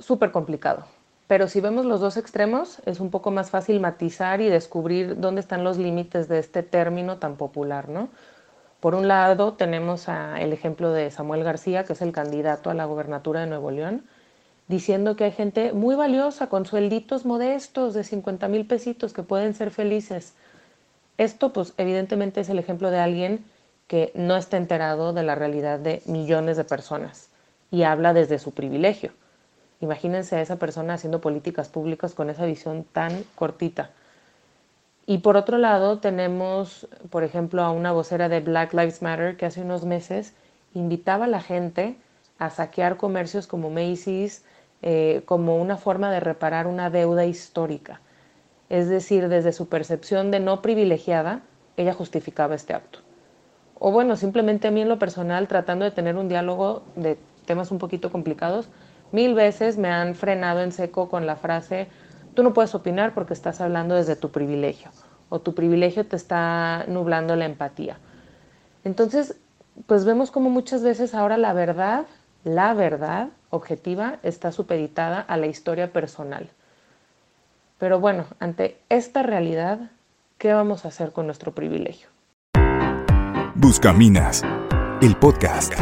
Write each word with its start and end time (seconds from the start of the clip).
súper 0.00 0.32
complicado, 0.32 0.84
pero 1.30 1.46
si 1.46 1.60
vemos 1.60 1.86
los 1.86 2.00
dos 2.00 2.16
extremos, 2.16 2.82
es 2.86 2.98
un 2.98 3.10
poco 3.10 3.30
más 3.30 3.50
fácil 3.50 3.78
matizar 3.78 4.40
y 4.40 4.48
descubrir 4.48 5.20
dónde 5.20 5.40
están 5.40 5.62
los 5.62 5.78
límites 5.78 6.26
de 6.26 6.40
este 6.40 6.64
término 6.64 7.18
tan 7.18 7.36
popular, 7.36 7.88
¿no? 7.88 8.08
Por 8.80 8.94
un 8.94 9.06
lado, 9.06 9.52
tenemos 9.52 10.08
a 10.08 10.40
el 10.40 10.52
ejemplo 10.52 10.90
de 10.90 11.10
Samuel 11.10 11.44
García, 11.44 11.84
que 11.84 11.92
es 11.92 12.02
el 12.02 12.12
candidato 12.12 12.70
a 12.70 12.74
la 12.74 12.86
gobernatura 12.86 13.40
de 13.40 13.46
Nuevo 13.46 13.70
León, 13.70 14.04
diciendo 14.68 15.16
que 15.16 15.24
hay 15.24 15.32
gente 15.32 15.72
muy 15.72 15.94
valiosa 15.94 16.48
con 16.48 16.66
suelditos 16.66 17.24
modestos 17.24 17.94
de 17.94 18.04
50 18.04 18.48
mil 18.48 18.66
pesitos 18.66 19.12
que 19.12 19.22
pueden 19.22 19.54
ser 19.54 19.70
felices. 19.70 20.34
Esto, 21.18 21.52
pues, 21.52 21.74
evidentemente 21.76 22.40
es 22.40 22.48
el 22.48 22.58
ejemplo 22.58 22.90
de 22.90 22.98
alguien 22.98 23.44
que 23.86 24.10
no 24.14 24.36
está 24.36 24.56
enterado 24.56 25.12
de 25.12 25.22
la 25.22 25.34
realidad 25.34 25.78
de 25.78 26.02
millones 26.06 26.56
de 26.56 26.64
personas 26.64 27.28
y 27.70 27.82
habla 27.82 28.14
desde 28.14 28.38
su 28.38 28.52
privilegio. 28.52 29.12
Imagínense 29.80 30.36
a 30.36 30.40
esa 30.40 30.56
persona 30.56 30.94
haciendo 30.94 31.20
políticas 31.20 31.68
públicas 31.68 32.14
con 32.14 32.30
esa 32.30 32.44
visión 32.44 32.84
tan 32.84 33.24
cortita. 33.34 33.90
Y 35.06 35.18
por 35.18 35.36
otro 35.36 35.58
lado, 35.58 35.98
tenemos, 35.98 36.86
por 37.10 37.24
ejemplo, 37.24 37.62
a 37.62 37.70
una 37.70 37.92
vocera 37.92 38.28
de 38.28 38.40
Black 38.40 38.72
Lives 38.74 39.02
Matter 39.02 39.36
que 39.36 39.46
hace 39.46 39.62
unos 39.62 39.84
meses 39.84 40.34
invitaba 40.74 41.24
a 41.24 41.28
la 41.28 41.40
gente 41.40 41.96
a 42.38 42.50
saquear 42.50 42.96
comercios 42.96 43.46
como 43.46 43.70
Macy's 43.70 44.44
eh, 44.82 45.22
como 45.26 45.56
una 45.56 45.76
forma 45.76 46.10
de 46.10 46.20
reparar 46.20 46.66
una 46.66 46.90
deuda 46.90 47.26
histórica 47.26 48.00
es 48.70 48.88
decir, 48.88 49.28
desde 49.28 49.52
su 49.52 49.68
percepción 49.68 50.30
de 50.30 50.40
no 50.40 50.62
privilegiada, 50.62 51.42
ella 51.76 51.92
justificaba 51.92 52.54
este 52.54 52.72
acto. 52.72 53.00
O 53.78 53.90
bueno, 53.90 54.16
simplemente 54.16 54.68
a 54.68 54.70
mí 54.70 54.80
en 54.80 54.88
lo 54.88 54.98
personal, 54.98 55.48
tratando 55.48 55.84
de 55.84 55.90
tener 55.90 56.16
un 56.16 56.28
diálogo 56.28 56.82
de 56.94 57.18
temas 57.46 57.72
un 57.72 57.78
poquito 57.78 58.12
complicados, 58.12 58.68
mil 59.12 59.34
veces 59.34 59.78
me 59.78 59.88
han 59.88 60.14
frenado 60.14 60.62
en 60.62 60.72
seco 60.72 61.08
con 61.08 61.26
la 61.26 61.36
frase, 61.36 61.88
tú 62.34 62.42
no 62.42 62.52
puedes 62.52 62.74
opinar 62.74 63.14
porque 63.14 63.34
estás 63.34 63.60
hablando 63.60 63.94
desde 63.94 64.16
tu 64.16 64.30
privilegio, 64.30 64.90
o 65.28 65.40
tu 65.40 65.54
privilegio 65.54 66.06
te 66.06 66.16
está 66.16 66.84
nublando 66.88 67.36
la 67.36 67.46
empatía. 67.46 67.98
Entonces, 68.84 69.36
pues 69.86 70.04
vemos 70.04 70.30
como 70.30 70.50
muchas 70.50 70.82
veces 70.82 71.14
ahora 71.14 71.36
la 71.36 71.52
verdad, 71.52 72.06
la 72.44 72.74
verdad 72.74 73.28
objetiva 73.50 74.18
está 74.22 74.52
supeditada 74.52 75.20
a 75.20 75.36
la 75.36 75.46
historia 75.46 75.92
personal. 75.92 76.48
Pero 77.78 77.98
bueno, 77.98 78.26
ante 78.38 78.78
esta 78.88 79.22
realidad, 79.22 79.90
¿qué 80.38 80.52
vamos 80.52 80.84
a 80.84 80.88
hacer 80.88 81.12
con 81.12 81.26
nuestro 81.26 81.52
privilegio? 81.52 82.08
Buscaminas, 83.54 84.42
el 85.00 85.16
podcast. 85.16 85.74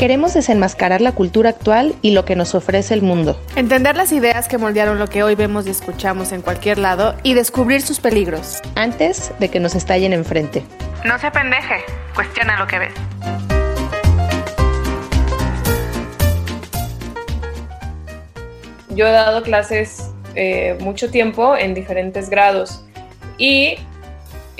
Queremos 0.00 0.32
desenmascarar 0.32 1.02
la 1.02 1.12
cultura 1.12 1.50
actual 1.50 1.94
y 2.00 2.12
lo 2.12 2.24
que 2.24 2.34
nos 2.34 2.54
ofrece 2.54 2.94
el 2.94 3.02
mundo. 3.02 3.38
Entender 3.54 3.98
las 3.98 4.12
ideas 4.12 4.48
que 4.48 4.56
moldearon 4.56 4.98
lo 4.98 5.08
que 5.08 5.22
hoy 5.22 5.34
vemos 5.34 5.66
y 5.66 5.70
escuchamos 5.70 6.32
en 6.32 6.40
cualquier 6.40 6.78
lado 6.78 7.14
y 7.22 7.34
descubrir 7.34 7.82
sus 7.82 8.00
peligros. 8.00 8.62
Antes 8.76 9.30
de 9.40 9.50
que 9.50 9.60
nos 9.60 9.74
estallen 9.74 10.14
enfrente. 10.14 10.64
No 11.04 11.18
se 11.18 11.30
pendeje, 11.30 11.84
cuestiona 12.14 12.58
lo 12.58 12.66
que 12.66 12.78
ves. 12.78 12.94
yo 18.88 19.06
he 19.06 19.12
dado 19.12 19.42
clases 19.42 20.12
eh, 20.34 20.78
mucho 20.80 21.10
tiempo 21.10 21.58
en 21.58 21.74
diferentes 21.74 22.30
grados 22.30 22.86
y 23.36 23.76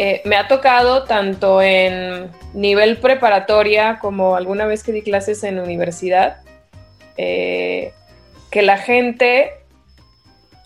eh, 0.02 0.22
me 0.24 0.36
ha 0.36 0.48
tocado 0.48 1.04
tanto 1.04 1.60
en 1.60 2.30
nivel 2.54 2.96
preparatoria 2.96 3.98
como 4.00 4.34
alguna 4.34 4.64
vez 4.64 4.82
que 4.82 4.92
di 4.92 5.02
clases 5.02 5.44
en 5.44 5.58
universidad, 5.58 6.38
eh, 7.18 7.92
que 8.50 8.62
la 8.62 8.78
gente, 8.78 9.52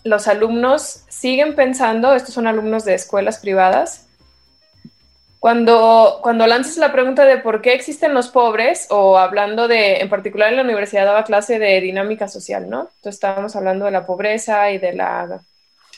los 0.05 0.29
alumnos 0.29 1.03
siguen 1.09 1.53
pensando, 1.53 2.15
estos 2.15 2.33
son 2.33 2.47
alumnos 2.47 2.85
de 2.85 2.93
escuelas 2.93 3.39
privadas, 3.39 4.07
cuando, 5.41 6.19
cuando 6.23 6.47
lanzas 6.47 6.77
la 6.77 6.93
pregunta 6.93 7.25
de 7.25 7.37
por 7.37 7.61
qué 7.61 7.73
existen 7.73 8.13
los 8.13 8.29
pobres, 8.29 8.87
o 8.89 9.17
hablando 9.17 9.67
de, 9.67 9.97
en 9.97 10.07
particular 10.07 10.47
en 10.47 10.55
la 10.55 10.63
universidad 10.63 11.03
daba 11.03 11.25
clase 11.25 11.59
de 11.59 11.81
dinámica 11.81 12.29
social, 12.29 12.69
¿no? 12.69 12.83
Entonces 12.83 13.15
estábamos 13.15 13.57
hablando 13.57 13.83
de 13.83 13.91
la 13.91 14.05
pobreza 14.05 14.71
y 14.71 14.77
de 14.77 14.93
la 14.93 15.41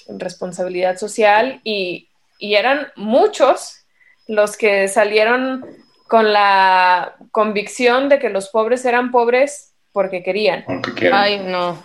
responsabilidad 0.08 0.98
social 0.98 1.62
y, 1.64 2.07
y 2.38 2.56
eran 2.56 2.88
muchos 2.96 3.86
los 4.28 4.58
que 4.58 4.88
salieron 4.88 5.66
con 6.08 6.32
la 6.34 7.16
convicción 7.32 8.10
de 8.10 8.20
que 8.20 8.30
los 8.30 8.50
pobres 8.50 8.86
eran 8.86 9.12
pobres 9.12 9.74
porque 9.92 10.24
querían. 10.24 10.64
Ay, 11.12 11.40
no. 11.40 11.82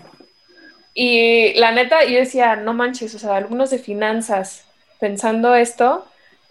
Y 0.94 1.54
la 1.54 1.72
neta, 1.72 2.04
yo 2.04 2.18
decía, 2.18 2.56
no 2.56 2.74
manches, 2.74 3.14
o 3.14 3.18
sea, 3.18 3.36
alumnos 3.36 3.70
de 3.70 3.78
finanzas 3.78 4.64
pensando 5.00 5.54
esto, 5.54 6.06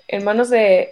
en 0.08 0.24
manos 0.24 0.50
de, 0.50 0.92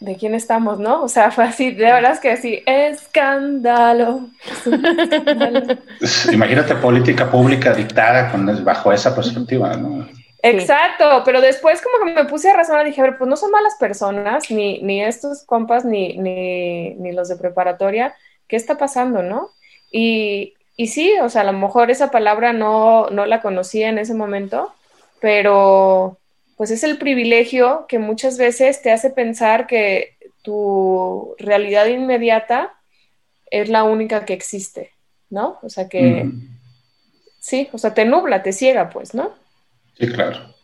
de 0.00 0.16
quién 0.16 0.34
estamos, 0.34 0.78
¿no? 0.78 1.02
O 1.02 1.08
sea, 1.08 1.30
fue 1.32 1.44
así, 1.44 1.70
de 1.70 1.84
verdad 1.84 2.12
es 2.12 2.20
que 2.20 2.30
así, 2.30 2.62
escándalo. 2.66 4.28
Imagínate 6.32 6.74
política 6.76 7.30
pública 7.30 7.72
dictada 7.74 8.30
con, 8.30 8.64
bajo 8.64 8.92
esa 8.92 9.14
perspectiva, 9.14 9.76
¿no? 9.76 10.08
Exacto, 10.50 11.22
pero 11.24 11.40
después 11.40 11.82
como 11.82 12.04
que 12.04 12.12
me 12.12 12.24
puse 12.26 12.50
a 12.50 12.56
razonar 12.56 12.86
dije, 12.86 13.00
a 13.00 13.04
ver, 13.04 13.18
pues 13.18 13.28
no 13.28 13.36
son 13.36 13.50
malas 13.50 13.76
personas, 13.78 14.50
ni, 14.50 14.80
ni 14.82 15.02
estos 15.02 15.44
compas, 15.44 15.84
ni, 15.84 16.16
ni, 16.18 16.94
ni 16.94 17.12
los 17.12 17.28
de 17.28 17.36
preparatoria, 17.36 18.14
¿qué 18.48 18.56
está 18.56 18.76
pasando, 18.78 19.22
no? 19.22 19.50
Y, 19.90 20.54
y 20.76 20.88
sí, 20.88 21.14
o 21.22 21.28
sea, 21.28 21.42
a 21.42 21.44
lo 21.44 21.52
mejor 21.52 21.90
esa 21.90 22.10
palabra 22.10 22.52
no, 22.52 23.08
no 23.10 23.26
la 23.26 23.40
conocía 23.40 23.88
en 23.88 23.98
ese 23.98 24.14
momento, 24.14 24.72
pero 25.20 26.18
pues 26.56 26.70
es 26.70 26.84
el 26.84 26.98
privilegio 26.98 27.86
que 27.88 27.98
muchas 27.98 28.38
veces 28.38 28.80
te 28.82 28.90
hace 28.90 29.10
pensar 29.10 29.66
que 29.66 30.16
tu 30.42 31.34
realidad 31.38 31.86
inmediata 31.86 32.72
es 33.50 33.68
la 33.68 33.84
única 33.84 34.24
que 34.24 34.32
existe, 34.32 34.90
¿no? 35.28 35.58
O 35.62 35.68
sea 35.68 35.88
que, 35.88 36.30
sí, 37.40 37.68
o 37.72 37.78
sea, 37.78 37.94
te 37.94 38.04
nubla, 38.04 38.42
te 38.42 38.52
ciega, 38.52 38.90
pues, 38.90 39.14
¿no? 39.14 39.32
Sí, 39.98 40.08
claro. 40.08 40.54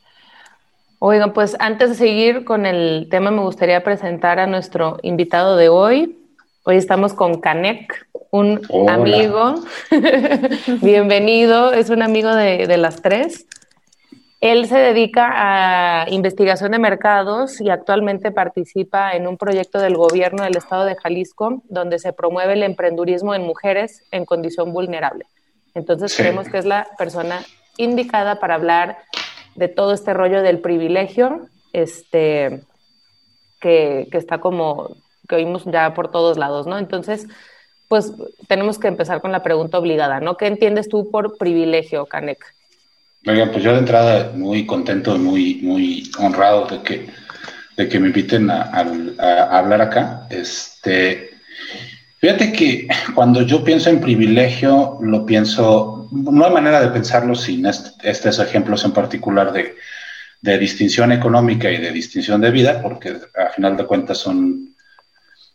Oigan, 0.99 1.33
pues 1.33 1.57
antes 1.59 1.91
de 1.91 1.95
seguir 1.95 2.45
con 2.45 2.67
el 2.67 3.09
tema, 3.11 3.31
me 3.31 3.43
gustaría 3.43 3.83
presentar 3.83 4.39
a 4.39 4.47
nuestro 4.47 4.99
invitado 5.03 5.57
de 5.57 5.69
hoy. 5.69 6.19
Hoy 6.65 6.77
estamos 6.77 7.15
con 7.15 7.41
Canek, 7.41 8.07
un 8.31 8.61
amigo. 8.89 9.55
Bienvenido, 10.83 11.73
es 11.73 11.91
un 11.91 12.03
amigo 12.03 12.35
de, 12.35 12.67
de 12.67 12.77
las 12.77 13.03
tres. 13.03 13.47
Él 14.41 14.67
se 14.67 14.77
dedica 14.77 15.31
a 15.33 16.11
investigación 16.11 16.73
de 16.73 16.79
mercados 16.79 17.61
y 17.61 17.71
actualmente 17.71 18.33
participa 18.33 19.13
en 19.13 19.27
un 19.27 19.39
proyecto 19.39 19.79
del 19.79 19.97
gobierno 19.97 20.45
del 20.45 20.57
estado 20.57 20.85
de 20.85 20.97
Jalisco 20.97 21.63
donde 21.69 21.99
se 21.99 22.13
promueve 22.13 22.53
el 22.53 22.65
emprendurismo 22.65 23.35
en 23.35 23.43
mujeres 23.43 24.05
en 24.11 24.25
condición 24.25 24.73
vulnerable. 24.73 25.27
Entonces 25.75 26.15
creemos 26.17 26.49
que 26.49 26.59
es 26.59 26.65
la 26.65 26.87
persona 26.99 27.41
indicada 27.77 28.41
para 28.41 28.55
hablar 28.55 28.99
de 29.55 29.69
todo 29.69 29.93
este 29.93 30.15
rollo 30.15 30.43
del 30.43 30.61
privilegio, 30.61 31.49
este, 31.73 32.63
que, 33.61 34.09
que 34.11 34.19
está 34.19 34.39
como, 34.39 34.97
que 35.29 35.37
oímos 35.37 35.65
ya 35.65 35.95
por 35.95 36.11
todos 36.11 36.39
lados, 36.39 36.67
¿no? 36.67 36.79
Entonces, 36.79 37.27
pues 37.89 38.13
tenemos 38.49 38.79
que 38.79 38.89
empezar 38.89 39.21
con 39.21 39.33
la 39.33 39.43
pregunta 39.43 39.79
obligada, 39.79 40.21
¿no? 40.21 40.37
¿Qué 40.37 40.47
entiendes 40.47 40.89
tú 40.89 41.11
por 41.11 41.37
privilegio, 41.37 42.07
Canek? 42.07 42.55
pues 43.23 43.63
yo 43.63 43.73
de 43.73 43.79
entrada 43.79 44.33
muy 44.35 44.67
contento 44.67 45.15
y 45.15 45.19
muy, 45.19 45.55
muy 45.63 46.11
honrado 46.19 46.67
de 46.67 46.83
que, 46.83 47.07
de 47.77 47.89
que 47.89 48.01
me 48.01 48.09
inviten 48.09 48.51
a, 48.51 48.71
hablar 49.59 49.83
acá. 49.83 50.27
Este, 50.31 51.31
fíjate 52.23 52.53
que 52.53 52.89
cuando 53.15 53.43
yo 53.43 53.63
pienso 53.63 53.91
en 53.91 54.01
privilegio, 54.01 54.97
lo 55.03 55.27
pienso, 55.27 56.09
no 56.11 56.47
hay 56.47 56.53
manera 56.53 56.81
de 56.81 56.89
pensarlo 56.89 57.35
sin 57.35 57.67
estos 57.67 58.39
ejemplos 58.39 58.85
en 58.85 58.93
particular 58.93 59.53
de, 59.53 59.77
de 60.41 60.59
distinción 60.59 61.13
económica 61.13 61.71
y 61.71 61.79
de 61.79 61.91
distinción 61.91 62.41
de 62.41 62.51
vida, 62.51 62.81
porque 62.81 63.17
a 63.35 63.51
final 63.51 63.77
de 63.77 63.87
cuentas 63.87 64.19
son 64.19 64.73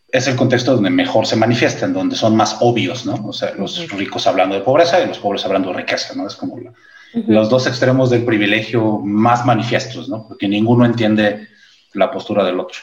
es 0.10 0.26
el 0.28 0.38
contexto 0.38 0.74
donde 0.74 0.90
mejor 0.90 1.26
se 1.26 1.36
manifiestan, 1.36 1.94
donde 1.94 2.16
son 2.16 2.36
más 2.36 2.58
obvios, 2.62 3.06
¿no? 3.06 3.28
O 3.28 3.34
sea, 3.34 3.54
los 3.56 3.90
ricos 3.92 4.26
hablando 4.26 4.56
de 4.56 4.62
pobreza 4.62 5.02
y 5.04 5.08
los 5.08 5.20
pobres 5.20 5.44
hablando 5.46 5.70
de 5.72 5.78
riqueza, 5.78 6.16
¿no? 6.16 6.28
Es 6.28 6.36
como 6.36 6.58
los 7.14 7.50
dos 7.50 7.68
extremos 7.68 8.10
del 8.10 8.24
privilegio 8.24 9.00
más 9.00 9.46
manifiestos, 9.46 10.08
¿no? 10.08 10.26
Porque 10.26 10.48
ninguno 10.48 10.86
entiende 10.86 11.50
la 11.94 12.10
postura 12.10 12.46
del 12.46 12.60
otro. 12.60 12.80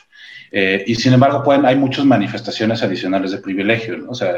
Eh, 0.57 0.85
y 0.87 0.95
sin 0.95 1.13
embargo, 1.13 1.43
pueden, 1.43 1.67
hay 1.67 1.75
muchas 1.75 2.05
manifestaciones 2.05 2.81
adicionales 2.85 3.33
de 3.33 3.39
privilegio, 3.39 3.99
¿no? 3.99 4.11
O 4.11 4.15
sea, 4.15 4.33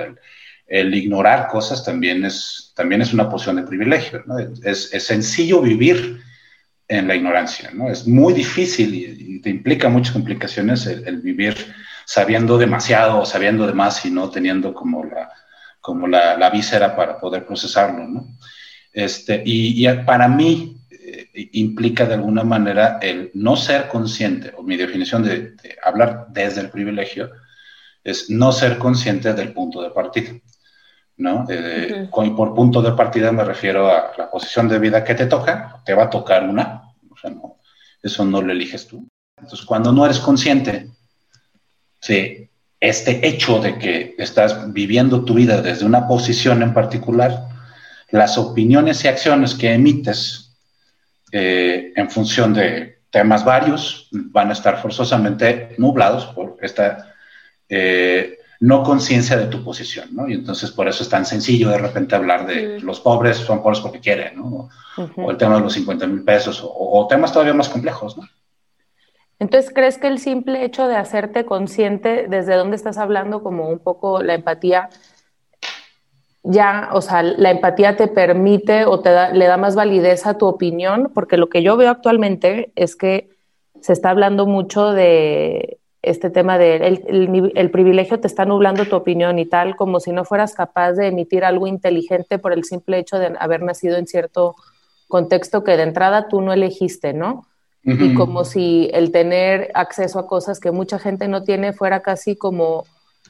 el, 0.67 0.95
ignorar 0.95 1.49
cosas 1.49 1.85
también 1.85 2.25
es, 2.25 2.73
también 2.75 3.03
es 3.03 3.13
una 3.13 3.29
posición 3.29 3.57
de 3.57 3.65
privilegio, 3.65 4.25
¿no? 4.25 4.39
Es, 4.39 4.95
es 4.95 5.05
sencillo 5.05 5.61
vivir 5.61 6.23
en 6.89 7.07
la 7.07 7.17
ignorancia, 7.17 7.71
¿no? 7.75 7.91
Es 7.91 8.07
muy 8.07 8.33
difícil 8.33 8.95
y, 8.95 9.41
te 9.43 9.51
implica 9.51 9.91
muchas 9.91 10.15
complicaciones 10.15 10.87
el 10.87 11.19
vivir 11.19 11.55
sabiendo 12.07 12.57
demasiado 12.57 13.21
o 13.21 13.27
sabiendo 13.27 13.67
de 13.67 13.75
más 13.75 14.05
y 14.07 14.11
no 14.11 14.31
teniendo 14.31 14.73
como 14.73 15.05
la, 15.05 15.31
como 15.83 16.09
la, 16.09 16.37
la 16.39 16.49
víscera 16.49 16.97
para 16.97 17.21
poder 17.21 17.45
procesarlo, 17.45 18.09
¿no? 18.09 18.27
Este, 18.93 19.43
y, 19.45 19.87
para 20.07 20.27
mí 20.27 20.79
implica 21.53 22.07
de 22.07 22.15
alguna 22.15 22.45
manera 22.45 22.99
el 23.01 23.31
no 23.35 23.57
ser 23.57 23.89
consciente, 23.89 24.53
o 24.57 24.63
mi 24.63 24.77
definición 24.77 25.23
de, 25.23 25.57
hablar 25.85 26.27
desde 26.31 26.63
el 26.63 26.71
privilegio, 26.71 27.31
es 28.03 28.31
no 28.31 28.53
ser 28.53 28.79
consciente 28.79 29.33
del 29.35 29.53
punto 29.53 29.83
de 29.83 29.91
partida. 29.91 30.33
¿no? 31.19 31.47
Eh, 31.49 32.09
por 32.11 32.55
punto 32.55 32.83
de 32.83 32.93
partida 32.93 33.33
me 33.33 33.45
refiero 33.45 33.89
a 33.89 34.13
la 34.17 34.31
posición 34.31 34.69
de 34.69 34.79
vida 34.79 35.03
que 35.03 35.15
te 35.15 35.27
toca, 35.27 35.83
te 35.85 35.95
va 35.95 36.05
a 36.05 36.11
tocar 36.11 36.49
una, 36.49 36.83
o 37.11 37.17
sea, 37.17 37.31
no, 37.31 37.59
eso 38.03 38.25
no 38.25 38.43
lo 38.43 38.53
eliges 38.53 38.87
tú. 38.87 39.09
Entonces, 39.39 39.65
cuando 39.67 39.93
no 39.93 40.05
eres 40.05 40.19
consciente 40.19 40.91
Sí, 42.01 42.49
este 42.79 43.27
hecho 43.27 43.59
de 43.61 43.79
que 43.79 44.15
estás 44.19 44.73
viviendo 44.73 45.25
tu 45.25 45.35
vida 45.35 45.61
desde 45.61 45.85
una 45.85 46.07
posición 46.07 46.63
en 46.63 46.73
particular, 46.73 47.49
las 48.11 48.39
opiniones 48.39 49.05
y 49.05 49.09
acciones 49.09 49.55
que 49.55 49.73
emites 49.73 50.46
eh, 51.39 51.93
en 51.95 52.09
función 52.09 52.55
de 52.55 53.01
temas 53.11 53.45
varios 53.45 54.09
van 54.11 54.49
a 54.49 54.55
estar 54.55 54.81
forzosamente 54.81 55.75
nublados 55.77 56.25
por 56.25 56.57
esta 56.63 57.13
eh, 57.69 58.39
no 58.61 58.83
conciencia 58.83 59.37
de 59.37 59.49
tu 59.49 59.63
posición, 59.63 60.15
¿no? 60.15 60.27
Y 60.27 60.33
entonces 60.33 60.71
por 60.71 60.89
eso 60.89 61.03
es 61.03 61.11
tan 61.11 61.27
sencillo 61.27 61.69
de 61.69 61.77
repente 61.77 62.17
hablar 62.17 62.47
de 62.47 62.81
los 62.81 63.01
pobres 63.01 63.37
son 63.37 63.63
pobres 63.63 63.81
porque 63.81 64.01
quieren, 64.01 64.37
¿no? 64.37 64.71
O 65.17 65.31
el 65.31 65.37
tema 65.37 65.57
de 65.57 65.61
los 65.61 65.75
50 65.75 66.07
mil 66.07 66.25
pesos, 66.25 66.63
o, 66.63 66.73
o, 66.75 67.07
temas 67.07 67.35
todavía 67.35 67.53
más 67.53 67.69
complejos, 67.69 68.17
¿no? 68.17 68.27
Entonces, 69.39 69.71
¿crees 69.75 69.99
que 69.99 70.07
el 70.07 70.19
simple 70.19 70.65
hecho 70.65 70.89
de 70.89 70.97
hacerte 70.97 71.45
consciente 71.45 72.29
desde 72.31 72.55
dónde 72.55 72.77
estás 72.77 72.97
hablando, 72.97 73.43
como 73.43 73.69
un 73.69 73.81
poco 73.81 74.23
la 74.23 74.33
empatía, 74.33 74.89
ya, 76.49 76.91
o 76.93 77.01
sea, 77.01 77.23
la 77.25 77.51
empatía 77.51 77.97
te 77.97 78.07
permite 78.07 78.85
o 78.85 79.01
te 79.01 79.11
le 79.33 79.47
da 79.47 79.57
más 79.57 79.75
validez 79.75 80.27
a 80.27 80.39
tu 80.39 80.47
opinión? 80.47 81.11
Porque 81.13 81.37
lo 81.37 81.49
que 81.49 81.63
yo 81.63 81.77
veo 81.77 81.91
actualmente 81.91 82.71
es 82.77 82.95
que 82.95 83.29
se 83.81 83.93
está 83.93 84.11
hablando 84.11 84.47
mucho 84.47 84.93
de 84.93 85.79
este 86.03 86.31
tema 86.31 86.57
de 86.57 86.77
el, 86.77 87.53
el, 87.55 87.71
privilegio 87.73 88.21
te 88.21 88.29
está 88.29 88.45
nublando 88.45 88.87
tu 88.87 88.95
opinión 88.95 89.41
y 89.41 89.47
tal, 89.47 89.75
como 89.75 89.99
si 89.99 90.13
no 90.13 90.25
fueras 90.25 90.55
capaz 90.55 90.93
de 90.93 91.09
emitir 91.09 91.45
algo 91.45 91.67
inteligente 91.67 92.39
por 92.39 92.53
el 92.53 92.63
simple 92.63 92.99
hecho 92.99 93.19
de 93.19 93.35
haber 93.41 93.63
nacido 93.63 93.97
en 93.97 94.07
cierto 94.07 94.55
contexto 95.09 95.65
que 95.65 95.77
de 95.77 95.83
entrada 95.83 96.29
tú 96.29 96.41
no 96.41 96.53
elegiste, 96.53 97.13
¿no? 97.13 97.45
y 97.89 98.15
como 98.15 98.45
si 98.45 98.91
el 98.93 99.13
tener 99.13 99.71
acceso 99.75 100.19
a 100.19 100.27
cosas 100.27 100.59
que 100.59 100.73
mucha 100.73 100.99
gente 100.99 101.29
no 101.29 101.45
tiene 101.45 101.73
fuera 101.73 102.01
casi 102.01 102.35
como 102.35 102.85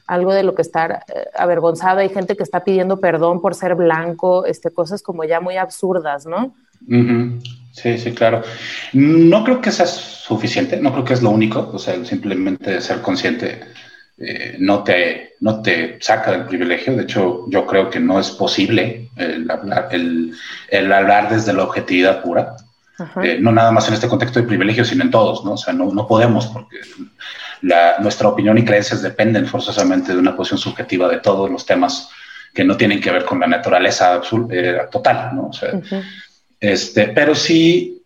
algo 0.07 0.33
de 0.33 0.43
lo 0.43 0.55
que 0.55 0.61
estar 0.61 1.03
eh, 1.13 1.25
avergonzada. 1.35 2.01
Hay 2.01 2.09
gente 2.09 2.35
que 2.35 2.43
está 2.43 2.63
pidiendo 2.63 2.99
perdón 2.99 3.41
por 3.41 3.53
ser 3.53 3.75
blanco, 3.75 4.45
este, 4.45 4.71
cosas 4.71 5.03
como 5.03 5.23
ya 5.23 5.39
muy 5.39 5.57
absurdas, 5.57 6.25
¿no? 6.25 6.55
Sí, 7.71 7.97
sí, 7.97 8.11
claro. 8.13 8.41
No 8.93 9.43
creo 9.43 9.61
que 9.61 9.71
sea 9.71 9.85
suficiente, 9.85 10.77
no 10.77 10.91
creo 10.91 11.03
que 11.03 11.13
es 11.13 11.21
lo 11.21 11.29
único, 11.29 11.69
o 11.73 11.79
sea, 11.79 12.03
simplemente 12.05 12.81
ser 12.81 13.01
consciente 13.01 13.61
eh, 14.19 14.55
no, 14.59 14.83
te, 14.83 15.35
no 15.41 15.61
te 15.61 15.97
saca 16.01 16.31
del 16.31 16.45
privilegio. 16.45 16.95
De 16.95 17.03
hecho, 17.03 17.45
yo 17.49 17.65
creo 17.65 17.89
que 17.89 17.99
no 17.99 18.19
es 18.19 18.31
posible 18.31 19.09
el 19.15 19.49
hablar, 19.49 19.89
el, 19.91 20.33
el 20.69 20.91
hablar 20.91 21.29
desde 21.29 21.53
la 21.53 21.63
objetividad 21.63 22.23
pura. 22.23 22.55
Eh, 23.21 23.37
no 23.39 23.51
nada 23.51 23.71
más 23.71 23.87
en 23.87 23.93
este 23.93 24.07
contexto 24.07 24.39
de 24.39 24.47
privilegio, 24.47 24.83
sino 24.83 25.03
en 25.03 25.11
todos, 25.11 25.45
¿no? 25.45 25.51
O 25.51 25.57
sea, 25.57 25.71
no, 25.71 25.93
no 25.93 26.07
podemos 26.07 26.47
porque 26.47 26.77
la, 27.61 27.99
nuestra 27.99 28.27
opinión 28.27 28.57
y 28.57 28.65
creencias 28.65 29.01
dependen 29.01 29.45
forzosamente 29.45 30.13
de 30.13 30.19
una 30.19 30.35
posición 30.35 30.59
subjetiva 30.59 31.07
de 31.07 31.19
todos 31.19 31.49
los 31.49 31.65
temas 31.65 32.09
que 32.53 32.63
no 32.63 32.77
tienen 32.77 32.99
que 32.99 33.11
ver 33.11 33.25
con 33.25 33.39
la 33.39 33.47
naturaleza 33.47 34.21
eh, 34.49 34.77
total, 34.91 35.35
¿no? 35.35 35.47
O 35.47 35.53
sea, 35.53 35.79
este, 36.59 37.09
pero 37.09 37.35
sí, 37.35 38.03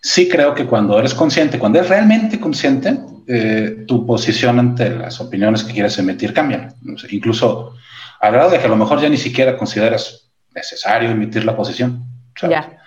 sí 0.00 0.28
creo 0.28 0.54
que 0.54 0.66
cuando 0.66 0.98
eres 0.98 1.14
consciente, 1.14 1.58
cuando 1.58 1.78
eres 1.78 1.90
realmente 1.90 2.40
consciente, 2.40 2.98
eh, 3.28 3.84
tu 3.86 4.06
posición 4.06 4.58
ante 4.58 4.90
las 4.90 5.20
opiniones 5.20 5.64
que 5.64 5.72
quieres 5.72 5.98
emitir 5.98 6.32
cambia. 6.32 6.74
incluso 7.10 7.74
al 8.20 8.32
grado 8.32 8.50
de 8.50 8.58
que 8.58 8.66
a 8.66 8.68
lo 8.68 8.76
mejor 8.76 9.00
ya 9.00 9.08
ni 9.08 9.16
siquiera 9.16 9.56
consideras 9.56 10.30
necesario 10.54 11.10
emitir 11.10 11.44
la 11.44 11.56
posición. 11.56 12.04
Ya. 12.48 12.78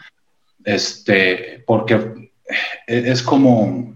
Este, 0.64 1.64
porque 1.66 2.32
es 2.88 3.22
como 3.22 3.96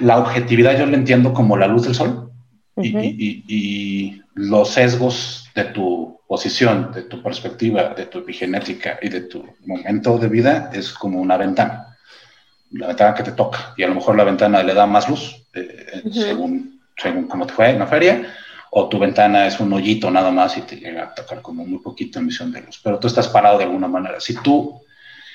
la 0.00 0.18
objetividad, 0.18 0.78
yo 0.78 0.86
lo 0.86 0.94
entiendo 0.94 1.32
como 1.32 1.56
la 1.56 1.66
luz 1.66 1.84
del 1.84 1.94
sol 1.94 2.30
y, 2.76 4.20
los 4.34 4.70
sesgos 4.70 5.50
de 5.54 5.64
tu 5.64 6.18
posición, 6.26 6.90
de 6.94 7.02
tu 7.02 7.22
perspectiva, 7.22 7.90
de 7.90 8.06
tu 8.06 8.20
epigenética 8.20 8.98
y 9.02 9.10
de 9.10 9.20
tu 9.22 9.44
momento 9.66 10.16
de 10.16 10.28
vida 10.28 10.70
es 10.72 10.90
como 10.94 11.20
una 11.20 11.36
ventana, 11.36 11.98
la 12.70 12.86
ventana 12.86 13.12
que 13.12 13.24
te 13.24 13.32
toca. 13.32 13.74
Y 13.76 13.82
a 13.82 13.88
lo 13.88 13.94
mejor 13.94 14.16
la 14.16 14.24
ventana 14.24 14.62
le 14.62 14.72
da 14.72 14.86
más 14.86 15.10
luz 15.10 15.44
eh, 15.52 16.02
según, 16.10 16.80
según 16.96 17.26
cómo 17.28 17.46
te 17.46 17.52
fue 17.52 17.70
en 17.70 17.80
la 17.80 17.86
feria 17.86 18.26
o 18.74 18.88
tu 18.88 18.98
ventana 18.98 19.46
es 19.46 19.60
un 19.60 19.70
hoyito 19.74 20.10
nada 20.10 20.30
más 20.30 20.56
y 20.56 20.62
te 20.62 20.76
llega 20.76 21.02
a 21.04 21.14
tocar 21.14 21.42
como 21.42 21.66
muy 21.66 21.80
poquito 21.80 22.18
emisión 22.18 22.50
de 22.50 22.62
luz, 22.62 22.80
pero 22.82 22.98
tú 22.98 23.06
estás 23.06 23.28
parado 23.28 23.58
de 23.58 23.64
alguna 23.64 23.86
manera. 23.86 24.18
Si 24.18 24.34
tú, 24.34 24.80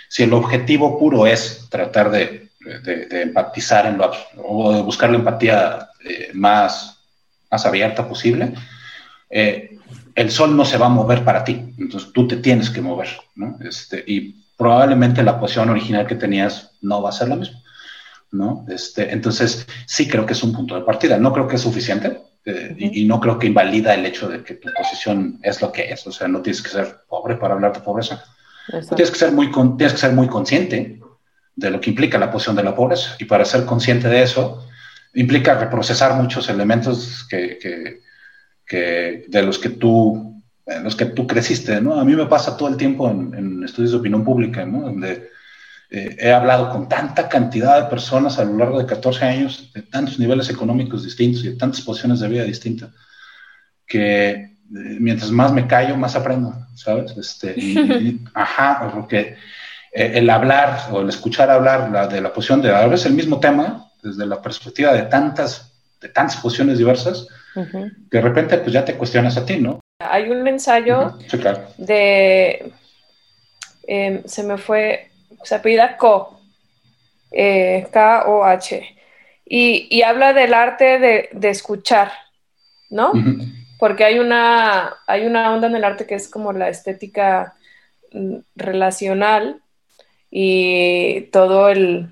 si 0.10 0.24
el 0.24 0.34
objetivo 0.34 0.98
puro 0.98 1.28
es 1.28 1.68
tratar 1.70 2.10
de, 2.10 2.47
de, 2.84 3.22
empatizar 3.22 3.86
en 3.86 3.98
lo 3.98 4.12
o 4.38 4.74
de 4.74 4.82
buscar 4.82 5.10
la 5.10 5.18
empatía 5.18 5.90
eh, 6.04 6.32
más, 6.34 7.00
más 7.50 7.66
abierta 7.66 8.08
posible, 8.08 8.54
eh, 9.30 9.78
el 10.16 10.32
sol 10.32 10.56
no 10.56 10.66
se 10.66 10.78
va 10.78 10.88
a 10.88 10.90
mover 10.90 11.24
para 11.24 11.44
ti, 11.44 11.74
entonces 11.78 12.12
tú 12.14 12.28
te 12.28 12.38
tienes 12.38 12.70
que 12.70 12.82
mover, 12.82 13.10
¿no? 13.36 13.58
Este, 13.62 14.04
y 14.06 14.46
probablemente 14.58 15.24
la 15.24 15.40
posición 15.40 15.70
original 15.70 16.08
que 16.08 16.16
tenías 16.16 16.72
no 16.82 17.02
va 17.02 17.10
a 17.10 17.14
ser 17.14 17.30
la 17.30 17.36
misma, 17.36 17.62
¿no? 18.32 18.66
Este, 18.68 19.12
entonces 19.12 19.68
sí 19.86 20.08
creo 20.08 20.26
que 20.26 20.34
es 20.34 20.44
un 20.44 20.54
punto 20.54 20.76
de 20.76 20.82
partida, 20.82 21.18
no 21.18 21.32
creo 21.32 21.48
que 21.48 21.56
es 21.58 21.62
suficiente, 21.62 22.22
eh, 22.50 22.74
y, 22.78 23.04
no 23.04 23.20
creo 23.20 23.38
que 23.38 23.48
invalida 23.48 23.94
el 23.94 24.06
hecho 24.06 24.30
de 24.30 24.42
que 24.42 24.54
tu 24.54 24.70
posición 24.72 25.38
es 25.44 25.62
lo 25.62 25.70
que 25.70 25.92
es. 25.92 26.08
O 26.08 26.14
sea, 26.14 26.30
no 26.30 26.42
tienes 26.42 26.62
que 26.62 26.70
ser 26.70 27.02
pobre 27.10 27.36
para 27.36 27.56
hablar 27.56 27.74
de 27.74 27.82
pobreza. 27.82 28.24
Tienes 28.96 29.12
que, 29.12 29.20
ser 29.20 29.34
muy, 29.34 29.52
tienes 29.52 29.92
que 29.92 30.00
ser 30.00 30.14
muy 30.14 30.30
consciente 30.30 30.98
de 31.58 31.72
lo 31.72 31.82
que 31.82 31.90
implica 31.90 32.18
la 32.18 32.32
posición 32.32 32.56
de 32.56 32.64
la 32.64 32.76
pobreza. 32.76 33.18
Y 33.20 33.26
para 33.26 33.44
ser 33.44 33.66
consciente 33.66 34.08
de 34.08 34.22
eso, 34.22 34.66
implica 35.16 35.60
reprocesar 35.60 36.14
muchos 36.14 36.48
elementos 36.48 37.28
que, 37.30 37.58
que, 37.58 38.02
que 38.66 39.26
de 39.28 39.44
los 39.44 39.60
que 39.60 39.70
tú 39.70 40.24
en 40.68 40.84
los 40.84 40.98
que 40.98 41.06
tú 41.06 41.26
creciste, 41.26 41.80
¿no? 41.80 41.98
A 41.98 42.04
mí 42.04 42.14
me 42.14 42.26
pasa 42.26 42.58
todo 42.58 42.68
el 42.68 42.76
tiempo 42.76 43.10
en, 43.10 43.34
en 43.34 43.64
estudios 43.64 43.92
de 43.92 44.00
opinión 44.00 44.26
pública, 44.26 44.66
¿no? 44.66 44.82
Donde 44.82 45.30
eh, 45.90 46.18
he 46.20 46.32
hablado 46.32 46.70
con 46.70 46.90
tanta 46.90 47.30
cantidad 47.30 47.84
de 47.84 47.90
personas 47.90 48.38
a 48.38 48.44
lo 48.44 48.58
largo 48.58 48.80
de 48.80 48.86
14 48.86 49.24
años, 49.24 49.72
de 49.74 49.84
tantos 49.84 50.20
niveles 50.20 50.50
económicos 50.50 51.06
distintos 51.06 51.44
y 51.44 51.50
de 51.50 51.56
tantas 51.56 51.82
posiciones 51.82 52.20
de 52.20 52.28
vida 52.28 52.44
distintas, 52.44 52.92
que 53.86 54.30
eh, 54.32 54.58
mientras 54.70 55.32
más 55.32 55.54
me 55.54 55.66
callo, 55.66 55.96
más 55.96 56.18
aprendo, 56.18 56.54
¿sabes? 56.76 57.16
Este, 57.16 57.56
ajá, 58.34 58.92
porque 58.94 59.38
el 59.92 60.30
hablar 60.30 60.90
o 60.92 61.02
el 61.02 61.10
escuchar 61.10 61.50
hablar 61.50 61.90
la, 61.90 62.08
de 62.08 62.22
la 62.22 62.34
posición 62.34 62.62
de 62.62 62.76
a 62.76 62.86
veces 62.88 63.08
el 63.08 63.14
mismo 63.14 63.40
tema, 63.40 63.90
desde 64.02 64.26
la 64.26 64.42
perspectiva 64.42 64.94
de 64.94 65.04
tantas, 65.04 65.74
de 66.02 66.10
tantas 66.10 66.38
posiciones 66.38 66.78
diversas, 66.78 67.28
que 67.56 68.18
de 68.18 68.22
repente 68.22 68.58
pues 68.60 68.72
ya 68.72 68.86
te 68.86 68.96
cuestionas 68.96 69.36
a 69.38 69.46
ti, 69.46 69.58
¿no? 69.58 69.80
Hay 70.00 70.30
un 70.30 70.48
ensayo 70.48 71.18
de, 71.78 72.72
em, 73.88 74.24
se 74.26 74.44
me 74.44 74.60
fue, 74.60 75.10
se 75.44 75.56
apellida 75.56 75.98
Ko, 75.98 76.40
eh, 77.32 77.88
K-O-H, 77.92 78.96
y, 79.50 80.02
habla 80.04 80.34
del 80.34 80.54
arte 80.54 81.00
de, 81.32 81.50
escuchar, 81.50 82.12
¿no? 82.90 83.14
Porque 83.80 84.04
hay 84.04 84.20
una, 84.20 84.98
hay 85.08 85.26
una 85.26 85.54
onda 85.54 85.68
en 85.68 85.76
el 85.78 85.84
arte 85.84 86.06
que 86.06 86.16
es 86.16 86.28
como 86.28 86.52
la 86.52 86.70
estética 86.70 87.56
mm, 88.12 88.38
relacional 88.56 89.62
y 90.30 91.22
todo 91.32 91.70
el, 91.70 92.10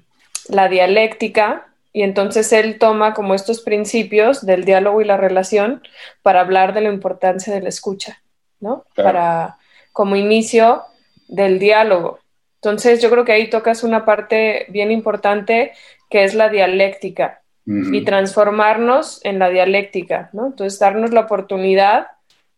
la 0.47 0.67
dialéctica 0.67 1.67
Y 1.93 2.03
entonces 2.03 2.51
él 2.51 2.77
toma 2.77 3.13
como 3.13 3.35
estos 3.35 3.61
principios 3.61 4.45
del 4.45 4.65
diálogo 4.65 5.01
y 5.01 5.05
la 5.05 5.17
relación 5.17 5.81
para 6.23 6.41
hablar 6.41 6.73
de 6.73 6.81
la 6.81 6.89
importancia 6.89 7.53
de 7.53 7.61
la 7.61 7.69
escucha, 7.69 8.21
¿no? 8.59 8.83
Para 8.95 9.57
como 9.93 10.17
inicio 10.17 10.83
del 11.29 11.57
diálogo. 11.57 12.19
Entonces 12.55 13.01
yo 13.01 13.09
creo 13.09 13.23
que 13.23 13.31
ahí 13.31 13.49
tocas 13.49 13.83
una 13.83 14.03
parte 14.03 14.65
bien 14.69 14.91
importante 14.91 15.71
que 16.09 16.23
es 16.23 16.33
la 16.33 16.49
dialéctica 16.49 17.41
y 17.67 18.03
transformarnos 18.03 19.23
en 19.23 19.39
la 19.39 19.49
dialéctica, 19.49 20.29
¿no? 20.33 20.47
Entonces 20.47 20.79
darnos 20.79 21.11
la 21.11 21.21
oportunidad 21.21 22.07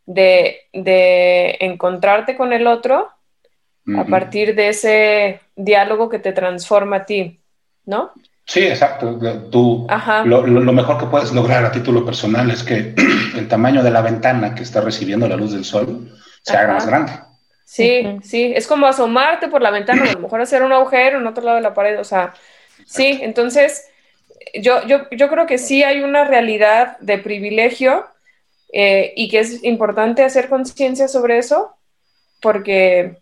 de, 0.06 0.68
encontrarte 1.60 2.36
con 2.36 2.54
el 2.54 2.68
otro 2.68 3.10
a 3.96 4.04
partir 4.06 4.56
de 4.56 4.70
ese 4.70 5.40
diálogo 5.56 6.10
que 6.10 6.20
te 6.20 6.34
transforma 6.34 6.98
a 6.98 7.06
ti, 7.06 7.40
¿no? 7.86 8.12
Sí, 8.46 8.66
exacto. 8.66 9.20
Tú, 9.52 9.88
lo, 10.26 10.74
mejor 10.74 10.98
que 10.98 11.06
puedes 11.06 11.32
lograr 11.34 11.66
a 11.66 11.72
título 11.72 12.06
personal 12.06 12.50
es 12.50 12.64
que 12.64 12.96
el 13.36 13.48
tamaño 13.48 13.84
de 13.84 13.92
la 13.92 14.02
ventana 14.02 14.56
que 14.56 14.64
está 14.64 14.82
recibiendo 14.82 15.28
la 15.28 15.36
luz 15.36 15.54
del 15.54 15.66
sol 15.66 16.12
se 16.42 16.56
haga 16.56 16.74
más 16.74 16.88
grande. 16.88 17.12
Sí, 17.66 18.20
sí, 18.24 18.54
es 18.56 18.66
como 18.66 18.88
asomarte 18.88 19.50
por 19.50 19.62
la 19.62 19.72
ventana, 19.72 20.04
a 20.04 20.14
lo 20.14 20.20
mejor 20.20 20.40
hacer 20.40 20.64
un 20.64 20.72
agujero 20.72 21.20
en 21.20 21.28
otro 21.28 21.44
lado 21.44 21.58
de 21.58 21.64
la 21.64 21.74
pared, 21.74 22.00
o 22.00 22.06
sea, 22.06 22.34
sí, 22.86 23.20
entonces 23.22 23.90
yo, 24.62 24.86
yo, 24.86 25.10
yo 25.12 25.28
creo 25.28 25.46
que 25.46 25.58
sí 25.58 25.84
hay 25.84 26.02
una 26.02 26.24
realidad 26.24 26.98
de 27.00 27.18
privilegio 27.18 28.06
eh, 28.72 29.14
y 29.16 29.28
que 29.30 29.40
es 29.40 29.64
importante 29.64 30.24
hacer 30.24 30.50
conciencia 30.50 31.08
sobre 31.08 31.38
eso, 31.38 31.76
porque, 32.42 33.18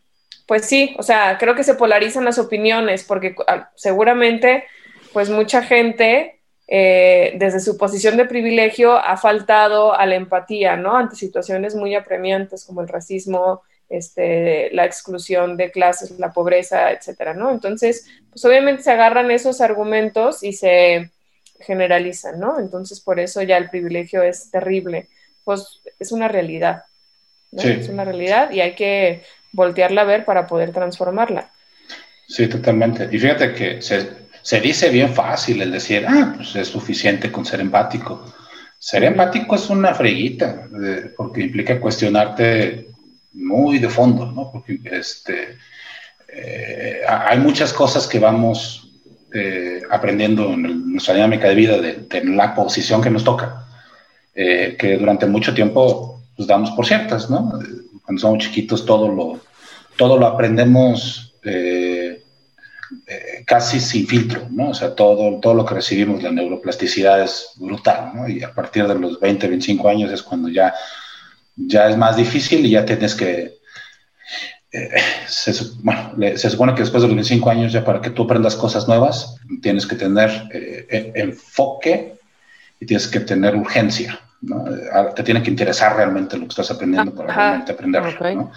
pues 0.45 0.65
sí, 0.65 0.95
o 0.97 1.03
sea, 1.03 1.37
creo 1.37 1.55
que 1.55 1.63
se 1.63 1.75
polarizan 1.75 2.25
las 2.25 2.39
opiniones, 2.39 3.03
porque 3.03 3.35
ah, 3.47 3.69
seguramente 3.75 4.65
pues 5.13 5.29
mucha 5.29 5.63
gente 5.63 6.41
eh, 6.67 7.33
desde 7.37 7.59
su 7.59 7.77
posición 7.77 8.17
de 8.17 8.25
privilegio 8.25 8.93
ha 8.97 9.17
faltado 9.17 9.93
a 9.93 10.05
la 10.05 10.15
empatía, 10.15 10.75
¿no? 10.75 10.97
Ante 10.97 11.15
situaciones 11.15 11.75
muy 11.75 11.95
apremiantes 11.95 12.65
como 12.65 12.81
el 12.81 12.87
racismo, 12.87 13.61
este, 13.87 14.71
la 14.71 14.85
exclusión 14.85 15.57
de 15.57 15.71
clases, 15.71 16.11
la 16.19 16.33
pobreza, 16.33 16.91
etcétera, 16.91 17.33
¿no? 17.33 17.51
Entonces, 17.51 18.07
pues 18.31 18.43
obviamente 18.45 18.83
se 18.83 18.91
agarran 18.91 19.29
esos 19.29 19.61
argumentos 19.61 20.43
y 20.43 20.53
se 20.53 21.11
generalizan, 21.59 22.39
¿no? 22.39 22.59
Entonces, 22.59 22.99
por 22.99 23.19
eso 23.19 23.41
ya 23.43 23.57
el 23.57 23.69
privilegio 23.69 24.23
es 24.23 24.49
terrible. 24.49 25.07
Pues 25.43 25.81
es 25.99 26.11
una 26.11 26.27
realidad, 26.27 26.83
¿no? 27.51 27.61
Es 27.61 27.89
una 27.89 28.05
realidad 28.05 28.51
y 28.51 28.61
hay 28.61 28.73
que 28.73 29.23
voltearla 29.55 30.01
a 30.01 30.05
ver 30.05 30.25
para 30.25 30.45
poder 30.45 30.71
transformarla. 30.71 31.49
Sí, 32.27 32.47
totalmente. 32.47 33.07
Y 33.11 33.19
fíjate 33.19 33.53
que 33.53 33.81
se, 33.81 34.09
se 34.41 34.59
dice 34.59 34.89
bien 34.89 35.13
fácil 35.13 35.61
el 35.61 35.71
decir, 35.71 36.05
ah, 36.07 36.33
pues 36.35 36.55
es 36.55 36.67
suficiente 36.67 37.31
con 37.31 37.45
ser 37.45 37.61
empático. 37.61 38.33
Ser 38.77 39.03
empático 39.03 39.55
es 39.55 39.69
una 39.69 39.93
freguita, 39.93 40.67
porque 41.17 41.41
implica 41.41 41.79
cuestionarte 41.79 42.89
muy 43.33 43.79
de 43.79 43.89
fondo, 43.89 44.31
¿no? 44.31 44.51
Porque 44.51 44.79
este, 44.83 45.57
eh, 46.27 47.01
hay 47.07 47.39
muchas 47.39 47.73
cosas 47.73 48.07
que 48.07 48.19
vamos 48.19 48.91
eh, 49.33 49.81
aprendiendo 49.89 50.53
en 50.53 50.91
nuestra 50.91 51.13
dinámica 51.13 51.47
de 51.47 51.55
vida, 51.55 51.77
de, 51.79 52.23
la 52.25 52.53
posición 52.53 53.01
que 53.01 53.09
nos 53.09 53.23
toca, 53.23 53.65
eh, 54.33 54.75
que 54.77 54.97
durante 54.97 55.25
mucho 55.25 55.53
tiempo 55.53 56.21
pues, 56.35 56.47
damos 56.47 56.71
por 56.71 56.85
ciertas, 56.85 57.29
¿no? 57.29 57.59
Cuando 58.05 58.21
somos 58.21 58.43
chiquitos 58.43 58.85
todo 58.85 59.09
lo, 59.09 59.39
todo 59.97 60.17
lo 60.17 60.27
aprendemos 60.27 61.33
eh, 63.07 63.43
casi 63.45 63.79
sin 63.79 64.07
filtro, 64.07 64.47
¿no? 64.51 64.69
O 64.69 64.73
sea, 64.73 64.95
todo, 64.95 65.39
todo 65.39 65.53
lo 65.53 65.65
que 65.65 65.75
recibimos, 65.75 66.21
la 66.23 66.31
neuroplasticidad 66.31 67.21
es 67.23 67.51
brutal, 67.55 68.11
¿no? 68.13 68.27
Y 68.29 68.43
a 68.43 68.53
partir 68.53 68.87
de 68.87 68.95
los 68.95 69.19
20, 69.19 69.47
25 69.47 69.89
años 69.89 70.11
es 70.11 70.21
cuando 70.21 70.49
ya, 70.49 70.73
ya 71.55 71.89
es 71.89 71.97
más 71.97 72.15
difícil 72.17 72.65
y 72.65 72.71
ya 72.71 72.85
tienes 72.85 73.15
que... 73.15 73.55
Eh, 74.71 74.89
bueno, 75.83 76.13
se 76.35 76.49
supone 76.49 76.73
que 76.73 76.81
después 76.81 77.01
de 77.01 77.07
los 77.07 77.15
25 77.15 77.49
años 77.49 77.71
ya 77.71 77.83
para 77.83 78.01
que 78.01 78.09
tú 78.09 78.23
aprendas 78.23 78.55
cosas 78.55 78.87
nuevas, 78.87 79.35
tienes 79.61 79.85
que 79.85 79.95
tener 79.95 80.29
eh, 80.51 80.85
e, 80.89 81.21
enfoque 81.21 82.15
y 82.79 82.85
tienes 82.85 83.07
que 83.07 83.21
tener 83.21 83.55
urgencia, 83.55 84.19
¿no? 84.45 84.63
Te 85.15 85.23
tiene 85.23 85.41
que 85.43 85.49
interesar 85.49 85.95
realmente 85.95 86.37
lo 86.37 86.43
que 86.43 86.49
estás 86.49 86.71
aprendiendo 86.71 87.13
para 87.13 87.33
realmente 87.33 87.71
aprenderlo, 87.71 88.35
¿no? 88.35 88.51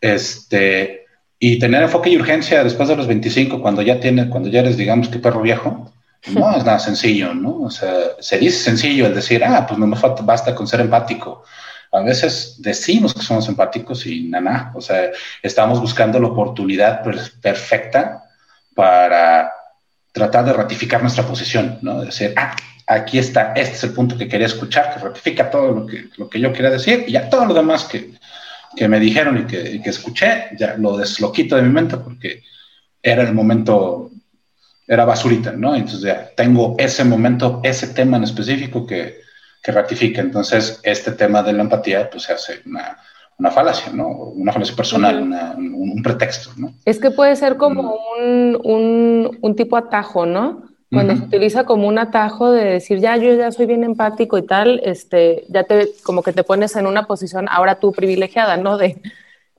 Este, 0.00 1.06
y 1.38 1.58
tener 1.58 1.82
enfoque 1.82 2.10
y 2.10 2.16
urgencia 2.16 2.62
después 2.64 2.88
de 2.88 2.96
los 2.96 3.06
25, 3.06 3.60
cuando 3.60 3.82
ya 3.82 4.00
tienes, 4.00 4.28
cuando 4.28 4.48
ya 4.48 4.60
eres, 4.60 4.76
digamos, 4.76 5.08
que 5.08 5.18
perro 5.18 5.40
viejo, 5.40 5.92
no 6.32 6.56
es 6.56 6.64
nada 6.64 6.78
sencillo, 6.78 7.34
¿no? 7.34 7.62
O 7.62 7.70
sea, 7.70 7.92
se 8.18 8.38
dice 8.38 8.58
sencillo 8.58 9.06
el 9.06 9.14
decir, 9.14 9.44
ah, 9.44 9.66
pues 9.66 9.78
no 9.78 9.86
me 9.86 9.96
falta, 9.96 10.22
basta 10.22 10.54
con 10.54 10.66
ser 10.66 10.80
empático. 10.80 11.44
A 11.92 12.00
veces 12.00 12.56
decimos 12.58 13.14
que 13.14 13.22
somos 13.22 13.48
empáticos 13.48 14.06
y 14.06 14.24
nada, 14.24 14.72
o 14.74 14.80
sea, 14.80 15.10
estamos 15.42 15.80
buscando 15.80 16.18
la 16.18 16.28
oportunidad 16.28 17.02
perfecta 17.40 18.24
para 18.74 19.52
tratar 20.14 20.44
de 20.44 20.52
ratificar 20.52 21.02
nuestra 21.02 21.26
posición, 21.26 21.78
¿no? 21.82 21.98
De 21.98 22.06
decir, 22.06 22.32
ah, 22.36 22.54
aquí 22.86 23.18
está, 23.18 23.52
este 23.56 23.74
es 23.74 23.82
el 23.82 23.92
punto 23.92 24.16
que 24.16 24.28
quería 24.28 24.46
escuchar, 24.46 24.94
que 24.94 25.00
ratifica 25.00 25.50
todo 25.50 25.72
lo 25.72 25.86
que, 25.86 26.08
lo 26.16 26.30
que 26.30 26.38
yo 26.38 26.52
quería 26.52 26.70
decir 26.70 27.04
y 27.08 27.12
ya 27.12 27.28
todo 27.28 27.44
lo 27.44 27.52
demás 27.52 27.84
que, 27.84 28.12
que 28.76 28.86
me 28.86 29.00
dijeron 29.00 29.38
y 29.38 29.44
que, 29.44 29.82
que, 29.82 29.90
escuché, 29.90 30.50
ya 30.56 30.76
lo 30.78 30.96
desloquito 30.96 31.56
de 31.56 31.62
mi 31.62 31.70
mente 31.70 31.96
porque 31.96 32.44
era 33.02 33.24
el 33.24 33.34
momento, 33.34 34.12
era 34.86 35.04
basurita, 35.04 35.50
¿no? 35.50 35.74
Entonces 35.74 36.02
ya 36.02 36.30
tengo 36.36 36.76
ese 36.78 37.02
momento, 37.02 37.60
ese 37.64 37.88
tema 37.88 38.16
en 38.16 38.22
específico 38.22 38.86
que, 38.86 39.20
que 39.60 39.72
ratifica. 39.72 40.20
Entonces, 40.20 40.78
este 40.84 41.10
tema 41.10 41.42
de 41.42 41.54
la 41.54 41.62
empatía, 41.62 42.08
pues 42.08 42.22
se 42.22 42.34
hace 42.34 42.62
una, 42.66 42.98
una 43.38 43.50
falacia, 43.50 43.92
¿no? 43.92 44.08
Una 44.08 44.52
falacia 44.52 44.76
personal, 44.76 45.22
un, 45.22 46.02
pretexto, 46.02 46.50
¿no? 46.56 46.72
Es 46.84 46.98
que 46.98 47.10
puede 47.10 47.34
ser 47.36 47.56
como 47.56 47.96
un, 48.18 48.60
un, 48.62 49.38
un 49.40 49.56
tipo 49.56 49.76
atajo, 49.76 50.26
¿no? 50.26 50.62
Cuando 50.94 51.16
se 51.16 51.22
utiliza 51.24 51.64
como 51.64 51.88
un 51.88 51.98
atajo 51.98 52.52
de 52.52 52.64
decir, 52.64 53.00
ya, 53.00 53.16
yo 53.16 53.34
ya 53.34 53.50
soy 53.50 53.66
bien 53.66 53.82
empático 53.82 54.38
y 54.38 54.46
tal, 54.46 54.80
este, 54.84 55.44
ya 55.48 55.64
te, 55.64 55.88
como 56.04 56.22
que 56.22 56.32
te 56.32 56.44
pones 56.44 56.76
en 56.76 56.86
una 56.86 57.06
posición 57.06 57.48
ahora 57.50 57.80
tú 57.80 57.90
privilegiada, 57.90 58.56
¿no? 58.56 58.78
De, 58.78 59.00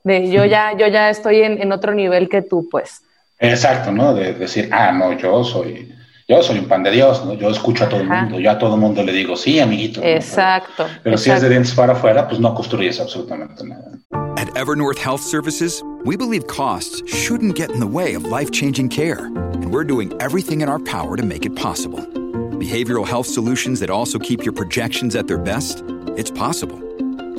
de 0.02 0.30
yo, 0.30 0.46
ya, 0.46 0.76
yo 0.76 0.86
ya 0.86 1.10
estoy 1.10 1.42
en, 1.42 1.60
en, 1.60 1.72
otro 1.72 1.92
nivel 1.94 2.28
que 2.28 2.42
tú, 2.42 2.68
pues. 2.70 3.02
Exacto, 3.38 3.92
¿no? 3.92 4.14
De 4.14 4.32
decir, 4.32 4.70
ah, 4.72 4.92
no, 4.92 5.12
yo 5.12 5.44
soy, 5.44 5.92
yo 6.28 6.42
soy 6.42 6.58
un 6.58 6.66
pan 6.66 6.82
de 6.82 6.90
Dios, 6.90 7.24
¿no? 7.24 7.34
Yo 7.34 7.50
escucho 7.50 7.84
a 7.84 7.88
todo 7.88 8.00
el 8.00 8.08
mundo, 8.08 8.40
yo 8.40 8.50
a 8.50 8.58
todo 8.58 8.74
el 8.74 8.80
mundo 8.80 9.02
le 9.02 9.12
digo, 9.12 9.36
sí, 9.36 9.60
amiguito. 9.60 10.02
Exacto. 10.02 10.86
Pero, 11.02 11.16
si 11.16 11.30
es 11.30 11.40
de 11.40 11.48
dientes 11.48 11.74
para 11.74 11.92
afuera, 11.92 12.28
pues 12.28 12.40
no 12.40 12.54
construyes 12.54 13.00
absolutamente 13.00 13.64
nada. 13.64 13.92
At 14.36 14.48
Evernorth 14.54 14.98
Health 14.98 15.22
Services, 15.22 15.82
we 16.04 16.16
believe 16.16 16.46
costs 16.46 17.02
shouldn't 17.06 17.56
get 17.56 17.70
in 17.70 17.80
the 17.80 17.86
way 17.86 18.14
of 18.14 18.24
life-changing 18.24 18.88
care. 18.88 19.30
and 19.66 19.74
we're 19.74 19.82
doing 19.82 20.12
everything 20.20 20.60
in 20.60 20.68
our 20.68 20.78
power 20.78 21.16
to 21.16 21.24
make 21.24 21.44
it 21.44 21.56
possible. 21.56 21.98
Behavioral 22.60 23.04
health 23.04 23.26
solutions 23.26 23.80
that 23.80 23.90
also 23.90 24.16
keep 24.16 24.44
your 24.44 24.52
projections 24.52 25.16
at 25.16 25.26
their 25.26 25.38
best? 25.38 25.82
It's 26.16 26.30
possible. 26.30 26.78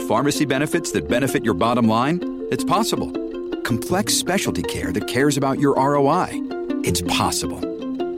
Pharmacy 0.10 0.44
benefits 0.44 0.92
that 0.92 1.08
benefit 1.08 1.46
your 1.46 1.54
bottom 1.54 1.88
line? 1.88 2.20
It's 2.52 2.66
possible. 2.66 3.14
Complex 3.62 4.14
specialty 4.14 4.62
care 4.62 4.92
that 4.92 5.08
cares 5.08 5.38
about 5.38 5.60
your 5.60 5.76
ROI? 5.76 6.32
It's 6.84 7.02
possible. 7.04 7.77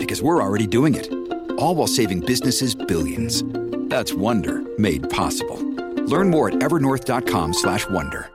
Because 0.09 0.23
we're 0.23 0.41
already 0.41 0.65
doing 0.65 0.95
it. 0.95 1.07
All 1.59 1.75
while 1.75 1.85
saving 1.85 2.21
businesses 2.21 2.73
billions. 2.73 3.43
That's 3.89 4.11
Wonder 4.11 4.63
made 4.79 5.07
possible. 5.07 5.57
Learn 6.07 6.31
more 6.31 6.49
at 6.49 6.55
evernorth.com/wonder. 6.63 8.31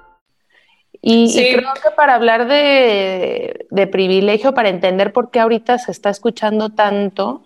Y, 1.02 1.34
creo 1.34 1.74
que 1.82 1.90
para 1.96 2.14
hablar 2.14 2.46
de, 2.46 3.88
privilegio, 3.90 4.54
para 4.54 4.68
entender 4.68 5.12
por 5.12 5.32
qué 5.32 5.40
ahorita 5.40 5.78
se 5.78 5.90
está 5.90 6.10
escuchando 6.10 6.70
tanto, 6.70 7.42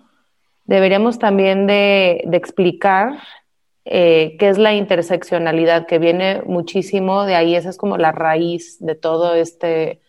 deberíamos 0.67 1.19
también 1.19 1.67
de, 1.67 2.21
explicar 2.35 3.19
eh, 3.87 4.37
qué 4.39 4.51
es 4.51 4.59
la 4.59 4.75
interseccionalidad, 4.75 5.87
que 5.87 5.99
viene 5.99 6.43
muchísimo 6.45 7.25
de 7.25 7.35
ahí, 7.35 7.55
esa 7.55 7.71
es 7.71 7.79
como 7.79 7.97
la 7.97 8.13
raíz 8.13 8.77
de 8.79 8.95
todo 8.95 9.35
este 9.35 10.03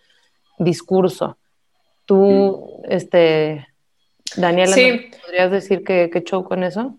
discurso. 0.58 1.38
Tú, 2.06 2.82
mm. 2.84 2.92
este, 2.92 3.70
Daniela, 4.36 4.76
¿podrías 5.22 5.52
decir 5.52 5.84
qué, 5.84 6.10
qué 6.12 6.24
show 6.24 6.44
con 6.44 6.64
eso? 6.64 6.96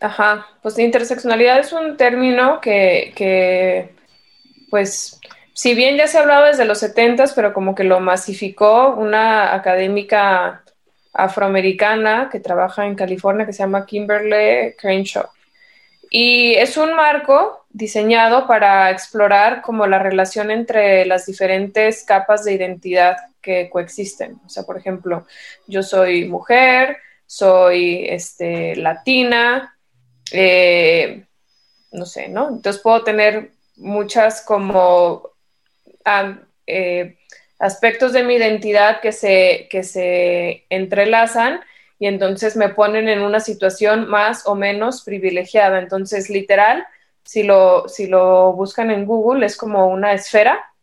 Ajá, 0.00 0.46
pues 0.62 0.78
interseccionalidad 0.78 1.58
es 1.58 1.72
un 1.72 1.96
término 1.96 2.60
que, 2.60 3.12
que 3.16 3.94
pues 4.70 5.20
si 5.54 5.74
bien 5.74 5.96
ya 5.96 6.08
se 6.08 6.18
hablaba 6.18 6.48
desde 6.48 6.64
los 6.64 6.78
70, 6.78 7.26
pero 7.34 7.54
como 7.54 7.74
que 7.74 7.84
lo 7.84 8.00
masificó 8.00 8.94
una 8.96 9.54
académica 9.54 10.64
afroamericana 11.12 12.28
que 12.30 12.40
trabaja 12.40 12.84
en 12.86 12.96
California 12.96 13.46
que 13.46 13.52
se 13.52 13.60
llama 13.60 13.86
Kimberly 13.86 14.74
Crenshaw. 14.76 15.26
Y 16.10 16.54
es 16.54 16.76
un 16.76 16.94
marco 16.94 17.64
diseñado 17.70 18.46
para 18.46 18.90
explorar 18.90 19.62
como 19.62 19.86
la 19.86 20.00
relación 20.00 20.50
entre 20.50 21.06
las 21.06 21.26
diferentes 21.26 22.04
capas 22.04 22.44
de 22.44 22.54
identidad 22.54 23.16
que 23.44 23.68
coexisten. 23.70 24.40
O 24.44 24.48
sea, 24.48 24.64
por 24.64 24.78
ejemplo, 24.78 25.26
yo 25.66 25.82
soy 25.82 26.24
mujer, 26.24 26.96
soy 27.26 28.06
este, 28.08 28.76
latina, 28.76 29.76
eh, 30.32 31.26
no 31.92 32.06
sé, 32.06 32.28
¿no? 32.28 32.48
Entonces 32.48 32.82
puedo 32.82 33.04
tener 33.04 33.50
muchas 33.76 34.42
como 34.42 35.30
eh, 36.66 37.18
aspectos 37.58 38.12
de 38.12 38.24
mi 38.24 38.34
identidad 38.34 39.00
que 39.00 39.12
se, 39.12 39.68
que 39.70 39.82
se 39.82 40.64
entrelazan 40.70 41.60
y 41.98 42.06
entonces 42.06 42.56
me 42.56 42.70
ponen 42.70 43.08
en 43.08 43.22
una 43.22 43.40
situación 43.40 44.08
más 44.08 44.46
o 44.46 44.54
menos 44.54 45.02
privilegiada. 45.02 45.78
Entonces, 45.78 46.28
literal, 46.28 46.86
si 47.22 47.42
lo, 47.42 47.88
si 47.88 48.06
lo 48.06 48.52
buscan 48.52 48.90
en 48.90 49.06
Google, 49.06 49.46
es 49.46 49.56
como 49.56 49.86
una 49.86 50.12
esfera 50.12 50.73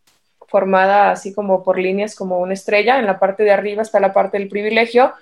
formada 0.51 1.12
así 1.12 1.34
como 1.34 1.63
por 1.63 1.79
líneas, 1.79 2.13
como 2.13 2.39
una 2.39 2.53
estrella. 2.53 3.00
En 3.00 3.08
la 3.08 3.17
parte 3.17 3.43
de 3.43 3.51
arriba 3.51 3.81
está 3.81 4.00
la 4.00 4.13
parte 4.13 4.38
del 4.38 4.50
privilegio 4.50 5.13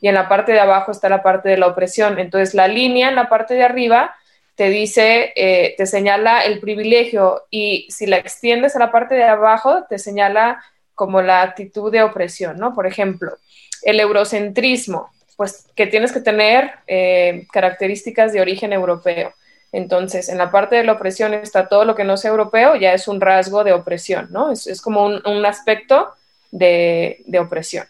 y 0.00 0.08
en 0.08 0.14
la 0.14 0.28
parte 0.28 0.52
de 0.52 0.60
abajo 0.60 0.90
está 0.90 1.08
la 1.08 1.22
parte 1.22 1.48
de 1.50 1.58
la 1.58 1.66
opresión. 1.66 2.18
Entonces, 2.18 2.54
la 2.54 2.66
línea 2.66 3.10
en 3.10 3.14
la 3.14 3.28
parte 3.28 3.54
de 3.54 3.62
arriba 3.62 4.14
te 4.56 4.70
dice, 4.70 5.32
eh, 5.36 5.74
te 5.76 5.86
señala 5.86 6.40
el 6.40 6.58
privilegio 6.58 7.44
y 7.50 7.86
si 7.90 8.06
la 8.06 8.16
extiendes 8.16 8.74
a 8.74 8.80
la 8.80 8.90
parte 8.90 9.14
de 9.14 9.22
abajo, 9.22 9.84
te 9.88 9.98
señala 9.98 10.64
como 10.94 11.22
la 11.22 11.42
actitud 11.42 11.92
de 11.92 12.02
opresión, 12.02 12.58
¿no? 12.58 12.74
Por 12.74 12.86
ejemplo, 12.86 13.36
el 13.82 14.00
eurocentrismo, 14.00 15.10
pues 15.36 15.68
que 15.76 15.86
tienes 15.86 16.10
que 16.10 16.20
tener 16.20 16.72
eh, 16.88 17.46
características 17.52 18.32
de 18.32 18.40
origen 18.40 18.72
europeo. 18.72 19.32
Entonces, 19.72 20.28
en 20.28 20.38
la 20.38 20.50
parte 20.50 20.76
de 20.76 20.84
la 20.84 20.92
opresión 20.92 21.34
está 21.34 21.68
todo 21.68 21.84
lo 21.84 21.94
que 21.94 22.04
no 22.04 22.16
sea 22.16 22.30
europeo, 22.30 22.76
ya 22.76 22.94
es 22.94 23.06
un 23.06 23.20
rasgo 23.20 23.64
de 23.64 23.72
opresión, 23.72 24.28
¿no? 24.30 24.50
Es, 24.50 24.80
como 24.80 25.04
un, 25.04 25.46
aspecto 25.46 26.08
de, 26.50 27.24
opresión. 27.38 27.86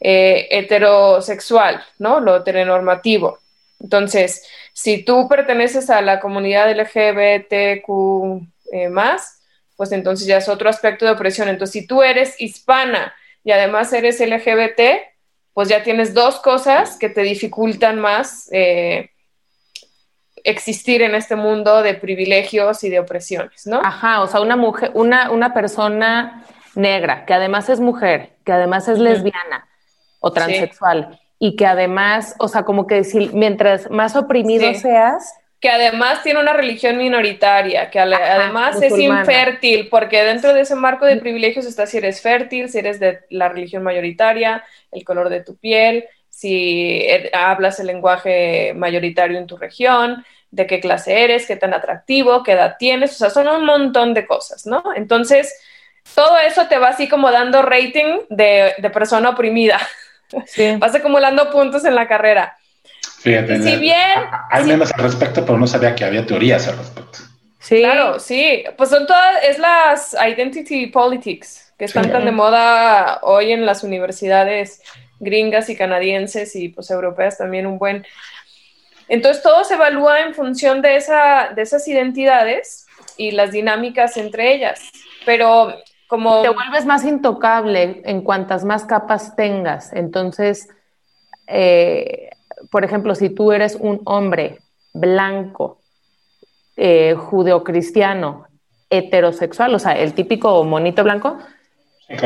Eh, 0.00 0.48
heterosexual, 0.50 1.84
¿no? 1.98 2.20
Lo 2.20 2.36
heteronormativo. 2.36 3.38
Entonces, 3.80 4.44
si 4.72 5.04
tú 5.04 5.28
perteneces 5.28 5.90
a 5.90 6.00
la 6.02 6.18
comunidad 6.18 6.70
LGBTQ 6.72 8.42
eh, 8.72 8.88
más, 8.88 9.42
pues 9.76 9.92
entonces 9.92 10.26
ya 10.26 10.38
es 10.38 10.48
otro 10.48 10.68
aspecto 10.68 11.04
de 11.04 11.12
opresión. 11.12 11.48
Entonces, 11.48 11.72
si 11.72 11.86
tú 11.86 12.02
eres 12.02 12.40
hispana 12.40 13.14
y 13.44 13.52
además 13.52 13.92
eres 13.92 14.20
LGBT, 14.20 14.80
pues 15.54 15.68
ya 15.68 15.82
tienes 15.82 16.14
dos 16.14 16.40
cosas 16.40 16.96
que 16.96 17.08
te 17.08 17.22
dificultan 17.22 18.00
más 18.00 18.48
eh, 18.52 19.10
existir 20.44 21.02
en 21.02 21.14
este 21.14 21.36
mundo 21.36 21.82
de 21.82 21.94
privilegios 21.94 22.84
y 22.84 22.90
de 22.90 23.00
opresiones, 23.00 23.66
¿no? 23.66 23.80
Ajá, 23.82 24.22
o 24.22 24.26
sea, 24.26 24.40
una 24.40 24.56
mujer, 24.56 24.90
una, 24.94 25.30
una 25.30 25.54
persona 25.54 26.44
negra, 26.74 27.24
que 27.26 27.34
además 27.34 27.68
es 27.68 27.80
mujer, 27.80 28.30
que 28.44 28.52
además 28.52 28.88
es 28.88 28.98
lesbiana 28.98 29.68
o 30.20 30.32
transexual, 30.32 31.20
y 31.38 31.56
que 31.56 31.66
además, 31.66 32.34
o 32.38 32.48
sea, 32.48 32.62
como 32.62 32.86
que 32.86 32.96
decir, 32.96 33.30
mientras 33.34 33.90
más 33.90 34.16
oprimido 34.16 34.72
seas, 34.74 35.34
que 35.62 35.70
además 35.70 36.24
tiene 36.24 36.40
una 36.40 36.54
religión 36.54 36.98
minoritaria, 36.98 37.88
que 37.88 38.00
además 38.00 38.82
es 38.82 38.98
infértil, 38.98 39.88
porque 39.88 40.24
dentro 40.24 40.52
de 40.52 40.62
ese 40.62 40.74
marco 40.74 41.06
de 41.06 41.18
privilegios 41.18 41.66
está 41.66 41.86
si 41.86 41.98
eres 41.98 42.20
fértil, 42.20 42.68
si 42.68 42.80
eres 42.80 42.98
de 42.98 43.20
la 43.30 43.48
religión 43.48 43.84
mayoritaria, 43.84 44.64
el 44.90 45.04
color 45.04 45.28
de 45.28 45.44
tu 45.44 45.56
piel, 45.56 46.06
si 46.42 47.06
er, 47.06 47.30
hablas 47.34 47.78
el 47.78 47.86
lenguaje 47.86 48.74
mayoritario 48.74 49.38
en 49.38 49.46
tu 49.46 49.56
región, 49.56 50.24
de 50.50 50.66
qué 50.66 50.80
clase 50.80 51.22
eres, 51.22 51.46
qué 51.46 51.54
tan 51.54 51.72
atractivo, 51.72 52.42
qué 52.42 52.52
edad 52.52 52.74
tienes, 52.78 53.12
o 53.12 53.14
sea, 53.14 53.30
son 53.30 53.46
un 53.46 53.64
montón 53.64 54.12
de 54.12 54.26
cosas, 54.26 54.66
¿no? 54.66 54.82
Entonces, 54.96 55.54
todo 56.16 56.36
eso 56.38 56.66
te 56.66 56.78
va 56.78 56.88
así 56.88 57.08
como 57.08 57.30
dando 57.30 57.62
rating 57.62 58.18
de, 58.28 58.74
de 58.76 58.90
persona 58.90 59.30
oprimida. 59.30 59.78
Vas 60.78 60.94
acumulando 60.94 61.48
puntos 61.50 61.84
en 61.84 61.94
la 61.94 62.08
carrera. 62.08 62.56
Fíjate, 63.20 63.62
si 63.62 63.76
bien... 63.76 64.18
Hay 64.50 64.64
menos 64.64 64.92
al 64.92 65.00
respecto, 65.00 65.46
pero 65.46 65.58
no 65.58 65.68
sabía 65.68 65.94
que 65.94 66.04
había 66.04 66.26
teorías 66.26 66.66
al 66.66 66.76
respecto. 66.76 67.18
Sí. 67.60 67.78
Claro, 67.78 68.18
sí. 68.18 68.64
Pues 68.76 68.90
son 68.90 69.06
todas, 69.06 69.44
es 69.44 69.58
las 69.60 70.14
identity 70.14 70.88
politics 70.88 71.72
que 71.78 71.84
están 71.84 72.10
tan 72.10 72.24
de 72.24 72.32
moda 72.32 73.20
hoy 73.22 73.52
en 73.52 73.64
las 73.64 73.84
universidades 73.84 74.82
gringas 75.22 75.70
y 75.70 75.76
canadienses 75.76 76.54
y 76.56 76.68
pues 76.68 76.90
europeas 76.90 77.38
también 77.38 77.66
un 77.66 77.78
buen. 77.78 78.04
Entonces 79.08 79.42
todo 79.42 79.64
se 79.64 79.74
evalúa 79.74 80.20
en 80.20 80.34
función 80.34 80.82
de, 80.82 80.96
esa, 80.96 81.52
de 81.54 81.62
esas 81.62 81.86
identidades 81.88 82.86
y 83.16 83.30
las 83.30 83.52
dinámicas 83.52 84.16
entre 84.16 84.54
ellas. 84.54 84.80
Pero 85.24 85.74
te 86.08 86.48
vuelves 86.48 86.84
más 86.84 87.04
intocable 87.04 88.02
en 88.04 88.20
cuantas 88.22 88.64
más 88.64 88.84
capas 88.84 89.34
tengas. 89.34 89.92
Entonces, 89.92 90.68
eh, 91.46 92.30
por 92.70 92.84
ejemplo, 92.84 93.14
si 93.14 93.30
tú 93.30 93.52
eres 93.52 93.76
un 93.76 94.02
hombre 94.04 94.58
blanco, 94.92 95.78
eh, 96.76 97.14
judeocristiano, 97.14 98.46
heterosexual, 98.90 99.74
o 99.74 99.78
sea, 99.78 99.92
el 99.92 100.12
típico 100.12 100.62
monito 100.64 101.02
blanco, 101.02 101.38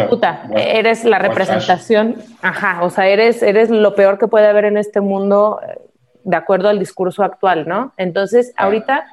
puta, 0.08 0.48
eres 0.54 1.04
la 1.04 1.18
representación, 1.18 2.16
ajá, 2.42 2.82
o 2.82 2.90
sea, 2.90 3.08
eres, 3.08 3.42
eres 3.42 3.70
lo 3.70 3.94
peor 3.94 4.18
que 4.18 4.28
puede 4.28 4.46
haber 4.46 4.64
en 4.64 4.76
este 4.76 5.00
mundo 5.00 5.60
eh, 5.66 5.78
de 6.24 6.36
acuerdo 6.36 6.68
al 6.68 6.78
discurso 6.78 7.22
actual, 7.22 7.68
¿no? 7.68 7.92
Entonces, 7.96 8.52
ahorita 8.56 9.06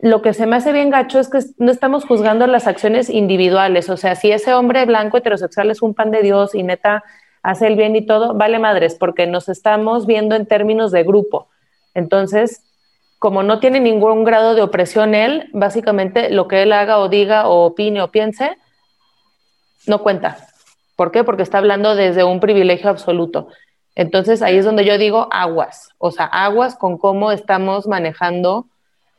lo 0.00 0.22
que 0.22 0.32
se 0.32 0.46
me 0.46 0.56
hace 0.56 0.72
bien 0.72 0.90
gacho 0.90 1.20
es 1.20 1.28
que 1.28 1.40
no 1.58 1.70
estamos 1.70 2.06
juzgando 2.06 2.46
las 2.46 2.66
acciones 2.66 3.10
individuales. 3.10 3.90
O 3.90 3.96
sea, 3.96 4.14
si 4.14 4.32
ese 4.32 4.54
hombre 4.54 4.84
blanco 4.86 5.18
heterosexual 5.18 5.70
es 5.70 5.82
un 5.82 5.94
pan 5.94 6.10
de 6.10 6.22
Dios 6.22 6.54
y 6.54 6.62
neta 6.62 7.04
hace 7.42 7.66
el 7.66 7.76
bien 7.76 7.94
y 7.96 8.06
todo, 8.06 8.34
vale 8.34 8.58
madres, 8.58 8.94
porque 8.94 9.26
nos 9.26 9.48
estamos 9.48 10.06
viendo 10.06 10.34
en 10.36 10.46
términos 10.46 10.90
de 10.90 11.02
grupo. 11.02 11.48
Entonces, 11.94 12.62
como 13.18 13.42
no 13.42 13.60
tiene 13.60 13.80
ningún 13.80 14.24
grado 14.24 14.54
de 14.54 14.62
opresión 14.62 15.14
él, 15.14 15.50
básicamente 15.52 16.30
lo 16.30 16.48
que 16.48 16.62
él 16.62 16.72
haga 16.72 16.98
o 16.98 17.08
diga 17.08 17.48
o 17.48 17.66
opine 17.66 18.00
o 18.00 18.10
piense, 18.10 18.56
no 19.86 20.02
cuenta. 20.02 20.38
¿Por 20.96 21.12
qué? 21.12 21.24
Porque 21.24 21.42
está 21.42 21.58
hablando 21.58 21.94
desde 21.94 22.24
un 22.24 22.40
privilegio 22.40 22.90
absoluto. 22.90 23.48
Entonces 23.94 24.42
ahí 24.42 24.56
es 24.56 24.64
donde 24.64 24.84
yo 24.84 24.98
digo 24.98 25.28
aguas, 25.30 25.90
o 25.98 26.10
sea, 26.10 26.26
aguas 26.26 26.76
con 26.76 26.96
cómo 26.96 27.32
estamos 27.32 27.86
manejando 27.86 28.66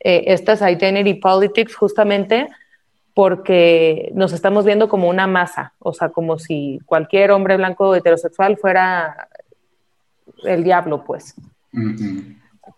eh, 0.00 0.24
estas 0.28 0.62
identity 0.62 1.14
politics 1.14 1.76
justamente 1.76 2.48
porque 3.14 4.10
nos 4.14 4.32
estamos 4.32 4.64
viendo 4.64 4.88
como 4.88 5.08
una 5.08 5.26
masa, 5.26 5.74
o 5.78 5.92
sea, 5.92 6.08
como 6.08 6.38
si 6.38 6.80
cualquier 6.86 7.30
hombre 7.30 7.56
blanco 7.56 7.94
heterosexual 7.94 8.56
fuera 8.56 9.28
el 10.44 10.64
diablo, 10.64 11.04
pues. 11.04 11.34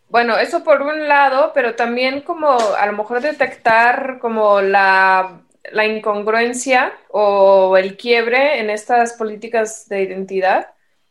Bueno, 0.08 0.36
eso 0.36 0.64
por 0.64 0.82
un 0.82 1.08
lado, 1.08 1.52
pero 1.54 1.74
también 1.74 2.20
como 2.22 2.48
a 2.50 2.86
lo 2.86 2.92
mejor 2.92 3.20
detectar 3.20 4.18
como 4.18 4.60
la, 4.60 5.40
la 5.72 5.86
incongruencia 5.86 6.92
o 7.10 7.76
el 7.76 7.96
quiebre 7.96 8.60
en 8.60 8.70
estas 8.70 9.14
políticas 9.14 9.88
de 9.88 10.02
identidad 10.02 10.68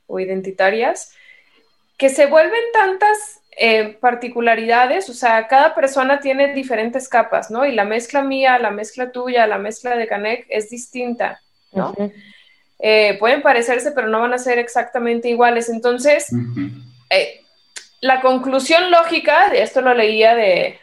o 0.08 0.20
identitarias, 0.20 1.14
que 1.98 2.10
se 2.10 2.26
vuelven 2.28 2.62
tantas 2.74 3.42
eh, 3.56 3.98
particularidades, 4.00 5.10
o 5.10 5.14
sea, 5.14 5.48
cada 5.48 5.76
persona 5.76 6.20
tiene 6.20 6.54
diferentes 6.54 7.08
capas, 7.08 7.52
¿no? 7.52 7.66
Y 7.66 7.72
la 7.72 7.86
mezcla 7.86 8.24
mía, 8.24 8.58
la 8.58 8.72
mezcla 8.72 9.12
tuya, 9.12 9.46
la 9.48 9.58
mezcla 9.58 9.96
de 9.96 10.08
Canek 10.08 10.46
es 10.50 10.70
distinta, 10.70 11.40
¿no? 11.72 11.94
Eh, 12.80 13.16
pueden 13.20 13.42
parecerse, 13.42 13.92
pero 13.92 14.08
no 14.08 14.20
van 14.22 14.34
a 14.34 14.40
ser 14.40 14.60
exactamente 14.60 15.30
iguales. 15.30 15.70
Entonces, 15.70 16.28
eh, 17.10 17.42
la 18.02 18.22
conclusión 18.22 18.90
lógica, 18.92 19.50
de 19.50 19.62
esto 19.62 19.82
lo 19.82 19.94
leía 19.94 20.36
de, 20.36 20.80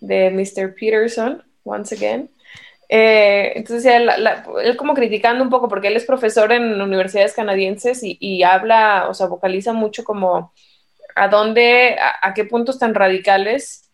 de 0.00 0.30
Mr. 0.30 0.74
Peterson, 0.74 1.44
once 1.62 1.94
again. 1.94 2.30
Entonces, 2.92 3.86
él, 3.86 4.76
como 4.76 4.94
criticando 4.94 5.44
un 5.44 5.50
poco, 5.50 5.68
porque 5.68 5.88
él 5.88 5.96
es 5.96 6.04
profesor 6.04 6.52
en 6.52 6.80
universidades 6.80 7.34
canadienses 7.34 8.02
y, 8.02 8.16
y 8.20 8.42
habla, 8.42 9.06
o 9.08 9.14
sea, 9.14 9.26
vocaliza 9.26 9.72
mucho 9.72 10.02
como 10.02 10.52
a 11.14 11.28
dónde, 11.28 11.96
a, 12.00 12.34
qué 12.34 12.44
puntos 12.44 12.78
tan 12.78 12.94
radicales 12.94 13.90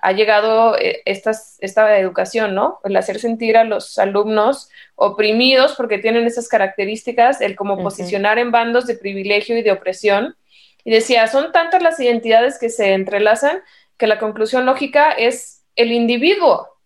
ha 0.00 0.12
llegado 0.12 0.78
eh, 0.78 1.02
esta 1.04 1.98
educación, 1.98 2.54
¿no? 2.54 2.78
El 2.84 2.96
hacer 2.96 3.18
sentir 3.18 3.56
a 3.56 3.64
los 3.64 3.98
alumnos 3.98 4.70
oprimidos 4.94 5.74
porque 5.76 5.98
tienen 5.98 6.26
esas 6.26 6.48
características, 6.48 7.40
el 7.40 7.56
como 7.56 7.82
posicionar 7.82 8.38
en 8.38 8.50
bandos 8.50 8.86
de 8.86 8.94
privilegio 8.94 9.58
y 9.58 9.62
de 9.62 9.72
opresión. 9.72 10.36
Y 10.84 10.90
decía, 10.90 11.26
son 11.26 11.52
tantas 11.52 11.82
las 11.82 12.00
identidades 12.00 12.58
que 12.58 12.70
se 12.70 12.92
entrelazan 12.94 13.60
que 13.98 14.06
la 14.06 14.18
conclusión 14.18 14.64
lógica 14.64 15.10
es 15.10 15.64
el 15.76 15.92
individuo. 15.92 16.77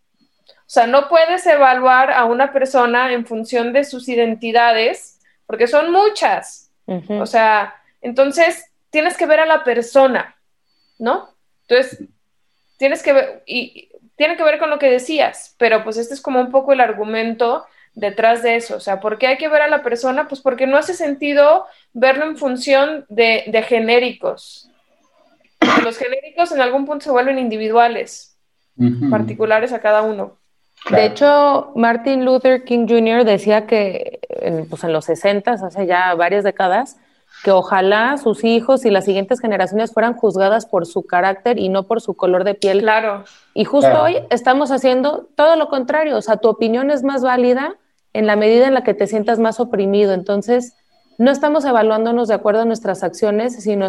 O 0.72 0.74
sea, 0.74 0.86
no 0.86 1.06
puedes 1.10 1.46
evaluar 1.46 2.10
a 2.10 2.24
una 2.24 2.50
persona 2.50 3.12
en 3.12 3.26
función 3.26 3.74
de 3.74 3.84
sus 3.84 4.08
identidades, 4.08 5.20
porque 5.44 5.66
son 5.66 5.92
muchas. 5.92 6.70
O 7.10 7.26
sea, 7.26 7.74
entonces 8.00 8.72
tienes 8.88 9.18
que 9.18 9.26
ver 9.26 9.40
a 9.40 9.44
la 9.44 9.64
persona, 9.64 10.34
¿no? 10.98 11.28
Entonces, 11.68 12.08
tienes 12.78 13.02
que 13.02 13.12
ver, 13.12 13.42
y 13.44 13.90
tiene 14.16 14.38
que 14.38 14.44
ver 14.44 14.58
con 14.58 14.70
lo 14.70 14.78
que 14.78 14.88
decías, 14.90 15.54
pero 15.58 15.84
pues 15.84 15.98
este 15.98 16.14
es 16.14 16.22
como 16.22 16.40
un 16.40 16.50
poco 16.50 16.72
el 16.72 16.80
argumento 16.80 17.66
detrás 17.92 18.42
de 18.42 18.56
eso. 18.56 18.76
O 18.76 18.80
sea, 18.80 18.98
¿por 18.98 19.18
qué 19.18 19.26
hay 19.26 19.36
que 19.36 19.48
ver 19.48 19.60
a 19.60 19.68
la 19.68 19.82
persona? 19.82 20.26
Pues 20.26 20.40
porque 20.40 20.66
no 20.66 20.78
hace 20.78 20.94
sentido 20.94 21.66
verlo 21.92 22.24
en 22.24 22.38
función 22.38 23.04
de, 23.10 23.44
de 23.46 23.62
genéricos. 23.62 24.70
los 25.84 25.98
genéricos 25.98 26.50
en 26.50 26.62
algún 26.62 26.86
punto 26.86 27.04
se 27.04 27.10
vuelven 27.10 27.38
individuales, 27.38 28.38
particulares 29.10 29.74
a 29.74 29.82
cada 29.82 30.00
uno. 30.00 30.40
De 30.90 31.06
hecho, 31.06 31.72
Martin 31.76 32.24
Luther 32.24 32.64
King 32.64 32.86
Jr. 32.88 33.24
decía 33.24 33.66
que 33.66 34.20
en, 34.28 34.68
pues 34.68 34.84
en 34.84 34.92
los 34.92 35.04
60, 35.04 35.52
hace 35.52 35.86
ya 35.86 36.14
varias 36.14 36.44
décadas, 36.44 36.96
que 37.44 37.50
ojalá 37.50 38.18
sus 38.18 38.44
hijos 38.44 38.84
y 38.84 38.90
las 38.90 39.04
siguientes 39.04 39.40
generaciones 39.40 39.92
fueran 39.92 40.14
juzgadas 40.14 40.66
por 40.66 40.86
su 40.86 41.04
carácter 41.04 41.58
y 41.58 41.68
no 41.68 41.84
por 41.84 42.00
su 42.00 42.14
color 42.14 42.44
de 42.44 42.54
piel. 42.54 42.80
Claro. 42.80 43.24
Y 43.54 43.64
justo 43.64 44.02
hoy 44.02 44.18
estamos 44.30 44.70
haciendo 44.70 45.28
todo 45.34 45.56
lo 45.56 45.68
contrario, 45.68 46.16
o 46.16 46.22
sea, 46.22 46.36
tu 46.36 46.48
opinión 46.48 46.90
es 46.90 47.02
más 47.02 47.22
válida 47.22 47.76
en 48.12 48.26
la 48.26 48.36
medida 48.36 48.68
en 48.68 48.74
la 48.74 48.84
que 48.84 48.94
te 48.94 49.06
sientas 49.06 49.38
más 49.38 49.58
oprimido. 49.58 50.12
Entonces, 50.12 50.74
no 51.18 51.30
estamos 51.30 51.64
evaluándonos 51.64 52.28
de 52.28 52.34
acuerdo 52.34 52.62
a 52.62 52.64
nuestras 52.64 53.02
acciones, 53.02 53.62
sino, 53.62 53.88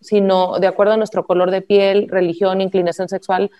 sino 0.00 0.58
de 0.58 0.66
acuerdo 0.66 0.94
a 0.94 0.96
nuestro 0.96 1.24
color 1.26 1.50
de 1.50 1.62
piel, 1.62 2.08
religión, 2.08 2.60
inclinación 2.60 3.08
sexual. 3.08 3.50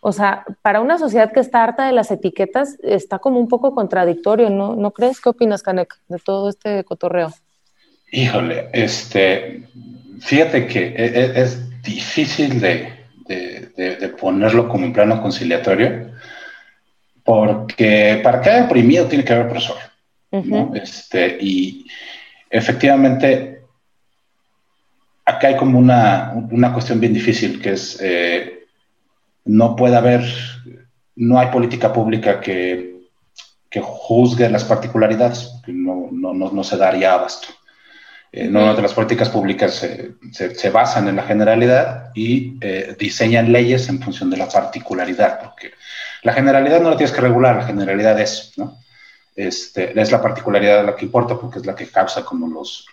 O 0.00 0.12
sea, 0.12 0.44
para 0.62 0.80
una 0.80 0.98
sociedad 0.98 1.30
que 1.30 1.40
está 1.40 1.62
harta 1.62 1.86
de 1.86 1.92
las 1.92 2.10
etiquetas, 2.10 2.78
está 2.82 3.18
como 3.18 3.38
un 3.38 3.48
poco 3.48 3.74
contradictorio, 3.74 4.48
¿no? 4.48 4.74
¿No 4.74 4.92
crees? 4.92 5.20
¿Qué 5.20 5.28
opinas, 5.28 5.62
Canek, 5.62 5.94
de 6.08 6.18
todo 6.18 6.48
este 6.48 6.84
cotorreo? 6.84 7.32
Híjole, 8.10 8.70
este, 8.72 9.68
fíjate 10.20 10.66
que 10.66 10.86
e, 10.88 11.04
e, 11.04 11.42
es, 11.42 11.66
difícil 11.82 12.60
de, 12.60 13.00
ponerlo 14.20 14.68
como 14.68 14.84
un 14.84 14.92
plano 14.92 15.22
conciliatorio, 15.22 16.10
porque 17.24 18.20
para 18.22 18.40
cada 18.42 18.66
oprimido 18.66 19.06
tiene 19.06 19.24
que 19.24 19.32
haber 19.32 19.46
opresor. 19.46 19.76
este, 20.74 21.38
y 21.40 21.86
efectivamente, 22.50 23.62
acá 25.24 25.48
hay 25.48 25.56
como 25.56 25.78
una, 25.78 26.70
cuestión 26.74 27.00
bien 27.00 27.14
difícil, 27.14 27.62
que 27.62 27.70
es, 27.70 27.98
eh, 28.02 28.59
no 29.50 29.74
puede 29.74 29.96
haber, 29.96 30.22
no 31.16 31.38
hay 31.38 31.48
política 31.48 31.92
pública 31.92 32.40
que, 32.40 33.00
que 33.68 33.80
juzgue 33.82 34.48
las 34.48 34.64
particularidades, 34.64 35.52
no, 35.66 36.08
no, 36.12 36.34
no 36.34 36.64
se 36.64 36.76
daría 36.76 37.14
abasto. 37.14 37.48
Eh, 38.32 38.44
normalmente 38.44 38.82
las 38.82 38.94
políticas 38.94 39.28
públicas 39.28 39.84
se, 40.30 40.70
basan 40.70 41.08
en 41.08 41.16
la 41.16 41.24
generalidad 41.24 42.12
y 42.14 42.58
eh, 42.60 42.94
diseñan 42.96 43.50
leyes 43.50 43.88
en 43.88 44.00
función 44.00 44.30
de 44.30 44.36
la 44.36 44.48
particularidad, 44.48 45.40
porque 45.40 45.72
la 46.22 46.32
generalidad 46.32 46.80
no 46.80 46.90
la 46.90 46.96
tienes 46.96 47.12
que 47.12 47.20
regular, 47.20 47.56
la 47.56 47.66
generalidad 47.66 48.20
es, 48.20 48.52
¿no? 48.56 48.78
Este, 49.34 50.00
es 50.00 50.12
la 50.12 50.22
particularidad 50.22 50.84
la 50.84 50.94
que 50.94 51.06
importa 51.06 51.36
porque 51.36 51.58
es 51.58 51.66
la 51.66 51.74
que 51.74 51.88
causa 51.88 52.24
como 52.24 52.46
los, 52.46 52.86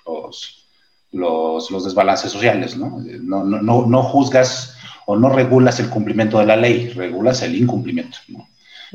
los, 1.11 1.69
los, 1.69 1.83
desbalances 1.83 2.31
sociales, 2.31 2.75
¿no? 2.77 2.99
No, 3.21 3.43
¿no? 3.43 3.85
no, 3.85 4.03
juzgas 4.03 4.76
o 5.09 5.15
no 5.15 5.29
regulas 5.29 5.79
el 5.79 5.89
cumplimiento 5.89 6.37
de 6.37 6.45
la 6.45 6.57
ley, 6.57 6.89
regulas 6.89 7.41
el 7.41 7.55
incumplimiento, 7.55 8.17
¿no? 8.27 8.49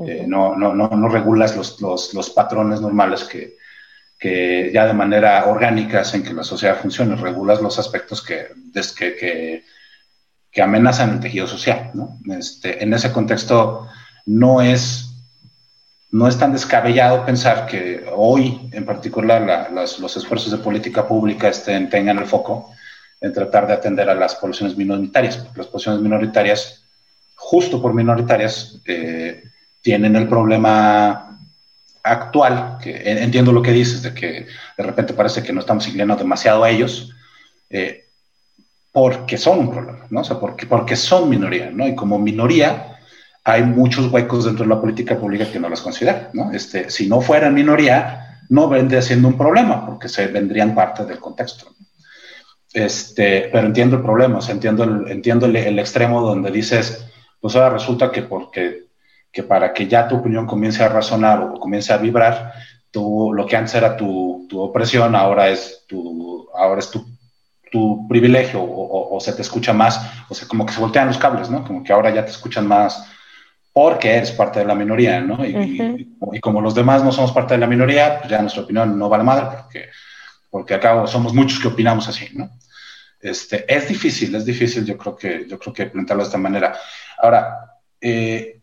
Eh, 0.06 0.24
no, 0.26 0.54
no, 0.56 0.74
no, 0.74 0.88
no, 0.88 1.08
regulas 1.08 1.56
los, 1.56 1.80
los, 1.80 2.12
los 2.12 2.30
patrones 2.30 2.82
normales 2.82 3.24
que, 3.24 3.56
que 4.18 4.70
ya 4.74 4.86
de 4.86 4.92
manera 4.92 5.46
orgánica 5.46 6.00
hacen 6.00 6.22
que 6.22 6.34
la 6.34 6.44
sociedad 6.44 6.78
funcione, 6.80 7.16
regulas 7.16 7.62
los 7.62 7.78
aspectos 7.78 8.22
que, 8.22 8.48
que, 8.98 9.64
que, 10.50 10.62
amenazan 10.62 11.14
el 11.14 11.20
tejido 11.20 11.46
social. 11.46 11.90
¿no? 11.94 12.18
Este, 12.36 12.84
en 12.84 12.92
ese 12.92 13.10
contexto 13.10 13.88
no 14.26 14.60
es, 14.60 15.14
no 16.10 16.28
es 16.28 16.38
tan 16.38 16.52
descabellado 16.52 17.24
pensar 17.24 17.66
que 17.66 18.04
hoy 18.14 18.68
en 18.72 18.84
particular 18.84 19.70
los 19.72 20.16
esfuerzos 20.16 20.52
de 20.52 20.58
política 20.58 21.08
pública 21.08 21.48
estén, 21.48 21.88
tengan 21.88 22.18
el 22.18 22.26
foco 22.26 22.70
en 23.22 23.32
tratar 23.32 23.66
de 23.66 23.72
atender 23.72 24.10
a 24.10 24.14
las 24.14 24.34
poblaciones 24.34 24.76
minoritarias, 24.76 25.36
porque 25.36 25.58
las 25.58 25.68
poblaciones 25.68 26.02
minoritarias, 26.02 26.84
justo 27.36 27.80
por 27.80 27.94
minoritarias, 27.94 28.80
eh, 28.84 29.44
tienen 29.80 30.16
el 30.16 30.28
problema 30.28 31.38
actual, 32.02 32.78
que 32.82 33.10
entiendo 33.10 33.52
lo 33.52 33.62
que 33.62 33.70
dices, 33.70 34.02
de 34.02 34.12
que 34.12 34.46
de 34.76 34.84
repente 34.84 35.14
parece 35.14 35.42
que 35.42 35.52
no 35.52 35.60
estamos 35.60 35.86
inclinando 35.86 36.16
demasiado 36.16 36.64
a 36.64 36.70
ellos, 36.70 37.12
eh, 37.70 38.06
porque 38.90 39.38
son 39.38 39.60
un 39.60 39.70
problema, 39.70 40.06
¿no? 40.10 40.20
O 40.20 40.24
sea, 40.24 40.38
porque, 40.38 40.66
porque 40.66 40.96
son 40.96 41.30
minoría, 41.30 41.70
¿no? 41.70 41.86
Y 41.86 41.94
como 41.94 42.18
minoría 42.18 42.98
hay 43.44 43.62
muchos 43.62 44.12
huecos 44.12 44.44
dentro 44.44 44.64
de 44.64 44.68
la 44.68 44.80
política 44.80 45.16
pública 45.16 45.50
que 45.50 45.60
no 45.60 45.68
las 45.68 45.80
consideran, 45.80 46.28
¿no? 46.32 46.52
Este, 46.52 46.90
si 46.90 47.08
no 47.08 47.20
fueran 47.20 47.54
minoría, 47.54 48.40
no 48.48 48.68
vendría 48.68 49.00
siendo 49.00 49.28
un 49.28 49.38
problema, 49.38 49.86
porque 49.86 50.08
se 50.08 50.26
vendrían 50.26 50.74
parte 50.74 51.04
del 51.04 51.18
contexto. 51.18 51.72
Este, 52.72 53.50
pero 53.52 53.66
entiendo 53.66 53.96
el 53.96 54.02
problema, 54.02 54.38
o 54.38 54.42
sea, 54.42 54.54
entiendo, 54.54 54.84
el, 54.84 55.10
entiendo 55.10 55.46
el, 55.46 55.56
el 55.56 55.78
extremo 55.78 56.22
donde 56.22 56.50
dices, 56.50 57.06
pues 57.40 57.54
ahora 57.54 57.70
resulta 57.70 58.10
que 58.10 58.22
porque 58.22 58.82
que 59.32 59.42
para 59.42 59.72
que 59.72 59.88
ya 59.88 60.06
tu 60.06 60.16
opinión 60.16 60.46
comience 60.46 60.84
a 60.84 60.88
razonar 60.88 61.40
o 61.42 61.54
comience 61.54 61.92
a 61.92 61.96
vibrar, 61.96 62.52
tú, 62.90 63.32
lo 63.32 63.46
que 63.46 63.56
antes 63.56 63.74
era 63.74 63.96
tu, 63.96 64.46
tu 64.48 64.60
opresión, 64.60 65.16
ahora 65.16 65.48
es 65.48 65.84
tu, 65.88 66.46
ahora 66.54 66.80
es 66.80 66.90
tu, 66.90 67.04
tu 67.70 68.06
privilegio 68.06 68.62
o, 68.62 69.16
o, 69.16 69.20
se 69.20 69.32
te 69.32 69.40
escucha 69.40 69.72
más, 69.72 69.98
o 70.28 70.34
sea, 70.34 70.46
como 70.46 70.66
que 70.66 70.74
se 70.74 70.80
voltean 70.80 71.08
los 71.08 71.16
cables, 71.16 71.48
¿no? 71.48 71.64
Como 71.64 71.82
que 71.82 71.92
ahora 71.92 72.10
ya 72.10 72.24
te 72.24 72.30
escuchan 72.30 72.68
más 72.68 73.08
porque 73.72 74.14
eres 74.14 74.32
parte 74.32 74.58
de 74.58 74.66
la 74.66 74.74
minoría, 74.74 75.22
¿no? 75.22 75.42
Y, 75.46 76.06
y, 76.32 76.40
como 76.40 76.60
los 76.60 76.74
demás 76.74 77.02
no 77.02 77.10
somos 77.10 77.32
parte 77.32 77.54
de 77.54 77.60
la 77.60 77.66
minoría, 77.66 78.18
pues 78.18 78.30
ya 78.30 78.42
nuestra 78.42 78.64
opinión 78.64 78.98
no 78.98 79.08
vale 79.08 79.24
madre 79.24 79.46
porque, 79.62 79.86
porque 80.52 80.78
somos 81.06 81.32
muchos 81.32 81.58
que 81.58 81.68
opinamos 81.68 82.06
así, 82.06 82.28
¿no? 82.34 82.50
Este, 83.18 83.64
es 83.66 83.88
difícil, 83.88 84.34
es 84.34 84.44
difícil, 84.44 84.84
yo 84.84 84.98
creo 84.98 85.16
que, 85.16 85.46
yo 85.48 85.58
creo 85.58 85.72
que 85.72 85.86
plantearlo 85.86 86.22
de 86.22 86.26
esta 86.26 86.38
manera. 86.38 86.78
Ahora, 87.22 87.80
eh, 88.00 88.60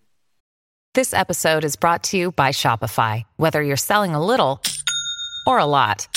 This 0.93 1.13
episode 1.13 1.63
is 1.63 1.75
brought 1.75 2.03
to 2.11 2.17
you 2.17 2.31
by 2.31 2.49
Shopify. 2.51 3.23
Whether 3.37 3.61
you're 3.63 3.77
selling 3.77 4.13
a 4.13 4.23
little 4.23 4.61
or 5.47 5.57
a 5.57 5.65
lot, 5.65 6.07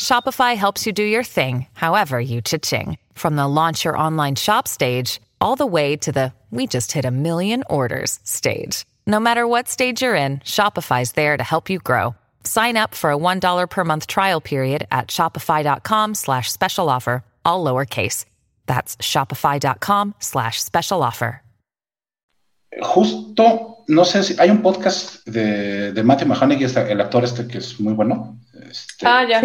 Shopify 0.00 0.56
helps 0.56 0.86
you 0.86 0.92
do 0.92 1.02
your 1.02 1.24
thing, 1.24 1.66
however 1.74 2.20
you 2.20 2.40
cha-ching. 2.42 2.98
From 3.14 3.36
the 3.36 3.46
launch 3.46 3.84
your 3.84 3.96
online 3.96 4.36
shop 4.36 4.68
stage, 4.68 5.20
all 5.40 5.56
the 5.56 5.66
way 5.66 5.96
to 5.96 6.12
the 6.12 6.32
we 6.50 6.66
just 6.66 6.92
hit 6.92 7.04
a 7.04 7.10
million 7.10 7.62
orders 7.70 8.20
stage. 8.24 8.84
No 9.06 9.20
matter 9.20 9.46
what 9.46 9.68
stage 9.68 10.02
you're 10.02 10.14
in, 10.14 10.40
Shopify's 10.40 11.12
there 11.12 11.36
to 11.36 11.44
help 11.44 11.70
you 11.70 11.78
grow. 11.78 12.14
Sign 12.48 12.78
up 12.78 12.94
for 12.94 13.12
a 13.12 13.16
$1 13.16 13.68
per 13.68 13.84
month 13.84 14.06
trial 14.06 14.40
period 14.40 14.86
at 14.90 15.08
shopify.com 15.08 16.14
slash 16.14 16.50
special 16.50 16.88
offer, 16.88 17.22
all 17.44 17.62
lowercase. 17.62 18.24
That's 18.66 18.96
shopify.com 18.96 20.14
slash 20.18 20.60
special 20.60 21.02
offer. 21.02 21.42
justo, 22.80 23.84
no 23.88 24.04
sé 24.04 24.22
si 24.22 24.36
hay 24.38 24.50
un 24.50 24.62
podcast 24.62 25.26
de, 25.26 25.92
de 25.92 26.02
Matthew 26.02 26.28
McConaughey, 26.28 26.66
el 26.90 27.00
actor 27.00 27.24
este 27.24 27.46
que 27.46 27.58
es 27.58 27.80
muy 27.80 27.94
bueno. 27.94 28.38
Este, 28.70 29.06
ah, 29.06 29.24
ya. 29.28 29.42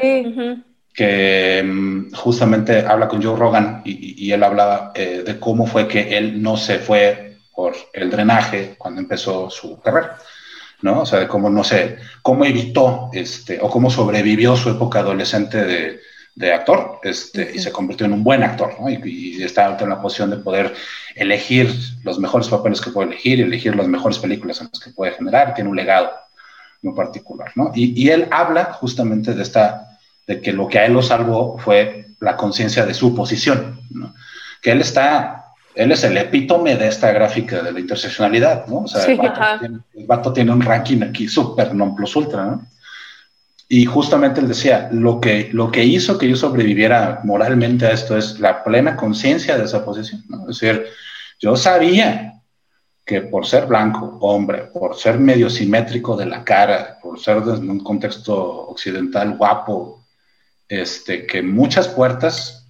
Que 0.94 1.64
mm, 1.64 2.14
justamente 2.14 2.86
habla 2.86 3.08
con 3.08 3.22
Joe 3.22 3.38
Rogan 3.38 3.82
y, 3.84 4.32
él 4.32 4.44
hablaba 4.44 4.92
eh, 4.94 5.24
de 5.26 5.40
cómo 5.40 5.66
fue 5.66 5.88
que 5.88 6.18
él 6.18 6.42
no 6.42 6.58
se 6.58 6.80
fue 6.80 7.38
por 7.56 7.76
el 7.94 8.10
drenaje 8.10 8.76
cuando 8.78 9.02
empezó 9.02 9.50
su 9.50 9.80
carrera. 9.80 10.18
¿No? 10.84 11.02
O 11.02 11.06
sea, 11.06 11.20
de 11.20 11.28
cómo, 11.28 11.50
no 11.50 11.64
sé, 11.64 11.98
cómo 12.22 12.46
evitó, 12.46 13.10
este, 13.14 13.60
o 13.62 13.70
cómo 13.70 13.90
sobrevivió 13.90 14.56
su 14.56 14.70
época 14.70 15.00
adolescente 15.00 15.64
de, 15.66 16.02
de 16.36 16.54
actor 16.54 17.00
este, 17.04 17.52
y 17.54 17.60
se 17.60 17.72
convirtió 17.72 18.06
en 18.06 18.14
un 18.14 18.24
buen 18.24 18.44
actor 18.44 18.76
¿no? 18.80 18.90
y, 18.90 19.42
está 19.44 19.78
en 19.80 19.90
la 19.90 20.02
posición 20.02 20.30
de 20.32 20.38
poder 20.38 20.74
elegir 21.16 21.74
los 22.04 22.18
mejores 22.20 22.48
papeles 22.48 22.82
que 22.82 22.92
puede 22.92 23.10
elegir 23.10 23.40
y 23.40 23.44
elegir 23.44 23.76
las 23.76 23.88
mejores 23.88 24.18
películas 24.18 24.60
en 24.62 24.70
las 24.72 24.84
que 24.84 24.92
puede 24.92 25.14
generar, 25.14 25.54
tiene 25.54 25.70
un 25.70 25.76
legado 25.76 26.12
muy 26.82 26.94
particular. 26.94 27.52
¿no? 27.56 27.72
Y, 27.74 28.02
y, 28.02 28.10
él 28.10 28.28
habla 28.32 28.74
justamente 28.74 29.34
de, 29.34 29.44
esta, 29.44 29.98
de 30.28 30.42
que 30.42 30.52
lo 30.52 30.68
que 30.68 30.80
a 30.80 30.86
él 30.86 30.94
lo 30.94 31.02
salvó 31.02 31.58
fue 31.60 32.08
la 32.20 32.36
conciencia 32.36 32.86
de 32.86 32.94
su 32.94 33.16
posición, 33.16 33.80
¿no? 33.92 34.14
que 34.62 34.72
él 34.72 34.82
está, 34.82 35.43
él 35.76 35.92
es 35.92 36.04
el 36.04 36.18
epítome 36.18 36.76
de 36.76 36.88
esta 36.88 37.12
gráfica 37.12 37.62
de 37.62 37.72
la 37.72 37.80
interseccionalidad, 37.80 38.68
¿no? 38.68 38.80
o 38.82 38.88
sea, 38.88 39.04
el, 39.06 39.18
vato 39.18 39.60
tiene, 39.60 39.80
el, 39.94 40.06
vato 40.06 40.34
tiene, 40.34 40.52
un 40.52 40.62
ranking 40.62 41.02
aquí 41.02 41.28
súper 41.28 41.74
non 41.74 41.96
plus 41.96 42.16
ultra, 42.16 42.46
¿no? 42.46 42.68
Y 43.70 43.86
justamente 43.86 44.40
él 44.40 44.48
decía, 44.48 44.90
lo 44.92 45.20
que, 45.20 45.50
lo 45.52 45.72
que 45.72 45.84
hizo 45.84 46.20
que 46.20 46.30
yo 46.30 46.36
sobreviviera 46.36 47.22
moralmente 47.24 47.88
a 47.88 47.92
esto 47.92 48.16
es 48.16 48.40
la 48.40 48.64
plena 48.64 48.96
conciencia 48.96 49.58
de 49.58 49.64
esa 49.64 49.84
posición. 49.84 50.24
¿no? 50.30 50.42
Es 50.42 50.60
decir, 50.60 50.86
yo 51.40 51.56
sabía 51.56 52.40
que 53.04 53.22
por 53.22 53.48
ser 53.48 53.66
blanco, 53.66 54.18
hombre, 54.22 54.66
por 54.66 54.96
ser 54.96 55.18
medio 55.18 55.50
simétrico 55.50 56.16
de 56.16 56.28
la 56.28 56.44
cara, 56.44 57.00
por 57.02 57.20
ser 57.20 57.38
en 57.38 57.70
un 57.70 57.80
contexto 57.80 58.68
occidental 58.68 59.38
guapo, 59.38 60.06
este, 60.68 61.26
que 61.26 61.42
muchas 61.42 61.88
puertas 61.88 62.63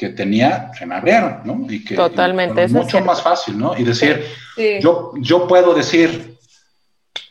que 0.00 0.08
tenía 0.08 0.70
se 0.72 0.86
me 0.86 0.94
abrieron, 0.94 1.40
¿no? 1.44 1.66
Y 1.68 1.84
que 1.84 1.94
Totalmente, 1.94 2.64
es 2.64 2.72
mucho 2.72 3.02
más 3.02 3.20
fácil, 3.20 3.58
¿no? 3.58 3.76
Y 3.76 3.84
decir, 3.84 4.24
Yo, 4.80 5.12
yo 5.18 5.46
puedo 5.46 5.74
decir, 5.74 6.38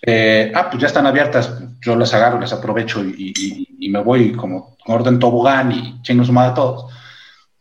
eh, 0.04 0.52
ah, 0.54 0.70
pues 0.70 0.80
ya 0.80 0.86
están 0.86 1.08
abiertas, 1.08 1.52
yo 1.82 1.96
las 1.96 2.14
agarro, 2.14 2.40
las 2.40 2.54
aprovecho 2.54 3.04
y, 3.04 3.66
me 3.90 4.04
voy 4.04 4.34
como 4.34 4.78
orden 4.86 5.18
tobogán 5.18 5.72
y 5.72 6.00
chingo 6.04 6.24
su 6.24 6.32
madre 6.32 6.52
a 6.52 6.54
todos. 6.54 6.94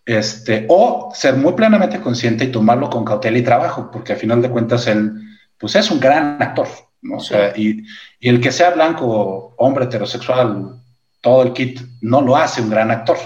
Este, 0.05 0.66
o 0.68 1.11
ser 1.14 1.37
muy 1.37 1.55
plenamente 1.55 2.01
consciente 2.01 2.44
y 2.44 2.53
tomarlo 2.53 2.90
con 2.90 3.07
cautela 3.07 3.38
y 3.38 3.42
trabajo, 3.42 3.90
porque 3.90 4.12
al 4.12 4.18
final 4.18 4.42
de 4.42 4.51
cuentas 4.51 4.87
él, 4.88 5.11
pues 5.57 5.75
es 5.75 5.90
un 5.90 6.01
gran 6.01 6.42
actor, 6.42 6.68
¿no? 7.01 7.16
O 7.16 7.21
sea, 7.21 7.55
y, 7.57 7.83
y, 8.21 8.29
el 8.29 8.42
que 8.42 8.53
sea 8.53 8.73
blanco, 8.73 9.55
hombre 9.57 9.87
heterosexual, 9.87 10.83
todo 11.23 11.42
el 11.44 11.55
kit, 11.55 11.81
no 12.03 12.21
lo 12.21 12.37
hace 12.37 12.61
un 12.61 12.68
gran 12.68 12.90
actor, 12.90 13.16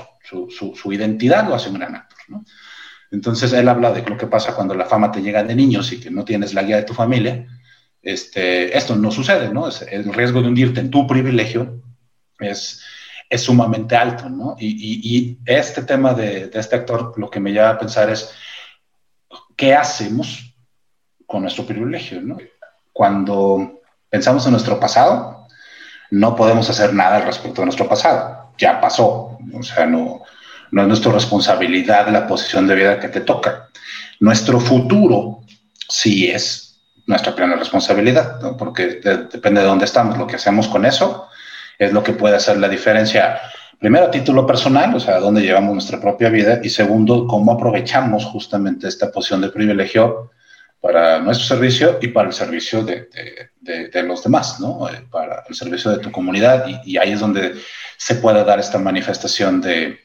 su, 0.49 0.93
identidad 0.93 1.49
lo 1.49 1.55
hace 1.55 1.69
un 1.69 1.79
gran 1.79 1.95
actor, 1.95 2.19
¿no? 2.29 2.45
Entonces 3.11 3.53
él 3.53 3.69
habla 3.69 3.93
de 3.93 4.03
lo 4.03 4.17
que 4.17 4.27
pasa 4.27 4.55
cuando 4.55 4.75
la 4.75 4.87
fama 4.87 5.13
te 5.13 5.21
llega 5.21 5.45
de 5.45 5.55
niños 5.55 5.93
y 5.93 6.01
que 6.01 6.11
no 6.11 6.25
tienes 6.25 6.55
la 6.55 6.63
guía 6.63 6.77
de 6.77 6.85
tu 6.85 6.95
familia, 6.95 7.47
este, 8.01 8.77
esto 8.77 8.97
no 8.97 9.11
sucede, 9.11 9.53
¿no? 9.53 9.69
el 9.69 10.13
riesgo 10.13 10.41
de 10.41 10.49
hundirte 10.49 10.81
en 10.81 10.91
tu 10.91 11.07
privilegio 11.07 11.83
es, 12.41 12.83
es 13.33 13.43
sumamente 13.43 13.97
alto, 13.97 14.29
¿no? 14.29 14.57
Y, 14.59 15.39
este 15.47 15.85
tema 15.85 16.13
de, 16.13 16.51
este 16.53 16.77
actor 16.77 17.15
lo 17.17 17.31
que 17.31 17.41
me 17.41 17.51
lleva 17.51 17.71
a 17.71 17.79
pensar 17.79 18.11
es, 18.11 18.31
¿qué 19.57 19.75
hacemos 19.75 20.55
con 21.27 21.41
nuestro 21.41 21.65
privilegio, 21.65 22.21
¿no? 22.21 22.37
Cuando 22.93 23.81
pensamos 24.11 24.45
en 24.45 24.53
nuestro 24.53 24.79
pasado, 24.79 25.47
no 26.11 26.37
podemos 26.37 26.69
hacer 26.69 26.93
nada 26.93 27.21
respecto 27.21 27.63
a 27.63 27.65
nuestro 27.65 27.89
pasado, 27.89 28.42
ya 28.59 28.81
pasó, 28.81 29.39
o 29.53 29.63
sea, 29.63 29.87
no, 29.87 30.23
no 30.71 30.83
es 30.83 30.89
nuestra 30.89 31.13
responsabilidad 31.13 32.09
la 32.09 32.27
posición 32.27 32.67
de 32.67 32.75
vida 32.75 33.01
que 33.01 33.09
te 33.09 33.21
toca. 33.21 33.69
Nuestro 34.21 34.61
futuro 34.61 35.43
sí 35.89 36.31
es 36.31 36.81
nuestra 37.07 37.35
plena 37.35 37.57
responsabilidad, 37.57 38.57
porque 38.57 39.01
depende 39.33 39.61
de 39.61 39.67
dónde 39.67 39.85
estamos, 39.85 40.17
lo 40.17 40.27
que 40.27 40.37
hacemos 40.37 40.69
con 40.69 40.87
eso 40.87 41.29
es 41.79 41.93
lo 41.93 42.03
que 42.03 42.13
puede 42.13 42.37
hacer 42.37 42.59
la 42.59 42.69
diferencia, 42.69 43.41
primero 43.79 44.07
a 44.07 44.11
título 44.11 44.47
personal, 44.47 44.95
o 44.95 45.01
sea, 45.01 45.19
dónde 45.19 45.43
llevamos 45.43 45.75
nuestra 45.75 46.01
propia 46.01 46.29
vida, 46.29 46.61
y 46.63 46.71
segundo, 46.71 47.27
cómo 47.27 47.53
aprovechamos 47.53 48.25
justamente 48.25 48.89
esta 48.89 49.11
posición 49.11 49.41
de 49.41 49.49
privilegio 49.49 50.31
para 50.81 51.21
nuestro 51.21 51.47
servicio 51.47 51.99
y 52.01 52.09
para 52.09 52.29
el 52.29 52.35
servicio 52.35 52.83
de, 52.83 53.09
de, 53.61 54.03
los 54.03 54.23
demás, 54.25 54.59
¿no? 54.59 54.89
Eh, 54.89 55.07
para 55.11 55.45
el 55.49 55.55
servicio 55.55 55.93
de 55.93 55.99
tu 55.99 56.11
comunidad, 56.11 56.67
y, 56.85 56.97
ahí 56.99 57.13
es 57.13 57.21
donde 57.21 57.55
se 58.03 58.17
puede 58.17 58.43
dar 58.43 58.59
esta 58.59 58.79
manifestación 58.79 59.61
de, 59.61 60.01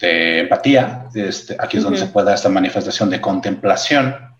empatía, 0.00 1.06
este, 1.14 1.56
aquí 1.56 1.76
es 1.76 1.84
donde 1.84 2.00
se 2.00 2.06
puede 2.06 2.26
dar 2.26 2.34
esta 2.34 2.48
manifestación 2.48 3.08
de 3.08 3.20
contemplación, 3.20 4.34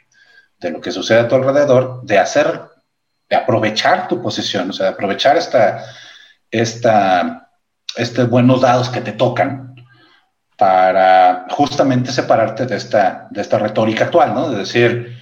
de 0.58 0.70
lo 0.72 0.80
que 0.80 0.90
sucede 0.90 1.20
a 1.20 1.28
tu 1.28 1.36
alrededor, 1.36 2.02
de 2.02 2.18
hacer, 2.18 2.62
de 3.28 3.36
aprovechar 3.36 4.08
tu 4.08 4.20
posición, 4.20 4.70
o 4.70 4.72
sea, 4.72 4.86
de 4.86 4.92
aprovechar 4.94 5.36
esta, 5.36 5.84
esta, 6.50 7.52
estos 7.94 8.28
buenos 8.28 8.60
dados 8.60 8.88
que 8.88 9.02
te 9.02 9.12
tocan 9.12 9.76
para 10.58 11.46
justamente 11.50 12.10
separarte 12.10 12.66
de 12.66 12.74
esta, 12.74 13.28
de 13.30 13.40
esta 13.40 13.56
retórica 13.60 14.06
actual, 14.06 14.34
¿no? 14.34 14.50
De 14.50 14.58
decir, 14.58 15.16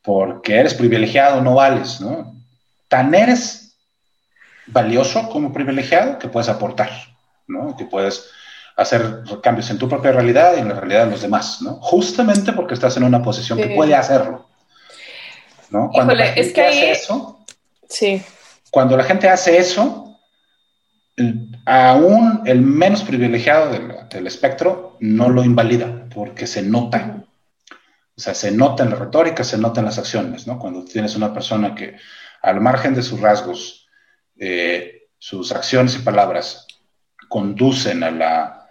porque 0.00 0.60
eres 0.60 0.74
privilegiado 0.74 1.40
no 1.40 1.56
vales, 1.56 2.00
¿no? 2.00 2.36
Tan 2.86 3.12
eres 3.16 3.59
valioso 4.72 5.28
como 5.28 5.52
privilegiado 5.52 6.18
que 6.18 6.28
puedes 6.28 6.48
aportar, 6.48 6.90
¿no? 7.46 7.76
Que 7.76 7.84
puedes 7.84 8.30
hacer 8.76 9.22
cambios 9.42 9.70
en 9.70 9.78
tu 9.78 9.88
propia 9.88 10.12
realidad 10.12 10.54
y 10.56 10.60
en 10.60 10.68
la 10.68 10.74
realidad 10.74 11.04
de 11.04 11.10
los 11.10 11.22
demás, 11.22 11.60
¿no? 11.62 11.74
Justamente 11.80 12.52
porque 12.52 12.74
estás 12.74 12.96
en 12.96 13.04
una 13.04 13.22
posición 13.22 13.58
que 13.58 13.74
puede 13.74 13.94
hacerlo. 13.94 14.46
¿no? 15.70 15.90
Cuando 15.92 16.14
la 16.14 16.26
gente 16.26 16.40
es 16.40 16.52
que 16.52 16.62
hace 16.62 16.90
eso, 16.90 17.44
sí. 17.88 18.22
cuando 18.70 18.96
la 18.96 19.04
gente 19.04 19.28
hace 19.28 19.58
eso, 19.58 20.18
aún 21.64 22.42
el 22.46 22.62
menos 22.62 23.02
privilegiado 23.02 23.70
del, 23.70 24.26
espectro 24.26 24.96
no 25.00 25.28
lo 25.28 25.44
invalida, 25.44 26.06
porque 26.14 26.46
se 26.46 26.62
nota. 26.62 27.24
O 28.16 28.20
sea, 28.20 28.34
se 28.34 28.50
nota 28.50 28.82
en 28.82 28.90
la 28.90 28.96
retórica, 28.96 29.44
se 29.44 29.56
nota 29.56 29.80
en 29.80 29.86
las 29.86 29.98
acciones, 29.98 30.46
¿no? 30.46 30.58
Cuando 30.58 30.84
tienes 30.84 31.16
una 31.16 31.32
persona 31.32 31.74
que, 31.74 31.96
al 32.42 32.60
margen 32.60 32.94
de 32.94 33.02
sus 33.02 33.20
rasgos, 33.20 33.79
eh, 34.40 35.08
sus 35.18 35.52
acciones 35.52 35.94
y 35.96 35.98
palabras 35.98 36.66
conducen 37.28 38.02
a 38.02 38.10
la, 38.10 38.70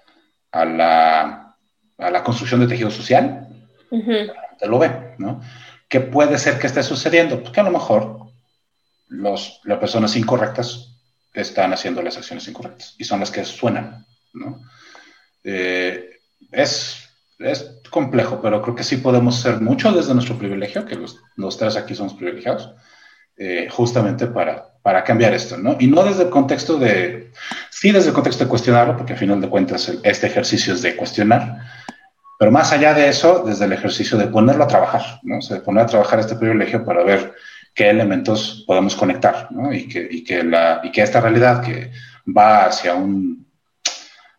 a 0.52 0.66
la, 0.66 1.56
a 1.98 2.10
la 2.10 2.24
construcción 2.24 2.60
de 2.60 2.68
tejido 2.68 2.90
social, 2.90 3.48
te 3.90 4.68
lo 4.68 4.80
ve, 4.80 5.16
¿no? 5.20 5.42
¿Qué 5.88 6.02
puede 6.02 6.38
ser 6.38 6.60
que 6.60 6.68
esté 6.68 6.84
sucediendo? 6.84 7.40
Pues 7.40 7.52
que 7.52 7.60
a 7.62 7.64
lo 7.64 7.72
mejor 7.72 8.32
los, 9.08 9.62
las 9.64 9.80
personas 9.80 10.16
incorrectas 10.16 10.96
están 11.34 11.72
haciendo 11.72 12.02
las 12.02 12.18
acciones 12.18 12.48
incorrectas 12.48 12.96
y 12.98 13.04
son 13.04 13.20
las 13.20 13.32
que 13.32 13.46
suenan, 13.46 14.06
¿no? 14.34 14.60
Eh, 15.44 16.10
es, 16.52 17.10
es, 17.38 17.80
complejo, 17.92 18.42
pero 18.42 18.62
creo 18.62 18.76
que 18.76 18.84
sí 18.84 18.98
podemos 18.98 19.40
hacer 19.40 19.62
mucho 19.62 19.92
desde 19.92 20.14
nuestro 20.14 20.38
privilegio, 20.38 20.86
que 20.86 20.96
los, 20.96 21.20
los 21.36 21.58
tres 21.58 21.76
aquí 21.76 21.96
somos 21.96 22.16
privilegiados, 22.16 22.74
eh, 23.38 23.68
justamente 23.72 24.28
para, 24.28 24.69
para 24.82 25.04
cambiar 25.04 25.34
esto, 25.34 25.58
¿no? 25.58 25.76
Y 25.80 25.88
no 25.88 26.04
desde 26.04 26.24
el 26.24 26.30
contexto 26.30 26.78
de, 26.78 27.32
sí 27.70 27.92
desde 27.92 28.10
el 28.10 28.14
contexto 28.14 28.44
de 28.44 28.50
cuestionarlo, 28.50 28.96
porque 28.96 29.14
al 29.14 29.20
final 29.20 29.42
de 29.42 29.50
cuentas 29.50 29.92
este 30.04 30.28
ejercicio 30.28 30.74
es 30.74 30.82
de 30.82 30.96
cuestionar, 30.96 31.60
pero 32.40 32.52
más 32.52 32.72
allá 32.72 32.94
de 32.94 33.10
eso, 33.10 33.44
desde 33.46 33.66
el 33.66 33.74
ejercicio 33.74 34.18
de 34.18 34.28
ponerlo 34.28 34.64
a 34.64 34.68
trabajar, 34.68 35.20
¿no? 35.24 35.40
O 35.40 35.42
sea, 35.42 35.58
de 35.58 35.64
poner 35.64 35.84
a 35.84 35.88
trabajar 35.88 36.20
este 36.20 36.36
privilegio 36.36 36.86
para 36.86 37.04
ver 37.04 37.34
qué 37.76 37.90
elementos 37.90 38.64
podemos 38.66 38.96
conectar, 38.96 39.48
¿no? 39.52 39.74
Y 39.74 39.88
que, 39.88 40.08
y 40.10 40.24
que, 40.24 40.44
la, 40.44 40.80
y 40.84 40.92
que 40.92 41.02
esta 41.02 41.20
realidad 41.20 41.62
que 41.62 41.92
va 42.26 42.66
hacia 42.66 42.96
un, 42.96 43.46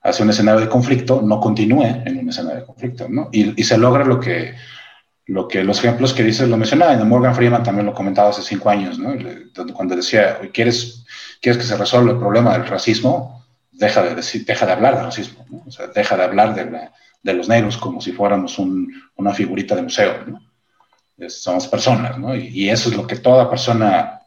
hacia 0.02 0.24
un 0.24 0.30
escenario 0.30 0.62
de 0.62 0.68
conflicto 0.68 1.20
no 1.20 1.38
continúe 1.40 2.02
en 2.06 2.18
un 2.18 2.28
escenario 2.30 2.60
de 2.60 2.66
conflicto, 2.66 3.06
¿no? 3.08 3.28
Y, 3.32 3.60
y 3.60 3.64
se 3.64 3.76
logra 3.76 4.04
lo 4.04 4.18
que, 4.18 4.54
lo 5.30 5.48
que 5.48 5.62
los 5.62 5.78
ejemplos 5.78 6.12
que 6.12 6.24
dices 6.24 6.48
lo 6.48 6.56
mencionaba, 6.56 6.94
y 6.94 7.04
Morgan 7.04 7.34
Freeman 7.34 7.62
también 7.62 7.86
lo 7.86 7.94
comentaba 7.94 8.30
hace 8.30 8.42
cinco 8.42 8.70
años, 8.70 8.98
¿no? 8.98 9.14
Cuando 9.72 9.96
decía, 9.96 10.38
¿quieres, 10.52 11.04
¿quieres 11.40 11.58
que 11.60 11.68
se 11.68 11.76
resuelva 11.76 12.12
el 12.12 12.18
problema 12.18 12.52
del 12.52 12.66
racismo? 12.66 13.44
Deja 13.70 14.02
de, 14.02 14.14
decir, 14.14 14.44
deja 14.44 14.66
de 14.66 14.72
hablar 14.72 14.96
del 14.96 15.04
racismo, 15.04 15.44
¿no? 15.48 15.62
O 15.66 15.70
sea, 15.70 15.86
deja 15.88 16.16
de 16.16 16.24
hablar 16.24 16.54
de 16.54 16.70
la 16.70 16.92
de 17.22 17.34
los 17.34 17.48
negros 17.48 17.76
como 17.76 18.00
si 18.00 18.12
fuéramos 18.12 18.58
una 18.58 19.34
figurita 19.34 19.74
de 19.74 19.82
museo. 19.82 20.24
¿no? 20.26 20.40
somos 21.28 21.68
personas, 21.68 22.16
¿no? 22.16 22.34
Y, 22.34 22.70
eso 22.70 22.88
es 22.88 22.96
lo 22.96 23.06
que 23.06 23.16
toda 23.16 23.50
persona 23.50 24.22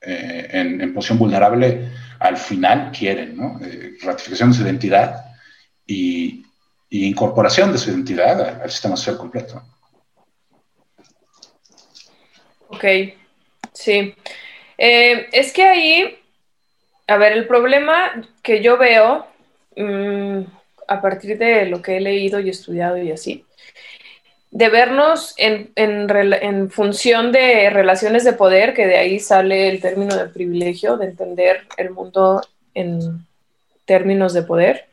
eh, 0.00 0.48
en, 0.52 0.94
posición 0.94 1.18
vulnerable 1.18 1.90
al 2.20 2.38
final 2.38 2.90
quiere, 2.90 3.26
¿no? 3.26 3.60
Eh, 3.62 3.98
ratificación 4.02 4.50
de 4.50 4.56
su 4.56 4.62
identidad 4.62 5.26
y, 5.86 6.44
incorporación 6.90 7.70
de 7.70 7.76
su 7.76 7.90
identidad 7.90 8.62
al, 8.62 8.70
sistema 8.70 8.96
social 8.96 9.18
completo. 9.18 9.62
Ok, 12.68 12.84
sí. 13.72 14.14
Eh, 14.76 15.28
es 15.32 15.52
que 15.52 15.64
ahí, 15.64 16.18
a 17.06 17.16
ver, 17.16 17.32
el 17.32 17.46
problema 17.46 18.22
que 18.42 18.62
yo 18.62 18.78
veo, 18.78 19.26
mm, 19.76 20.40
a 20.86 21.00
partir 21.00 21.38
de 21.38 21.66
lo 21.66 21.82
que 21.82 21.96
he 21.96 22.00
leído 22.00 22.40
y 22.40 22.50
estudiado 22.50 22.96
y 22.96 23.10
así, 23.10 23.44
de 24.50 24.68
vernos 24.70 25.34
en, 25.36 25.72
en, 25.76 26.70
función 26.70 27.32
de 27.32 27.68
relaciones 27.70 28.24
de 28.24 28.32
poder, 28.32 28.72
que 28.72 28.86
de 28.86 28.96
ahí 28.96 29.20
sale 29.20 29.68
el 29.68 29.80
término 29.80 30.16
de 30.16 30.26
privilegio, 30.26 30.96
de 30.96 31.06
entender 31.06 31.66
el 31.76 31.90
mundo 31.90 32.40
en 32.74 33.26
términos 33.84 34.32
de 34.32 34.42
poder. 34.42 34.88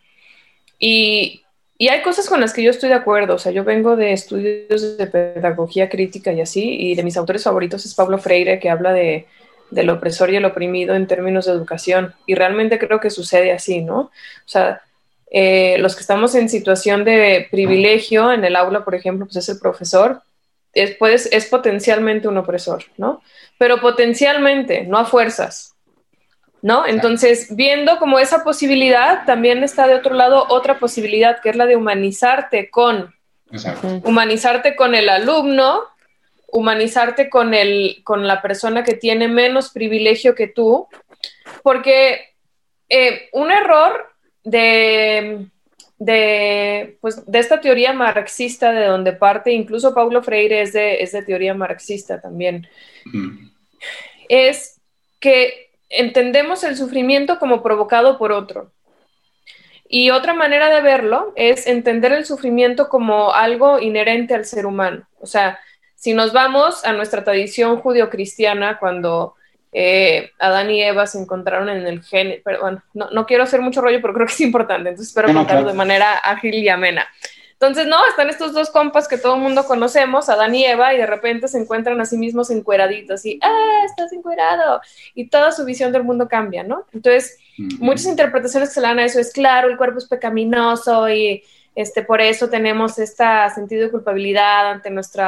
Y, 0.77 1.44
y, 1.77 1.87
hay 1.89 2.01
cosas 2.01 2.27
con 2.29 2.41
las 2.41 2.53
que 2.53 2.63
yo 2.63 2.71
estoy 2.71 2.89
de 2.89 2.95
acuerdo, 2.95 3.35
o 3.35 3.39
sea, 3.39 3.51
yo 3.51 3.63
vengo 3.63 3.95
de 3.95 4.13
estudios 4.13 4.97
de 4.97 5.07
pedagogía 5.07 5.89
crítica 5.89 6.31
y 6.33 6.41
así, 6.41 6.75
y 6.79 6.95
de 6.95 7.03
mis 7.03 7.17
autores 7.17 7.43
favoritos 7.43 7.85
es 7.85 7.93
Pablo 7.93 8.17
Freire, 8.17 8.59
que 8.59 8.69
habla 8.69 8.93
de, 8.93 9.27
del 9.71 9.89
opresor 9.89 10.29
y 10.29 10.35
el 10.35 10.45
oprimido 10.45 10.95
en 10.95 11.07
términos 11.07 11.45
de 11.45 11.51
educación, 11.51 12.13
y 12.25 12.35
realmente 12.35 12.79
creo 12.79 12.99
que 12.99 13.09
sucede 13.09 13.51
así, 13.51 13.81
¿no? 13.81 13.99
O 13.99 14.11
sea, 14.47 14.81
eh, 15.31 15.77
los 15.79 15.95
que 15.95 16.01
estamos 16.01 16.33
en 16.35 16.49
situación 16.49 17.03
de 17.03 17.47
privilegio 17.51 18.31
en 18.31 18.45
el 18.45 18.55
aula, 18.55 18.85
por 18.85 18.95
ejemplo, 18.95 19.25
pues 19.25 19.35
es 19.37 19.49
el 19.49 19.59
profesor, 19.59 20.21
es, 20.73 20.97
es 21.31 21.45
potencialmente 21.47 22.27
un 22.27 22.37
opresor, 22.37 22.83
¿no? 22.97 23.21
Pero 23.57 23.79
potencialmente, 23.79 24.83
no 24.83 24.97
a 24.97 25.05
fuerzas, 25.05 25.74
¿no? 26.65 26.87
Entonces, 26.87 27.55
viendo 27.55 27.99
como 27.99 28.17
esa 28.17 28.43
posibilidad, 28.43 29.23
también 29.27 29.63
está 29.63 29.85
de 29.85 29.93
otro 29.93 30.15
lado 30.15 30.47
otra 30.49 30.79
posibilidad, 30.79 31.39
que 31.39 31.51
es 31.51 31.55
la 31.55 31.67
de 31.67 31.75
humanizarte 31.75 32.71
con, 32.71 33.13
humanizarte 34.01 34.75
con 34.75 34.95
el 34.95 35.09
alumno, 35.09 35.83
humanizarte 36.47 37.29
con, 37.29 37.53
el, 37.53 38.01
con 38.03 38.25
la 38.25 38.41
persona 38.41 38.83
que 38.83 38.95
tiene 38.95 39.27
menos 39.27 39.69
privilegio 39.69 40.33
que 40.33 40.47
tú, 40.47 40.87
porque 41.61 42.33
eh, 42.89 43.29
un 43.33 43.51
error 43.51 44.11
de, 44.43 45.45
de, 45.99 46.97
pues, 46.99 47.27
de 47.27 47.37
esta 47.37 47.61
teoría 47.61 47.93
marxista 47.93 48.71
de 48.71 48.87
donde 48.87 49.13
parte, 49.13 49.51
incluso 49.51 49.93
Paulo 49.93 50.23
Freire 50.23 50.63
es 50.63 50.73
de, 50.73 50.95
es 50.95 51.11
de 51.11 51.21
teoría 51.21 51.53
marxista 51.53 52.19
también. 52.19 52.67
es 54.27 54.81
que 55.19 55.64
entendemos 55.89 56.63
el 56.63 56.75
sufrimiento 56.75 57.39
como 57.39 57.61
provocado 57.63 58.17
por 58.17 58.31
otro. 58.31 58.71
Y 59.87 60.09
otra 60.09 60.33
manera 60.33 60.69
de 60.69 60.81
verlo 60.81 61.31
es 61.35 61.67
entender 61.67 62.11
el 62.11 62.25
sufrimiento 62.25 62.89
como 62.89 63.33
algo 63.33 63.79
inherente 63.79 64.33
al 64.33 64.45
ser 64.45 64.65
humano. 64.65 65.07
O 65.19 65.27
sea, 65.27 65.59
si 65.95 66.13
nos 66.13 66.33
vamos 66.33 66.83
a 66.85 66.93
nuestra 66.93 67.23
tradición 67.23 67.79
judio-cristiana, 67.81 68.79
cuando 68.79 69.35
eh, 69.71 70.31
Adán 70.39 70.71
y 70.71 70.81
Eva 70.81 71.05
se 71.05 71.19
encontraron 71.19 71.69
en 71.69 71.85
el 71.85 72.01
gen, 72.01 72.41
pero 72.43 72.61
bueno, 72.61 72.83
no, 72.93 73.25
quiero 73.25 73.43
hacer 73.43 73.61
mucho 73.61 73.81
rollo, 73.81 74.01
pero 74.01 74.13
creo 74.13 74.25
que 74.25 74.33
es 74.33 74.41
importante, 74.41 74.89
entonces 74.89 75.09
espero 75.09 75.33
contarlo 75.33 75.67
de 75.67 75.73
manera 75.73 76.17
ágil 76.17 76.53
y 76.55 76.69
amena. 76.69 77.07
Entonces, 77.59 77.87
no, 77.87 78.05
están 78.07 78.29
estos 78.29 78.53
dos 78.53 78.69
compas 78.69 79.07
que 79.07 79.17
todo 79.17 79.35
el 79.35 79.41
mundo 79.41 79.65
conocemos, 79.65 80.27
Adán 80.27 80.53
y 80.55 80.65
Eva, 80.65 80.93
y 80.93 80.97
de 80.97 81.05
repente 81.05 81.47
se 81.47 81.57
encuentran 81.57 81.99
a 82.01 82.05
sí 82.05 82.17
mismos 82.17 82.49
encueraditos 82.49 83.25
y, 83.25 83.39
ah, 83.41 83.83
estás 83.85 84.11
encuerado, 84.11 84.81
y 85.13 85.29
toda 85.29 85.53
su 85.53 85.63
visión 85.63 85.93
del 85.93 86.03
mundo 86.03 86.27
cambia, 86.27 86.63
¿no? 86.63 86.85
Entonces, 86.91 87.37
muchas 87.79 88.07
interpretaciones 88.07 88.69
que 88.69 88.75
se 88.75 88.81
le 88.81 88.87
dan 88.87 88.99
a 88.99 89.05
eso 89.05 89.19
es, 89.21 89.31
claro, 89.31 89.69
el 89.69 89.77
cuerpo 89.77 89.99
es 89.99 90.05
pecaminoso 90.05 91.09
y 91.09 91.43
este, 91.75 92.03
por 92.03 92.19
eso 92.19 92.49
tenemos 92.49 92.99
este 92.99 93.23
sentido 93.53 93.83
de 93.83 93.91
culpabilidad 93.91 94.71
ante 94.71 94.89
nuestro 94.89 95.23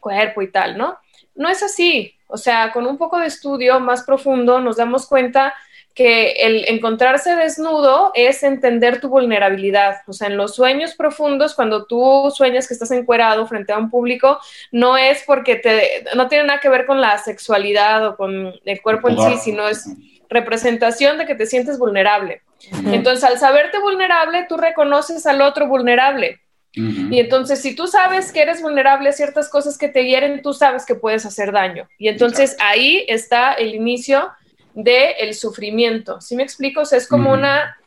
cuerpo 0.00 0.42
y 0.42 0.50
tal, 0.50 0.76
¿no? 0.76 0.98
No 1.34 1.48
es 1.48 1.62
así, 1.62 2.14
o 2.26 2.36
sea, 2.36 2.72
con 2.72 2.86
un 2.86 2.98
poco 2.98 3.18
de 3.18 3.26
estudio 3.26 3.80
más 3.80 4.02
profundo 4.02 4.60
nos 4.60 4.76
damos 4.76 5.06
cuenta 5.06 5.54
que 5.94 6.32
el 6.32 6.64
encontrarse 6.68 7.36
desnudo 7.36 8.10
es 8.14 8.42
entender 8.42 9.00
tu 9.00 9.08
vulnerabilidad. 9.08 9.98
O 10.08 10.12
sea, 10.12 10.26
en 10.26 10.36
los 10.36 10.56
sueños 10.56 10.94
profundos, 10.94 11.54
cuando 11.54 11.86
tú 11.86 12.32
sueñas 12.34 12.66
que 12.66 12.74
estás 12.74 12.90
encuerado 12.90 13.46
frente 13.46 13.72
a 13.72 13.78
un 13.78 13.90
público, 13.90 14.38
no 14.72 14.96
es 14.96 15.22
porque 15.24 15.54
te, 15.54 16.04
no 16.16 16.26
tiene 16.26 16.44
nada 16.44 16.60
que 16.60 16.68
ver 16.68 16.84
con 16.86 17.00
la 17.00 17.16
sexualidad 17.18 18.06
o 18.08 18.16
con 18.16 18.52
el 18.64 18.82
cuerpo 18.82 19.08
en 19.08 19.18
sí, 19.18 19.38
sino 19.44 19.68
es 19.68 19.88
representación 20.28 21.16
de 21.16 21.26
que 21.26 21.36
te 21.36 21.46
sientes 21.46 21.78
vulnerable. 21.78 22.42
Entonces, 22.86 23.22
al 23.22 23.38
saberte 23.38 23.78
vulnerable, 23.78 24.46
tú 24.48 24.56
reconoces 24.56 25.24
al 25.26 25.42
otro 25.42 25.68
vulnerable. 25.68 26.40
Y 26.76 27.20
entonces, 27.20 27.62
si 27.62 27.76
tú 27.76 27.86
sabes 27.86 28.32
que 28.32 28.42
eres 28.42 28.60
vulnerable 28.60 29.08
a 29.08 29.12
ciertas 29.12 29.48
cosas 29.48 29.78
que 29.78 29.86
te 29.86 30.04
hieren, 30.04 30.42
tú 30.42 30.52
sabes 30.52 30.84
que 30.84 30.96
puedes 30.96 31.24
hacer 31.24 31.52
daño. 31.52 31.88
Y 31.98 32.08
entonces 32.08 32.56
ahí 32.58 33.04
está 33.06 33.52
el 33.52 33.76
inicio 33.76 34.32
del 34.74 35.14
el 35.18 35.34
sufrimiento. 35.34 36.20
¿Sí 36.20 36.36
me 36.36 36.42
explico? 36.42 36.82
O 36.82 36.84
sea, 36.84 36.98
es 36.98 37.08
como 37.08 37.32
una 37.32 37.78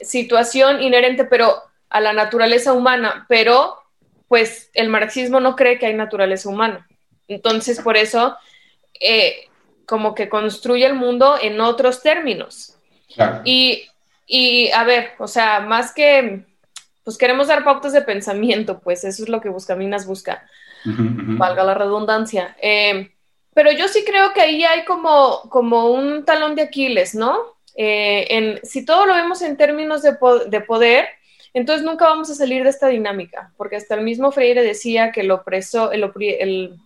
situación 0.00 0.82
inherente, 0.82 1.24
pero 1.24 1.62
a 1.88 2.00
la 2.00 2.12
naturaleza 2.12 2.72
humana, 2.72 3.26
pero 3.28 3.76
pues 4.28 4.70
el 4.74 4.88
marxismo 4.88 5.40
no 5.40 5.56
cree 5.56 5.78
que 5.78 5.86
hay 5.86 5.94
naturaleza 5.94 6.48
humana. 6.48 6.86
Entonces, 7.26 7.80
por 7.80 7.96
eso, 7.96 8.36
eh, 9.00 9.48
como 9.86 10.14
que 10.14 10.28
construye 10.28 10.86
el 10.86 10.94
mundo 10.94 11.36
en 11.40 11.60
otros 11.60 12.02
términos. 12.02 12.76
Y, 13.44 13.88
y, 14.26 14.70
a 14.70 14.84
ver, 14.84 15.10
o 15.18 15.26
sea, 15.26 15.60
más 15.60 15.92
que, 15.92 16.44
pues 17.02 17.18
queremos 17.18 17.48
dar 17.48 17.64
pautas 17.64 17.92
de 17.92 18.02
pensamiento, 18.02 18.78
pues 18.78 19.02
eso 19.02 19.24
es 19.24 19.28
lo 19.28 19.40
que 19.40 19.48
Buscaminas 19.48 20.06
busca, 20.06 20.46
valga 20.84 21.64
la 21.64 21.74
redundancia. 21.74 22.56
Eh, 22.62 23.09
pero 23.54 23.72
yo 23.72 23.88
sí 23.88 24.04
creo 24.04 24.32
que 24.32 24.40
ahí 24.40 24.64
hay 24.64 24.84
como, 24.84 25.42
como 25.50 25.90
un 25.90 26.24
talón 26.24 26.54
de 26.54 26.62
Aquiles, 26.62 27.14
¿no? 27.14 27.38
Eh, 27.76 28.26
en, 28.30 28.60
si 28.62 28.84
todo 28.84 29.06
lo 29.06 29.14
vemos 29.14 29.42
en 29.42 29.56
términos 29.56 30.02
de, 30.02 30.16
de, 30.48 30.60
poder, 30.60 31.08
entonces 31.54 31.84
nunca 31.84 32.04
vamos 32.04 32.30
a 32.30 32.34
salir 32.34 32.62
de 32.62 32.70
esta 32.70 32.88
dinámica, 32.88 33.52
porque 33.56 33.76
hasta 33.76 33.94
el 33.94 34.02
mismo 34.02 34.32
Freire 34.32 34.62
decía 34.62 35.12
que 35.12 35.22
el, 35.22 35.30
opreso, 35.30 35.92
el, 35.92 36.10
el, 36.20 36.76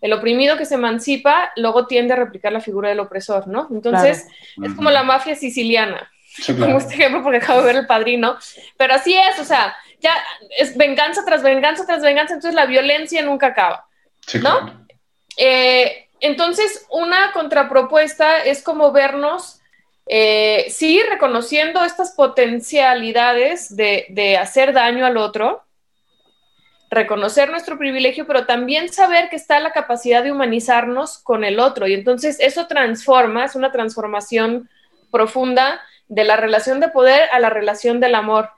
el 0.00 0.12
oprimido 0.12 0.56
que 0.56 0.66
se 0.66 0.74
emancipa 0.74 1.52
luego 1.56 1.86
tiende 1.86 2.14
a 2.14 2.16
replicar 2.16 2.52
la 2.52 2.60
figura 2.60 2.88
del 2.88 3.00
opresor, 3.00 3.48
¿no? 3.48 3.68
Entonces 3.70 4.26
es 4.62 4.74
como 4.74 4.90
la 4.90 5.02
mafia 5.02 5.34
siciliana, 5.34 6.10
como 6.46 6.78
este 6.78 6.94
ejemplo 6.94 7.22
porque 7.22 7.38
acabo 7.38 7.60
de 7.60 7.66
ver 7.66 7.76
el 7.76 7.86
padrino, 7.86 8.36
pero 8.76 8.94
así 8.94 9.16
es, 9.16 9.38
o 9.40 9.44
sea, 9.44 9.74
ya 10.00 10.14
es 10.58 10.76
venganza 10.76 11.24
tras 11.24 11.42
venganza 11.42 11.86
tras 11.86 12.02
venganza, 12.02 12.34
entonces 12.34 12.54
la 12.54 12.66
violencia 12.66 13.22
nunca 13.22 13.48
acaba, 13.48 13.86
¿no? 14.42 14.84
Eh, 15.36 16.03
entonces, 16.24 16.86
una 16.90 17.32
contrapropuesta 17.32 18.44
es 18.44 18.62
como 18.62 18.92
vernos, 18.92 19.60
eh, 20.06 20.66
sí, 20.70 21.02
reconociendo 21.02 21.84
estas 21.84 22.12
potencialidades 22.12 23.74
de, 23.76 24.38
hacer 24.40 24.72
daño 24.72 25.04
al 25.04 25.16
otro, 25.16 25.62
reconocer 26.90 27.50
nuestro 27.50 27.76
privilegio, 27.76 28.26
pero 28.26 28.46
también 28.46 28.92
saber 28.92 29.28
que 29.28 29.36
está 29.36 29.60
la 29.60 29.72
capacidad 29.72 30.22
de 30.22 30.32
humanizarnos 30.32 31.18
con 31.18 31.44
el 31.44 31.58
otro. 31.58 31.86
Y 31.86 31.94
entonces 31.94 32.38
eso 32.40 32.66
transforma, 32.66 33.44
es 33.44 33.54
una 33.54 33.72
transformación 33.72 34.70
profunda 35.10 35.80
de 36.08 36.24
la 36.24 36.36
relación 36.36 36.80
de 36.80 36.88
poder 36.88 37.28
a 37.32 37.40
la 37.40 37.50
relación 37.50 38.00
del 38.00 38.14
amor, 38.14 38.50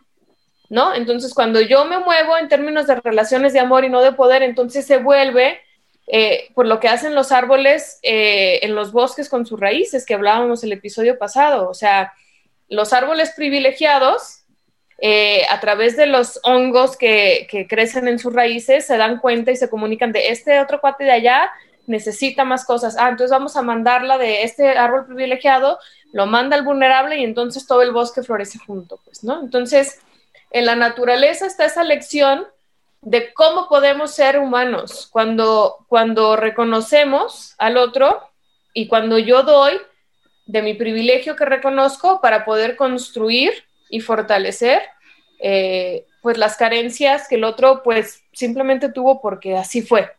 ¿no? 0.68 0.94
Entonces 0.94 1.32
cuando 1.32 1.60
yo 1.60 1.84
me 1.84 1.98
muevo 1.98 2.36
en 2.36 2.48
términos 2.48 2.86
de 2.86 2.96
relaciones 2.96 3.52
de 3.52 3.60
amor 3.60 3.84
y 3.84 3.88
no 3.88 4.02
de 4.02 4.12
poder, 4.12 4.42
entonces 4.42 4.86
se 4.86 4.98
vuelve 4.98 5.60
eh, 6.06 6.50
por 6.54 6.66
lo 6.66 6.78
que 6.78 6.88
hacen 6.88 7.14
los 7.14 7.32
árboles 7.32 7.98
eh, 8.02 8.60
en 8.62 8.74
los 8.74 8.92
bosques 8.92 9.28
con 9.28 9.44
sus 9.44 9.58
raíces, 9.58 10.06
que 10.06 10.14
hablábamos 10.14 10.62
el 10.62 10.72
episodio 10.72 11.18
pasado. 11.18 11.68
O 11.68 11.74
sea, 11.74 12.12
los 12.68 12.92
árboles 12.92 13.32
privilegiados, 13.34 14.44
eh, 14.98 15.42
a 15.50 15.60
través 15.60 15.96
de 15.96 16.06
los 16.06 16.40
hongos 16.44 16.96
que, 16.96 17.66
crecen 17.68 18.08
en 18.08 18.18
sus 18.18 18.32
raíces, 18.32 18.86
se 18.86 18.96
dan 18.96 19.18
cuenta 19.18 19.50
y 19.50 19.56
se 19.56 19.68
comunican 19.68 20.12
de 20.12 20.28
este 20.28 20.60
otro 20.60 20.80
cuate 20.80 21.04
de 21.04 21.12
allá 21.12 21.50
necesita 21.86 22.44
más 22.44 22.64
cosas. 22.64 22.96
Ah, 22.98 23.08
entonces 23.08 23.30
vamos 23.30 23.56
a 23.56 23.62
mandarla 23.62 24.18
de 24.18 24.42
este 24.42 24.70
árbol 24.70 25.06
privilegiado, 25.06 25.78
lo 26.12 26.26
manda 26.26 26.56
al 26.56 26.64
vulnerable 26.64 27.16
y 27.16 27.22
entonces 27.22 27.64
todo 27.64 27.82
el 27.82 27.92
bosque 27.92 28.24
florece 28.24 28.58
junto, 28.58 28.98
pues, 29.04 29.22
¿no? 29.22 29.40
Entonces, 29.40 30.00
en 30.50 30.66
la 30.66 30.74
naturaleza 30.74 31.46
está 31.46 31.64
esa 31.64 31.84
lección 31.84 32.46
de 33.02 33.32
cómo 33.34 33.68
podemos 33.68 34.12
ser 34.12 34.38
humanos 34.38 35.08
cuando, 35.10 35.84
cuando 35.88 36.36
reconocemos 36.36 37.54
al 37.58 37.76
otro 37.76 38.20
y 38.72 38.88
cuando 38.88 39.18
yo 39.18 39.42
doy 39.42 39.78
de 40.46 40.62
mi 40.62 40.74
privilegio 40.74 41.36
que 41.36 41.44
reconozco 41.44 42.20
para 42.20 42.44
poder 42.44 42.76
construir 42.76 43.52
y 43.90 44.00
fortalecer 44.00 44.82
eh, 45.38 46.06
pues 46.22 46.38
las 46.38 46.56
carencias 46.56 47.28
que 47.28 47.36
el 47.36 47.44
otro 47.44 47.82
pues 47.82 48.22
simplemente 48.32 48.90
tuvo 48.90 49.20
porque 49.20 49.56
así 49.56 49.82
fue. 49.82 50.10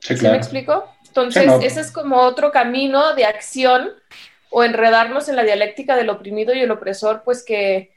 Sí, 0.00 0.14
me 0.22 0.36
explico? 0.36 0.88
Entonces, 1.06 1.50
ese 1.62 1.80
es 1.80 1.92
como 1.92 2.20
otro 2.22 2.50
camino 2.50 3.14
de 3.14 3.24
acción 3.24 3.90
o 4.50 4.64
enredarnos 4.64 5.28
en 5.28 5.36
la 5.36 5.44
dialéctica 5.44 5.96
del 5.96 6.10
oprimido 6.10 6.54
y 6.54 6.60
el 6.60 6.70
opresor, 6.70 7.22
pues 7.24 7.44
que, 7.44 7.92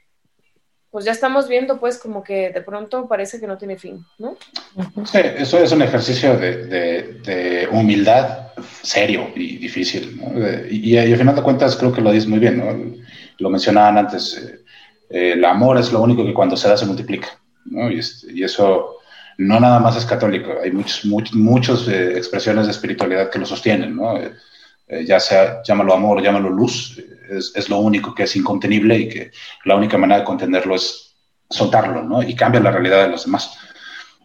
pues 0.96 1.04
ya 1.04 1.12
estamos 1.12 1.46
viendo 1.46 1.78
pues 1.78 1.98
como 1.98 2.24
que 2.24 2.48
de 2.48 2.62
pronto 2.62 3.06
parece 3.06 3.38
que 3.38 3.46
no 3.46 3.58
tiene 3.58 3.76
fin, 3.76 4.02
¿no? 4.16 4.34
Sí, 5.04 5.18
eso 5.36 5.58
es 5.58 5.70
un 5.70 5.82
ejercicio 5.82 6.38
de, 6.38 7.68
humildad 7.70 8.46
serio 8.80 9.30
y 9.36 9.58
difícil, 9.58 10.16
¿no? 10.16 10.32
y, 10.70 10.96
al 10.96 11.18
final 11.18 11.36
de 11.36 11.42
cuentas 11.42 11.76
creo 11.76 11.92
que 11.92 12.00
lo 12.00 12.10
dices 12.12 12.26
muy 12.26 12.38
bien, 12.38 12.56
¿no? 12.56 12.96
Lo 13.40 13.50
mencionaban 13.50 13.98
antes, 13.98 14.38
eh, 14.38 14.60
eh, 15.10 15.32
el 15.32 15.44
amor 15.44 15.76
es 15.76 15.92
lo 15.92 16.00
único 16.00 16.24
que 16.24 16.32
cuando 16.32 16.56
se 16.56 16.66
da 16.66 16.78
se 16.78 16.86
multiplica, 16.86 17.28
¿no? 17.66 17.90
Y, 17.90 17.98
este, 17.98 18.32
eso 18.42 18.96
no 19.36 19.60
nada 19.60 19.78
más 19.78 19.98
es 19.98 20.06
católico, 20.06 20.50
hay 20.64 20.70
muchas 20.70 21.04
muchos, 21.04 21.88
eh, 21.88 22.16
expresiones 22.16 22.64
de 22.64 22.72
espiritualidad 22.72 23.28
que 23.28 23.38
lo 23.38 23.44
sostienen, 23.44 23.96
¿no? 23.96 24.18
ya 25.04 25.20
sea, 25.20 25.62
llámalo 25.62 25.92
amor, 25.92 26.22
llámalo 26.22 26.48
luz, 26.48 26.96
es, 27.30 27.68
lo 27.68 27.78
único 27.78 28.14
que 28.14 28.24
es 28.24 28.36
incontenible 28.36 28.98
y 28.98 29.08
que 29.08 29.30
la 29.64 29.76
única 29.76 29.98
manera 29.98 30.20
de 30.20 30.24
contenerlo 30.24 30.74
es 30.74 31.14
soltarlo, 31.48 32.02
¿no? 32.02 32.22
Y 32.22 32.34
cambia 32.34 32.60
la 32.60 32.70
realidad 32.70 33.04
de 33.04 33.10
los 33.10 33.24
demás. 33.24 33.56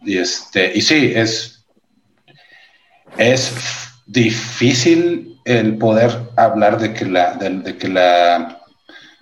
Y, 0.02 0.18
este, 0.18 0.72
y 0.74 0.80
sí, 0.80 1.12
es, 1.14 1.64
es 3.16 3.54
difícil 4.06 5.40
el 5.44 5.76
poder 5.78 6.10
hablar 6.36 6.78
de 6.78 6.92
que, 6.92 7.04
la, 7.04 7.34
de, 7.34 7.76
que 7.76 7.88
la, 7.88 8.62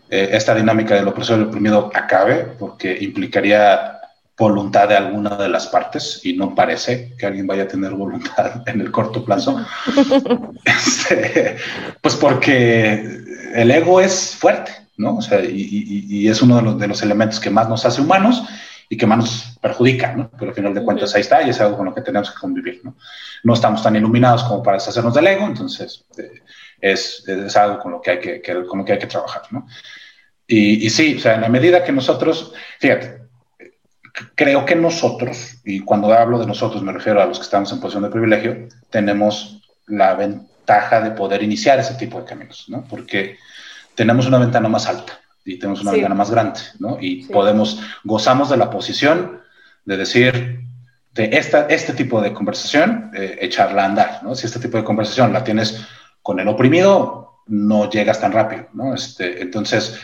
eh, 0.09 0.31
esta 0.33 0.55
dinámica 0.55 0.95
del 0.95 1.09
opresor 1.09 1.39
y 1.39 1.43
el 1.43 1.49
oprimido 1.49 1.91
acabe, 1.95 2.45
porque 2.59 2.97
implicaría 3.01 4.01
voluntad 4.41 4.89
de 4.89 4.97
alguna 4.97 5.37
de 5.37 5.51
las 5.51 5.67
partes 5.67 6.23
y 6.25 6.33
no 6.33 6.55
parece 6.55 7.15
que 7.19 7.27
alguien 7.27 7.47
vaya 7.47 7.65
a 7.65 7.69
tener 7.69 7.93
voluntad 7.93 8.63
en 8.67 8.81
el 8.81 8.91
corto 8.91 9.25
plazo. 9.25 9.65
Este, 10.65 11.57
pues 12.01 12.17
porque 12.17 13.30
el 13.55 13.71
ego 13.71 14.01
es 14.01 14.37
fuerte, 14.37 14.73
¿no? 14.97 15.17
O 15.17 15.23
sea, 15.23 15.41
y, 15.43 16.29
es 16.29 16.43
uno 16.43 16.57
de 16.57 16.63
los, 16.63 16.79
de 16.79 16.89
los, 16.89 17.03
elementos 17.03 17.41
que 17.41 17.51
más 17.51 17.69
nos 17.69 17.85
hace 17.85 18.01
humanos 18.01 18.43
y 18.89 18.97
que 18.97 19.07
más 19.07 19.19
nos 19.19 19.59
perjudica, 19.61 20.15
¿no? 20.15 20.31
Pero 20.39 20.51
al 20.51 20.55
final 20.55 20.75
de 20.75 20.83
cuentas 20.83 21.15
ahí 21.15 21.21
está 21.21 21.43
y 21.43 21.51
es 21.51 21.61
algo 21.61 21.77
con 21.77 21.87
lo 21.87 21.95
que 21.95 22.03
tenemos 22.03 22.31
que 22.31 22.39
convivir, 22.39 22.81
¿no? 22.85 22.97
No 23.45 23.55
estamos 23.55 23.83
tan 23.83 23.97
iluminados 23.97 24.45
como 24.45 24.63
para 24.63 24.79
deshacernos 24.79 25.15
del 25.15 25.27
ego, 25.27 25.47
entonces 25.47 26.05
eh, 26.19 26.43
es, 26.81 27.25
es, 27.27 27.57
algo 27.57 27.79
con 27.79 27.93
lo 27.93 28.01
que 28.01 28.11
hay 28.11 28.21
que, 28.21 28.43
con 28.67 28.79
lo 28.79 28.85
que, 28.85 28.93
hay 28.93 28.99
que 28.99 29.07
trabajar, 29.07 29.43
¿no? 29.51 29.67
Y, 30.47 30.87
y 30.87 30.91
sí, 30.91 31.17
o 31.17 31.21
sea, 31.21 31.37
en 31.37 31.43
la 31.43 31.49
medida 31.49 31.85
que 31.85 31.93
nosotros, 31.93 32.53
fíjate, 32.81 33.21
creo 34.35 34.65
que 34.65 34.75
nosotros, 34.75 35.61
y 35.65 35.81
cuando 35.81 36.13
hablo 36.13 36.39
de 36.39 36.47
nosotros 36.47 36.83
me 36.83 36.93
refiero 36.93 37.23
a 37.23 37.27
los 37.27 37.39
que 37.39 37.45
estamos 37.45 37.73
en 37.73 37.81
posición 37.81 38.03
de 38.03 38.11
privilegio, 38.11 38.69
tenemos 38.91 39.63
la 39.87 40.15
ventaja 40.15 40.50
ventaja 40.71 41.01
de 41.01 41.11
poder 41.11 41.43
iniciar 41.43 41.79
ese 41.79 41.95
tipo 41.95 42.19
de 42.19 42.25
caminos, 42.25 42.67
¿no? 42.69 42.85
Porque 42.89 43.39
tenemos 43.95 44.27
una 44.27 44.39
ventana 44.39 44.69
más 44.69 44.87
alta 44.87 45.21
y 45.45 45.59
tenemos 45.59 45.83
una 45.83 45.93
ventana 45.93 46.15
más 46.15 46.31
grande, 46.31 46.61
¿no? 46.79 46.99
Y 47.01 47.25
podemos, 47.25 47.81
gozamos 48.05 48.51
de 48.51 48.57
la 48.57 48.71
posición 48.71 49.41
de 49.85 49.97
decir, 49.97 50.61
de 51.13 51.31
esta, 51.33 51.67
este 51.67 51.93
tipo 51.93 52.21
de 52.21 52.33
conversación, 52.33 53.11
eh, 53.15 53.39
echarla 53.41 53.83
a 53.83 53.87
andar, 53.87 54.21
¿no? 54.23 54.35
Si 54.35 54.47
este 54.47 54.61
tipo 54.61 54.77
de 54.77 54.85
conversación 54.85 55.33
la 55.33 55.43
tienes 55.43 55.87
con 56.23 56.39
el 56.39 56.47
oprimido, 56.47 57.43
no 57.47 57.91
llegas 57.91 58.21
tan 58.21 58.33
rápido, 58.33 58.69
¿no? 58.75 58.95
Este, 58.95 59.43
entonces, 59.43 59.99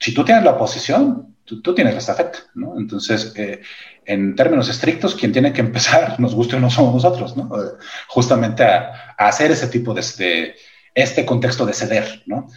si 0.00 0.14
tú 0.14 0.24
tienes 0.24 0.44
la 0.44 0.56
posición, 0.56 1.27
tú, 1.56 1.74
tienes 1.74 1.94
la 1.94 2.00
estafeta, 2.00 2.38
¿no? 2.54 2.78
Entonces, 2.78 3.32
eh, 3.36 3.62
en 4.04 4.36
términos 4.36 4.68
estrictos, 4.68 5.14
quien 5.14 5.32
tiene 5.32 5.52
que 5.52 5.60
empezar, 5.60 6.18
nos 6.20 6.34
guste 6.34 6.56
o 6.56 6.60
no 6.60 6.70
somos 6.70 6.94
nosotros, 6.94 7.36
¿no? 7.36 7.50
Eh, 7.56 7.68
justamente 8.08 8.64
a, 8.64 9.14
hacer 9.16 9.50
ese 9.50 9.68
tipo 9.68 9.94
de 9.94 10.00
este, 10.00 10.54
este 10.94 11.24
contexto 11.24 11.64
de 11.66 11.72
ceder, 11.72 12.22
¿no? 12.26 12.48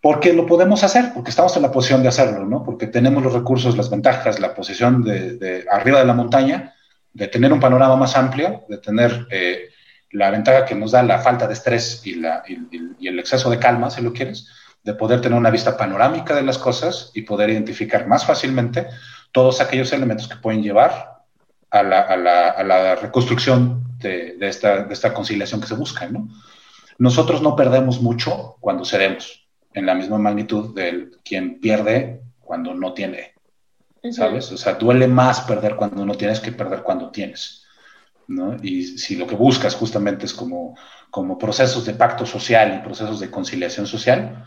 Porque 0.00 0.32
lo 0.32 0.46
podemos 0.46 0.84
hacer, 0.84 1.12
porque 1.14 1.30
estamos 1.30 1.56
en 1.56 1.62
la 1.62 1.72
posición 1.72 2.02
de 2.02 2.08
hacerlo, 2.08 2.46
¿no? 2.46 2.62
Porque 2.62 2.86
tenemos 2.86 3.22
los 3.22 3.32
recursos, 3.32 3.76
las 3.76 3.90
ventajas, 3.90 4.38
la 4.38 4.54
posición 4.54 5.02
de, 5.02 5.64
arriba 5.70 5.98
de 5.98 6.06
la 6.06 6.14
montaña, 6.14 6.74
de 7.12 7.26
tener 7.28 7.52
un 7.52 7.60
panorama 7.60 7.96
más 7.96 8.16
amplio, 8.16 8.64
de 8.68 8.78
tener 8.78 9.26
eh, 9.30 9.70
la 10.12 10.30
ventaja 10.30 10.64
que 10.64 10.74
nos 10.74 10.92
da 10.92 11.02
la 11.02 11.18
falta 11.18 11.46
de 11.46 11.54
estrés 11.54 12.02
y, 12.04 12.16
la, 12.16 12.44
y 12.46 13.08
el 13.08 13.18
exceso 13.18 13.50
de 13.50 13.58
calma, 13.58 13.90
si 13.90 14.02
lo 14.02 14.12
quieres, 14.12 14.46
de 14.86 14.94
poder 14.94 15.20
tener 15.20 15.36
una 15.36 15.50
vista 15.50 15.76
panorámica 15.76 16.32
de 16.36 16.44
las 16.44 16.58
cosas 16.58 17.10
y 17.12 17.22
poder 17.22 17.50
identificar 17.50 18.06
más 18.06 18.24
fácilmente 18.24 18.86
todos 19.32 19.60
aquellos 19.60 19.92
elementos 19.92 20.28
que 20.28 20.36
pueden 20.36 20.62
llevar 20.62 21.22
a 21.70 21.82
la, 21.82 22.94
reconstrucción 22.94 23.82
de, 23.98 24.36
esta, 24.40 25.12
conciliación 25.12 25.60
que 25.60 25.66
se 25.66 25.74
busca. 25.74 26.06
¿no? 26.06 26.28
Nosotros 26.98 27.42
no 27.42 27.56
perdemos 27.56 28.00
mucho 28.00 28.58
cuando 28.60 28.84
cedemos, 28.84 29.48
en 29.74 29.86
la 29.86 29.94
misma 29.96 30.18
magnitud 30.18 30.72
de 30.72 31.10
quien 31.24 31.58
pierde 31.58 32.22
cuando 32.40 32.72
no 32.72 32.94
tiene. 32.94 33.34
¿Sabes? 34.12 34.52
O 34.52 34.56
sea, 34.56 34.74
duele 34.74 35.08
más 35.08 35.40
perder 35.40 35.74
cuando 35.74 36.06
no 36.06 36.14
tienes 36.14 36.38
que 36.38 36.52
perder 36.52 36.84
cuando 36.84 37.10
tienes. 37.10 37.64
¿no? 38.28 38.56
Y 38.62 38.84
si 38.84 39.16
lo 39.16 39.26
que 39.26 39.34
buscas 39.34 39.74
justamente 39.74 40.26
es 40.26 40.32
como, 40.32 40.76
como 41.10 41.36
procesos 41.36 41.84
de 41.84 41.94
pacto 41.94 42.24
social 42.24 42.76
y 42.76 42.84
procesos 42.84 43.18
de 43.18 43.32
conciliación 43.32 43.88
social, 43.88 44.44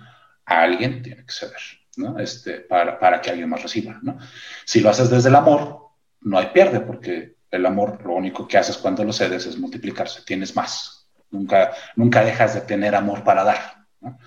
alguien 0.50 1.02
tiene 1.02 1.26
que 1.26 1.32
ceder, 1.32 1.62
¿no? 1.98 2.20
Este, 2.20 2.62
para, 2.62 3.00
para, 3.00 3.22
que 3.22 3.30
alguien 3.30 3.50
más 3.50 3.62
reciba, 3.62 4.00
¿no? 4.02 4.18
Si 4.66 4.80
lo 4.80 4.90
haces 4.90 5.10
desde 5.10 5.30
el 5.30 5.36
amor, 5.36 5.90
no 6.22 6.38
hay 6.38 6.48
pierde, 6.48 6.80
porque 6.80 7.36
el 7.52 7.66
amor 7.66 8.04
lo 8.06 8.14
único 8.14 8.48
que 8.48 8.58
haces 8.58 8.78
cuando 8.78 9.04
lo 9.04 9.14
cedes 9.14 9.46
es 9.46 9.58
multiplicarse, 9.58 10.22
tienes 10.26 10.56
más. 10.56 11.10
Nunca, 11.32 11.74
nunca 11.96 12.24
dejas 12.24 12.56
de 12.56 12.62
tener 12.62 12.96
amor 12.96 13.24
para 13.24 13.44
dar. 13.44 13.86
¿no? 14.02 14.18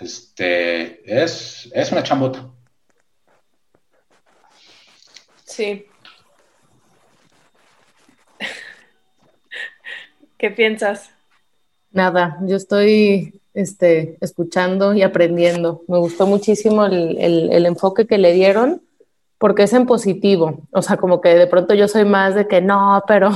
Este, 0.00 1.22
es, 1.22 1.70
es 1.74 1.92
una 1.92 2.02
chambota. 2.02 2.50
Sí. 5.44 5.86
¿Qué 10.38 10.50
piensas? 10.50 11.10
Nada, 11.90 12.38
yo 12.42 12.56
estoy 12.56 13.41
este, 13.54 14.16
escuchando 14.20 14.94
y 14.94 15.02
aprendiendo. 15.02 15.82
Me 15.88 15.98
gustó 15.98 16.26
muchísimo 16.26 16.86
el, 16.86 17.18
el, 17.18 17.66
enfoque 17.66 18.06
que 18.06 18.18
le 18.18 18.32
dieron 18.32 18.82
porque 19.38 19.64
es 19.64 19.72
en 19.72 19.86
positivo. 19.86 20.60
O 20.70 20.82
sea, 20.82 20.96
como 20.96 21.20
que 21.20 21.30
de 21.30 21.46
pronto 21.46 21.74
yo 21.74 21.88
soy 21.88 22.04
más 22.04 22.34
de 22.34 22.46
que 22.46 22.60
no, 22.60 23.02
pero 23.06 23.30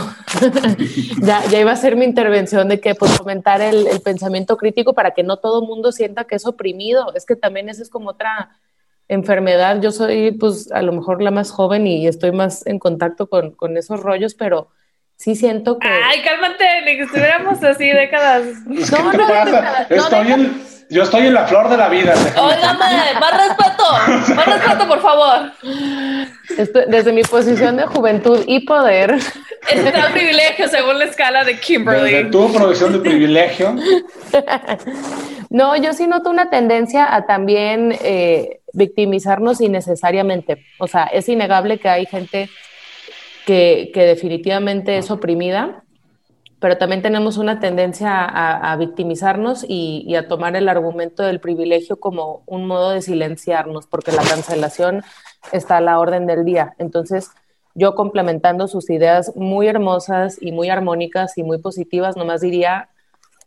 ya, 1.22 1.44
ya, 1.46 1.60
iba 1.60 1.72
a 1.72 1.76
ser 1.76 1.96
mi 1.96 2.04
intervención 2.04 2.68
de 2.68 2.80
que 2.80 2.94
pues 2.94 3.12
fomentar 3.12 3.60
el, 3.60 3.88
pensamiento 4.04 4.56
crítico 4.56 4.94
para 4.94 5.12
que 5.12 5.22
no 5.22 5.38
todo 5.38 5.62
mundo 5.62 5.92
sienta 5.92 6.24
que 6.24 6.36
es 6.36 6.46
oprimido. 6.46 7.12
Es 7.14 7.26
que 7.26 7.36
también 7.36 7.68
esa 7.68 7.82
es 7.82 7.90
como 7.90 8.10
otra 8.10 8.50
enfermedad. 9.08 9.80
Yo 9.82 9.90
soy 9.90 10.32
pues 10.32 10.70
a 10.72 10.82
lo 10.82 10.92
mejor 10.92 11.20
la 11.22 11.30
más 11.30 11.50
joven 11.50 11.86
y 11.86 12.06
estoy 12.06 12.32
más 12.32 12.66
en 12.66 12.78
contacto 12.78 13.28
con, 13.28 13.50
con 13.50 13.76
esos 13.76 14.00
rollos, 14.00 14.34
pero 14.34 14.68
sí 15.16 15.34
siento 15.34 15.78
que. 15.78 15.88
Ay, 15.88 16.22
cálmate, 16.22 16.82
ni 16.84 16.96
que 16.96 17.02
estuviéramos 17.02 17.62
así 17.62 17.90
décadas. 17.90 18.44
no, 18.66 19.12
no, 19.12 19.28
pasa? 19.28 19.86
Estoy 19.88 20.32
en, 20.32 20.62
yo 20.88 21.02
estoy 21.02 21.26
en 21.26 21.34
la 21.34 21.46
flor 21.46 21.68
de 21.68 21.76
la 21.76 21.88
vida. 21.88 22.14
Óigame, 22.36 23.20
más 23.20 23.48
respeto, 23.48 24.34
más 24.34 24.46
respeto, 24.46 24.88
por 24.88 25.00
favor. 25.00 25.52
desde 26.88 27.12
mi 27.12 27.22
posición 27.22 27.76
de 27.76 27.86
juventud 27.86 28.44
y 28.46 28.60
poder. 28.60 29.14
Es 29.68 29.78
un 29.78 29.84
gran 29.84 30.12
privilegio 30.12 30.68
según 30.68 30.98
la 30.98 31.06
escala 31.06 31.44
de 31.44 31.58
Kimberly. 31.58 32.12
Desde 32.12 32.30
tu 32.30 32.52
profesión 32.52 32.92
de 32.92 32.98
privilegio. 33.00 33.74
No, 35.48 35.76
yo 35.76 35.92
sí 35.92 36.06
noto 36.06 36.28
una 36.28 36.50
tendencia 36.50 37.14
a 37.14 37.24
también 37.24 37.96
eh, 38.02 38.60
victimizarnos 38.72 39.60
innecesariamente. 39.60 40.66
O 40.78 40.88
sea, 40.88 41.04
es 41.04 41.28
innegable 41.28 41.78
que 41.78 41.88
hay 41.88 42.04
gente 42.04 42.50
que, 43.46 43.90
definitivamente 43.94 44.98
es 44.98 45.10
oprimida, 45.10 45.84
pero 46.58 46.78
también 46.78 47.00
tenemos 47.00 47.36
una 47.38 47.60
tendencia 47.60 48.24
a, 48.24 48.76
victimizarnos 48.76 49.64
y, 49.66 50.14
a 50.16 50.26
tomar 50.26 50.56
el 50.56 50.68
argumento 50.68 51.22
del 51.22 51.38
privilegio 51.40 52.00
como 52.00 52.42
un 52.46 52.66
modo 52.66 52.90
de 52.90 53.02
silenciarnos, 53.02 53.86
porque 53.86 54.10
la 54.10 54.22
cancelación 54.22 55.02
está 55.52 55.76
a 55.76 55.80
la 55.80 55.98
orden 56.00 56.26
del 56.26 56.44
día. 56.44 56.74
Entonces, 56.78 57.30
yo 57.74 57.94
complementando 57.94 58.68
sus 58.68 58.90
ideas 58.90 59.32
muy 59.36 59.68
hermosas 59.68 60.38
y 60.40 60.50
muy 60.50 60.68
armónicas 60.68 61.38
y 61.38 61.44
muy 61.44 61.58
positivas, 61.58 62.16
nomás 62.16 62.40
diría, 62.40 62.88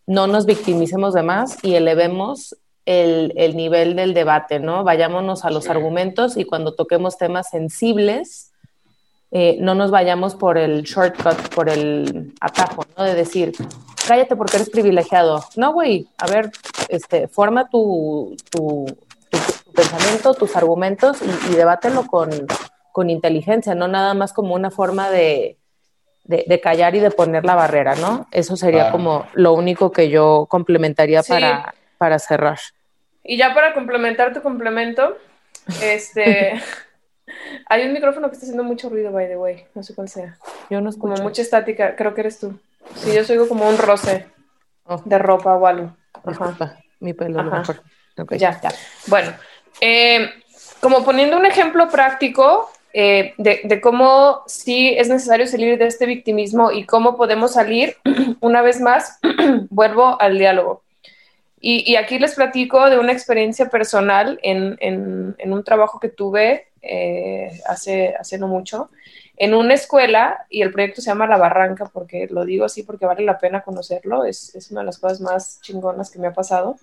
no 0.08 0.28
nos 0.28 0.46
victimicemos 0.46 1.14
de 1.14 1.24
más 1.24 1.62
y 1.64 1.76
elevemos 1.76 2.56
el, 2.86 3.56
nivel 3.56 3.96
del 3.96 4.14
debate, 4.14 4.60
¿no? 4.60 4.84
Vayámonos 4.84 5.46
a 5.46 5.52
los 5.52 5.68
argumentos 5.68 6.38
y 6.38 6.46
cuando 6.46 6.74
toquemos 6.74 7.18
temas 7.18 7.50
sensibles, 7.50 8.49
eh, 9.32 9.58
no 9.60 9.76
nos 9.76 9.92
vayamos 9.92 10.36
por 10.36 10.58
el 10.58 10.84
shortcut, 10.84 11.54
por 11.54 11.70
el 11.70 12.34
atajo, 12.42 12.84
¿no? 12.98 13.04
De 13.04 13.14
decir, 13.14 13.54
cállate 14.08 14.36
porque 14.36 14.58
eres 14.58 14.70
privilegiado. 14.70 15.44
No, 15.56 15.72
güey, 15.72 16.08
a 16.18 16.26
ver, 16.28 16.52
este, 16.88 17.28
forma 17.28 17.70
tu, 17.70 18.36
tu, 18.50 18.88
pensamiento, 19.76 20.34
tus 20.34 20.56
argumentos 20.56 21.20
y, 21.22 21.56
debátelo 21.56 22.08
con, 22.08 22.32
con, 22.92 23.12
inteligencia, 23.12 23.76
no 23.76 23.88
nada 23.88 24.16
más 24.16 24.34
como 24.34 24.56
una 24.56 24.72
forma 24.72 25.12
de, 25.12 25.58
de, 26.24 26.60
callar 26.60 26.96
y 26.96 27.00
de 27.00 27.12
poner 27.12 27.46
la 27.46 27.54
barrera, 27.54 27.96
¿no? 27.96 28.28
Eso 28.32 28.58
sería 28.58 28.92
como 28.92 29.28
lo 29.34 29.54
único 29.54 29.92
que 29.92 30.10
yo 30.10 30.48
complementaría 30.50 31.22
para, 31.22 31.76
para 32.00 32.18
cerrar. 32.18 32.58
Y 33.24 33.38
ya 33.38 33.54
para 33.54 33.76
complementar 33.76 34.34
tu 34.34 34.42
complemento, 34.42 35.18
este... 35.84 36.60
Hay 37.68 37.86
un 37.86 37.94
micrófono 37.94 38.30
que 38.30 38.34
está 38.34 38.46
haciendo 38.46 38.64
mucho 38.64 38.90
ruido, 38.90 39.12
by 39.12 39.28
the 39.28 39.38
way. 39.38 39.66
No 39.76 39.84
sé 39.84 39.96
cuál 39.96 40.10
sea. 40.10 40.38
Yo 40.70 40.82
no 40.82 40.90
escucho. 40.90 41.14
Como 41.14 41.24
mucha 41.24 41.42
estática. 41.42 41.96
Creo 41.96 42.14
que 42.14 42.22
eres 42.22 42.40
tú. 42.40 42.60
Sí, 42.96 43.14
yo 43.14 43.22
oigo 43.30 43.48
como 43.48 43.68
un 43.68 43.78
roce 43.78 44.28
oh. 44.86 45.02
de 45.06 45.18
ropa 45.18 45.56
o 45.56 45.66
algo. 45.66 45.96
Ajá. 46.24 46.78
Mi 47.00 47.14
pelo. 47.14 47.42
Ya, 48.38 48.60
ya. 48.62 48.72
Bueno, 49.08 49.32
eh, 49.80 50.30
como 50.82 51.06
poniendo 51.06 51.38
un 51.38 51.46
ejemplo 51.46 51.90
práctico 51.90 52.70
eh, 52.92 53.34
de, 53.38 53.62
de, 53.64 53.82
cómo 53.82 54.44
sí 54.48 54.96
es 54.98 55.08
necesario 55.10 55.46
salir 55.46 55.78
de 55.78 55.86
este 55.86 56.06
victimismo 56.06 56.72
y 56.72 56.86
cómo 56.86 57.16
podemos 57.16 57.54
salir, 57.54 57.96
una 58.42 58.62
vez 58.62 58.82
más, 58.82 59.20
vuelvo 59.70 60.20
al 60.20 60.38
diálogo. 60.38 60.84
Y, 61.62 61.98
aquí 61.98 62.20
les 62.20 62.36
platico 62.36 62.90
de 62.90 62.98
una 62.98 63.12
experiencia 63.12 63.70
personal 63.70 64.40
en, 64.44 64.78
en, 64.80 65.54
un 65.54 65.64
trabajo 65.66 66.00
que 66.00 66.08
tuve 66.08 66.69
eh, 66.82 67.60
hace, 67.68 68.16
hace 68.20 68.38
no 68.38 68.48
mucho, 68.48 68.90
en 69.38 69.54
una 69.54 69.74
escuela, 69.74 70.46
y 70.50 70.62
el 70.62 70.72
proyecto 70.72 71.02
se 71.02 71.10
llama 71.10 71.28
La 71.28 71.38
Barranca, 71.38 71.90
porque 71.94 72.28
lo 72.30 72.44
digo 72.44 72.66
así 72.66 72.84
porque 72.84 73.06
vale 73.06 73.24
la 73.24 73.38
pena 73.38 73.62
conocerlo, 73.62 74.26
es, 74.26 74.54
es 74.54 74.70
una 74.72 74.82
de 74.82 74.88
las 74.88 74.98
cosas 74.98 75.22
más 75.22 75.62
chingonas 75.62 76.12
que 76.12 76.20
me 76.20 76.28
ha 76.28 76.34
pasado. 76.34 76.78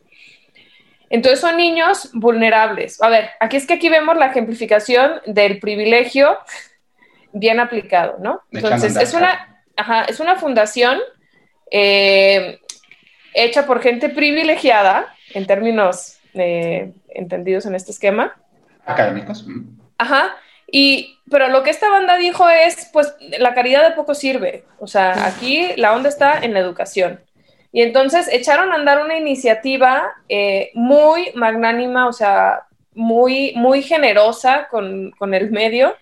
Entonces 1.09 1.41
son 1.41 1.57
niños 1.57 2.11
vulnerables. 2.15 3.01
A 3.03 3.09
ver, 3.09 3.31
aquí 3.41 3.57
es 3.57 3.67
que 3.67 3.75
aquí 3.75 3.89
vemos 3.89 4.17
la 4.17 4.27
ejemplificación 4.27 5.21
del 5.27 5.61
privilegio 5.61 6.37
bien 7.33 7.61
aplicado, 7.61 8.17
¿no? 8.19 8.41
Entonces 8.51 8.97
es 8.97 9.15
una, 9.15 9.63
ajá, 9.77 10.05
es 10.05 10.21
una 10.21 10.37
fundación 10.37 10.99
eh, 11.71 12.61
hecha 13.35 13.67
por 13.67 13.81
gente 13.83 14.09
privilegiada, 14.09 15.15
en 15.35 15.47
términos 15.47 16.19
eh, 16.35 16.93
entendidos 17.09 17.67
en 17.67 17.75
este 17.75 17.93
esquema. 17.93 18.35
Académicos. 18.85 19.47
Ajá. 19.99 20.37
Y, 20.71 21.19
pero 21.31 21.49
lo 21.49 21.63
que 21.63 21.71
esta 21.71 21.91
banda 21.91 22.17
dijo 22.17 22.49
es, 22.49 22.91
pues, 22.93 23.15
la 23.39 23.55
caridad 23.55 23.89
de 23.89 23.95
poco 23.95 24.15
sirve. 24.15 24.65
O 24.79 24.87
sea, 24.87 25.27
aquí 25.27 25.71
la 25.77 25.95
onda 25.95 26.09
está 26.09 26.39
en 26.39 26.55
la 26.55 26.61
educación. 26.61 27.21
Y 27.73 27.83
entonces 27.83 28.29
echaron 28.33 28.73
a 28.73 28.77
andar 28.77 29.05
una 29.05 29.17
iniciativa 29.17 30.15
eh, 30.29 30.71
muy 30.75 31.31
magnánima, 31.35 32.09
o 32.09 32.13
sea, 32.13 32.63
muy, 32.95 33.53
muy 33.55 33.83
generosa 33.83 34.69
con, 34.71 35.11
con 35.13 35.35
el 35.35 35.51
medio 35.51 35.95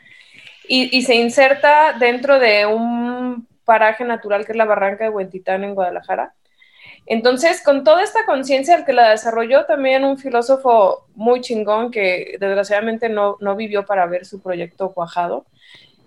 y, 0.68 0.97
y, 0.97 1.03
se 1.03 1.16
inserta 1.16 1.92
dentro 1.99 2.38
de 2.38 2.64
un 2.66 3.49
paraje 3.64 4.05
natural 4.05 4.47
que 4.47 4.53
es 4.53 4.59
la 4.59 4.64
Barranca 4.64 5.05
de 5.05 5.11
Huentitán 5.11 5.64
en 5.64 5.74
Guadalajara. 5.74 6.32
Entonces, 7.07 7.63
con 7.63 7.85
toda 7.85 8.03
esta 8.03 8.25
conciencia, 8.25 8.77
el 8.77 8.85
que 8.85 8.93
la 8.93 9.11
desarrolló 9.11 9.67
también 9.67 10.05
un 10.05 10.17
filósofo 10.17 11.07
muy 11.15 11.41
chingón 11.41 11.91
que 11.91 12.37
desgraciadamente 12.41 13.09
no, 13.09 13.37
no 13.41 13.57
vivió 13.57 13.85
para 13.85 14.07
ver 14.07 14.25
su 14.25 14.43
proyecto 14.43 14.93
cuajado. 14.93 15.47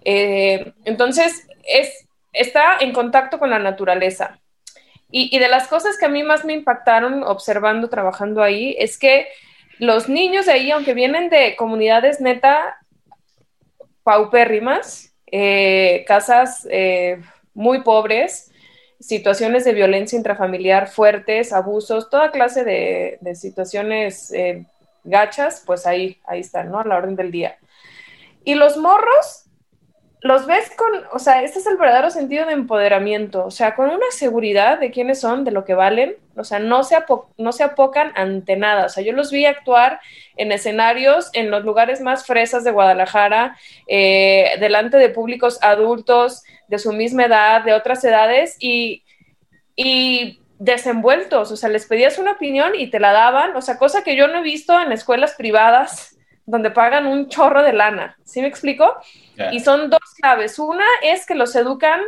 Eh, 0.04 0.74
entonces, 0.86 1.48
es, 1.68 2.08
está 2.34 2.78
en 2.80 2.94
contacto 2.94 3.40
con 3.40 3.50
la 3.50 3.60
naturaleza. 3.60 4.40
Y, 5.10 5.38
de 5.40 5.48
las 5.48 5.68
cosas 5.68 5.98
que 5.98 6.06
a 6.06 6.10
mí 6.10 6.24
más 6.24 6.44
me 6.44 6.54
impactaron 6.54 7.24
observando, 7.24 7.90
trabajando 7.90 8.44
ahí, 8.44 8.76
es 8.78 8.98
que 8.98 9.28
los 9.80 10.10
niños 10.10 10.48
de 10.48 10.52
ahí, 10.52 10.72
aunque 10.72 10.94
vienen 10.94 11.30
de 11.30 11.56
comunidades 11.56 12.20
neta 12.20 12.78
paupérrimas, 14.04 15.14
eh, 15.32 16.04
casas 16.08 16.68
eh, 16.70 17.22
muy 17.54 17.84
pobres, 17.84 18.47
situaciones 19.00 19.66
de 19.66 19.74
violencia 19.74 20.18
intrafamiliar 20.18 20.88
fuertes, 20.88 21.54
abusos, 21.54 22.10
toda 22.10 22.32
clase 22.32 22.64
de, 22.64 23.36
situaciones 23.36 24.32
eh, 24.32 24.66
gachas, 25.04 25.64
pues 25.66 25.86
ahí, 25.86 26.20
ahí 26.26 26.42
están, 26.42 26.72
¿no? 26.72 26.80
A 26.80 26.86
la 26.86 26.98
orden 26.98 27.16
del 27.16 27.32
día. 27.32 27.58
Y 28.44 28.56
los 28.56 28.78
morros 28.78 29.47
los 30.28 30.46
ves 30.46 30.70
con, 30.76 30.92
o 31.14 31.20
sea, 31.20 31.42
este 31.42 31.60
es 31.60 31.66
el 31.68 31.78
verdadero 31.78 32.10
sentido 32.10 32.46
de 32.46 32.54
empoderamiento, 32.54 33.46
o 33.46 33.52
sea, 33.52 33.76
con 33.76 33.90
una 33.90 34.06
seguridad 34.12 34.78
de 34.80 34.92
quiénes 34.92 35.22
son, 35.22 35.46
de 35.46 35.52
lo 35.52 35.64
que 35.64 35.74
valen, 35.74 36.16
o 36.36 36.44
sea, 36.44 36.60
no 36.60 36.84
se, 36.84 36.98
no 37.38 37.52
se 37.54 37.64
apocan 37.64 38.12
ante 38.16 38.58
nada, 38.58 38.86
o 38.86 38.90
sea, 38.90 39.04
yo 39.04 39.14
los 39.14 39.32
vi 39.32 39.46
actuar 39.46 40.02
en 40.36 40.52
escenarios 40.52 41.30
en 41.34 41.50
los 41.50 41.64
lugares 41.64 42.02
más 42.02 42.26
fresas 42.26 42.64
de 42.64 42.72
Guadalajara, 42.72 43.58
eh, 43.88 44.52
delante 44.60 44.98
de 44.98 45.10
públicos 45.10 45.58
adultos 45.62 46.44
de 46.68 46.78
su 46.78 46.92
misma 46.92 47.26
edad, 47.26 47.64
de 47.64 47.74
otras 47.74 48.04
edades, 48.04 48.58
y, 48.60 49.04
y 49.76 50.42
desenvueltos, 50.60 51.52
o 51.52 51.56
sea, 51.56 51.70
les 51.70 51.86
pedías 51.86 52.18
una 52.18 52.34
opinión 52.34 52.76
y 52.76 52.88
te 52.88 53.00
la 53.00 53.14
daban, 53.14 53.56
o 53.56 53.62
sea, 53.62 53.78
cosa 53.78 54.04
que 54.04 54.18
yo 54.18 54.28
no 54.28 54.40
he 54.40 54.44
visto 54.44 54.80
en 54.80 54.92
escuelas 54.92 55.36
privadas 55.36 56.17
donde 56.48 56.72
pagan 56.72 57.06
un 57.06 57.28
chorro 57.28 57.62
de 57.62 57.74
lana, 57.74 58.18
¿sí 58.24 58.42
me 58.42 58.48
explico? 58.48 58.96
Y 59.52 59.60
son 59.60 59.90
dos 59.90 60.00
claves. 60.20 60.58
Una 60.58 60.86
es 61.04 61.26
que 61.26 61.36
los 61.36 61.56
educan 61.56 62.00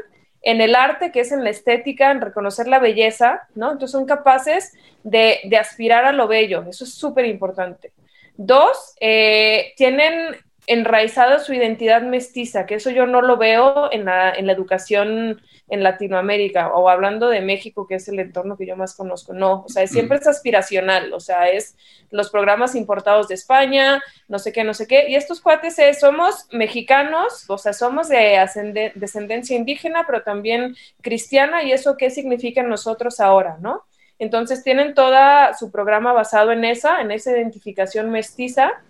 en 0.41 0.61
el 0.61 0.75
arte, 0.75 1.11
que 1.11 1.19
es 1.19 1.31
en 1.33 1.43
la 1.43 1.49
estética, 1.49 2.09
en 2.09 2.21
reconocer 2.21 2.67
la 2.67 2.79
belleza, 2.79 3.47
¿no? 3.53 3.73
Entonces 3.73 3.91
son 3.91 4.05
capaces 4.05 4.73
de, 5.03 5.41
aspirar 5.59 6.05
a 6.05 6.13
lo 6.13 6.27
bello, 6.27 6.63
eso 6.69 6.85
es 6.85 6.93
súper 6.93 7.25
importante. 7.25 7.91
Dos, 8.37 8.95
eh, 9.01 9.73
tienen 9.75 10.37
enraizada 10.69 11.39
su 11.39 11.51
identidad 11.51 12.03
mestiza, 12.03 12.67
que 12.67 12.75
eso 12.75 12.91
yo 12.91 13.07
no 13.07 13.23
lo 13.23 13.37
veo 13.37 13.91
en 13.91 14.05
la, 14.05 14.31
en 14.31 14.45
la 14.45 14.53
educación 14.53 15.41
en 15.67 15.81
Latinoamérica 15.83 16.73
o 16.73 16.89
hablando 16.89 17.27
de 17.27 17.41
México, 17.41 17.87
que 17.87 17.95
es 17.95 18.07
el 18.07 18.19
entorno 18.19 18.55
que 18.55 18.67
yo 18.67 18.75
más 18.75 18.95
conozco. 18.95 19.33
No, 19.33 19.63
o 19.63 19.69
sea, 19.69 19.87
siempre 19.87 20.19
es 20.19 20.27
aspiracional, 20.27 21.11
o 21.13 21.19
sea, 21.19 21.49
es 21.49 21.75
los 22.11 22.29
programas 22.29 22.75
importados 22.75 23.27
de 23.27 23.33
España, 23.33 23.99
no 24.27 24.37
sé 24.37 24.51
qué, 24.51 24.63
no 24.63 24.75
sé 24.75 24.85
qué. 24.85 25.09
Y 25.09 25.15
estos 25.15 25.41
cuates 25.41 25.77
somos 25.99 26.47
mexicanos, 26.51 27.45
o 27.47 27.57
sea, 27.57 27.73
somos 27.73 28.07
de 28.07 28.91
descendencia 28.93 29.57
indígena, 29.57 30.03
pero 30.05 30.21
también 30.21 30.75
cristiana, 31.01 31.63
y 31.63 31.71
eso 31.71 31.97
qué 31.97 32.11
significa 32.11 32.61
en 32.61 32.69
nosotros 32.69 33.19
ahora, 33.19 33.57
¿no? 33.59 33.85
Entonces 34.19 34.63
tienen 34.63 34.93
todo 34.93 35.17
su 35.57 35.71
programa 35.71 36.13
basado 36.13 36.51
en 36.51 36.63
esa, 36.63 37.01
en 37.01 37.09
esa 37.09 37.31
identificación 37.31 38.11
mestiza, 38.11 38.83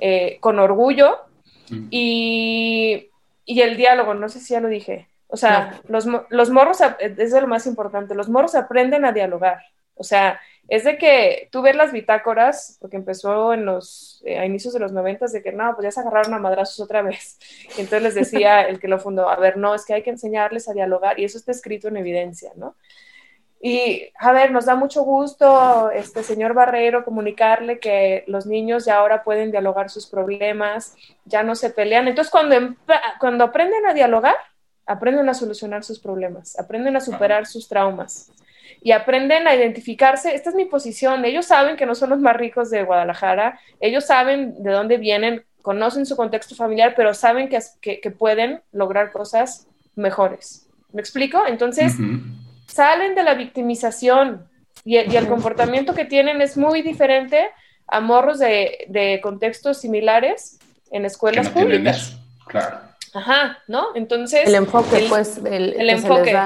eh, 0.00 0.38
con 0.40 0.58
orgullo, 0.58 1.18
y, 1.90 3.10
y 3.44 3.60
el 3.60 3.76
diálogo, 3.76 4.14
no 4.14 4.28
sé 4.28 4.40
si 4.40 4.54
ya 4.54 4.60
lo 4.60 4.66
dije, 4.66 5.06
o 5.28 5.36
sea, 5.36 5.80
los, 5.86 6.06
los, 6.28 6.50
morros, 6.50 6.78
es 6.98 7.32
lo 7.32 7.46
más 7.46 7.66
importante, 7.66 8.14
los 8.16 8.28
morros 8.28 8.56
aprenden 8.56 9.04
a 9.04 9.12
dialogar. 9.12 9.62
O 9.94 10.02
sea, 10.02 10.40
es 10.66 10.84
de 10.84 10.98
que 10.98 11.48
tú 11.52 11.62
ves 11.62 11.76
las 11.76 11.92
bitácoras, 11.92 12.78
porque 12.80 12.96
empezó 12.96 13.52
en 13.52 13.64
los, 13.64 14.22
eh, 14.24 14.38
a 14.38 14.46
inicios 14.46 14.74
de 14.74 14.80
los 14.80 14.92
noventas, 14.92 15.32
de 15.32 15.42
que 15.42 15.52
no, 15.52 15.72
pues 15.74 15.84
ya 15.84 15.90
se 15.90 16.00
agarraron 16.00 16.34
a 16.34 16.38
madrazos 16.38 16.80
otra 16.80 17.02
vez. 17.02 17.38
Y 17.76 17.82
entonces 17.82 18.02
les 18.02 18.14
decía 18.14 18.62
el 18.62 18.80
que 18.80 18.88
lo 18.88 18.98
fundó, 18.98 19.28
a 19.28 19.36
ver, 19.36 19.56
no, 19.56 19.74
es 19.74 19.84
que 19.84 19.94
hay 19.94 20.02
que 20.02 20.10
enseñarles 20.10 20.68
a 20.68 20.72
dialogar 20.72 21.20
y 21.20 21.24
eso 21.24 21.38
está 21.38 21.52
escrito 21.52 21.88
en 21.88 21.96
evidencia, 21.96 22.52
¿no? 22.56 22.74
Y, 23.62 24.08
a 24.18 24.32
ver, 24.32 24.52
nos 24.52 24.64
da 24.64 24.74
mucho 24.74 25.02
gusto, 25.02 25.90
este 25.90 26.22
señor 26.22 26.54
Barrero, 26.54 27.04
comunicarle 27.04 27.78
que 27.78 28.24
los 28.26 28.46
niños 28.46 28.86
ya 28.86 28.96
ahora 28.96 29.22
pueden 29.22 29.50
dialogar 29.50 29.90
sus 29.90 30.06
problemas, 30.06 30.96
ya 31.26 31.42
no 31.42 31.54
se 31.54 31.68
pelean. 31.68 32.08
Entonces, 32.08 32.30
cuando, 32.30 32.56
cuando 33.18 33.44
aprenden 33.44 33.84
a 33.84 33.92
dialogar, 33.92 34.36
aprenden 34.86 35.28
a 35.28 35.34
solucionar 35.34 35.84
sus 35.84 36.00
problemas, 36.00 36.58
aprenden 36.58 36.96
a 36.96 37.00
superar 37.00 37.46
sus 37.46 37.68
traumas 37.68 38.32
y 38.80 38.92
aprenden 38.92 39.46
a 39.46 39.54
identificarse. 39.54 40.34
Esta 40.34 40.48
es 40.48 40.56
mi 40.56 40.64
posición. 40.64 41.24
Ellos 41.26 41.44
saben 41.44 41.76
que 41.76 41.84
no 41.84 41.94
son 41.94 42.10
los 42.10 42.18
más 42.18 42.36
ricos 42.36 42.70
de 42.70 42.82
Guadalajara, 42.82 43.60
ellos 43.78 44.06
saben 44.06 44.62
de 44.62 44.70
dónde 44.70 44.96
vienen, 44.96 45.44
conocen 45.60 46.06
su 46.06 46.16
contexto 46.16 46.54
familiar, 46.54 46.94
pero 46.96 47.12
saben 47.12 47.50
que, 47.50 47.60
que, 48.00 48.10
pueden 48.10 48.62
lograr 48.72 49.12
cosas 49.12 49.68
mejores. 49.94 50.66
¿Me 50.92 51.02
explico? 51.02 51.46
Entonces, 51.46 51.94
salen 52.70 53.14
de 53.14 53.22
la 53.22 53.34
victimización 53.34 54.48
y, 54.84 54.96
el 54.96 55.28
comportamiento 55.28 55.94
que 55.94 56.04
tienen 56.04 56.40
es 56.40 56.56
muy 56.56 56.82
diferente 56.82 57.48
a 57.86 58.00
morros 58.00 58.38
de, 58.38 58.86
de 58.88 59.20
contextos 59.22 59.80
similares 59.80 60.58
en 60.90 61.04
escuelas 61.04 61.48
públicas. 61.48 62.16
Claro. 62.46 62.78
Ajá, 63.12 63.58
¿no? 63.66 63.88
Entonces... 63.94 64.46
El 64.46 64.54
enfoque, 64.54 65.06
pues, 65.08 65.38
el, 65.38 65.74
el 65.78 65.90
enfoque. 65.90 66.36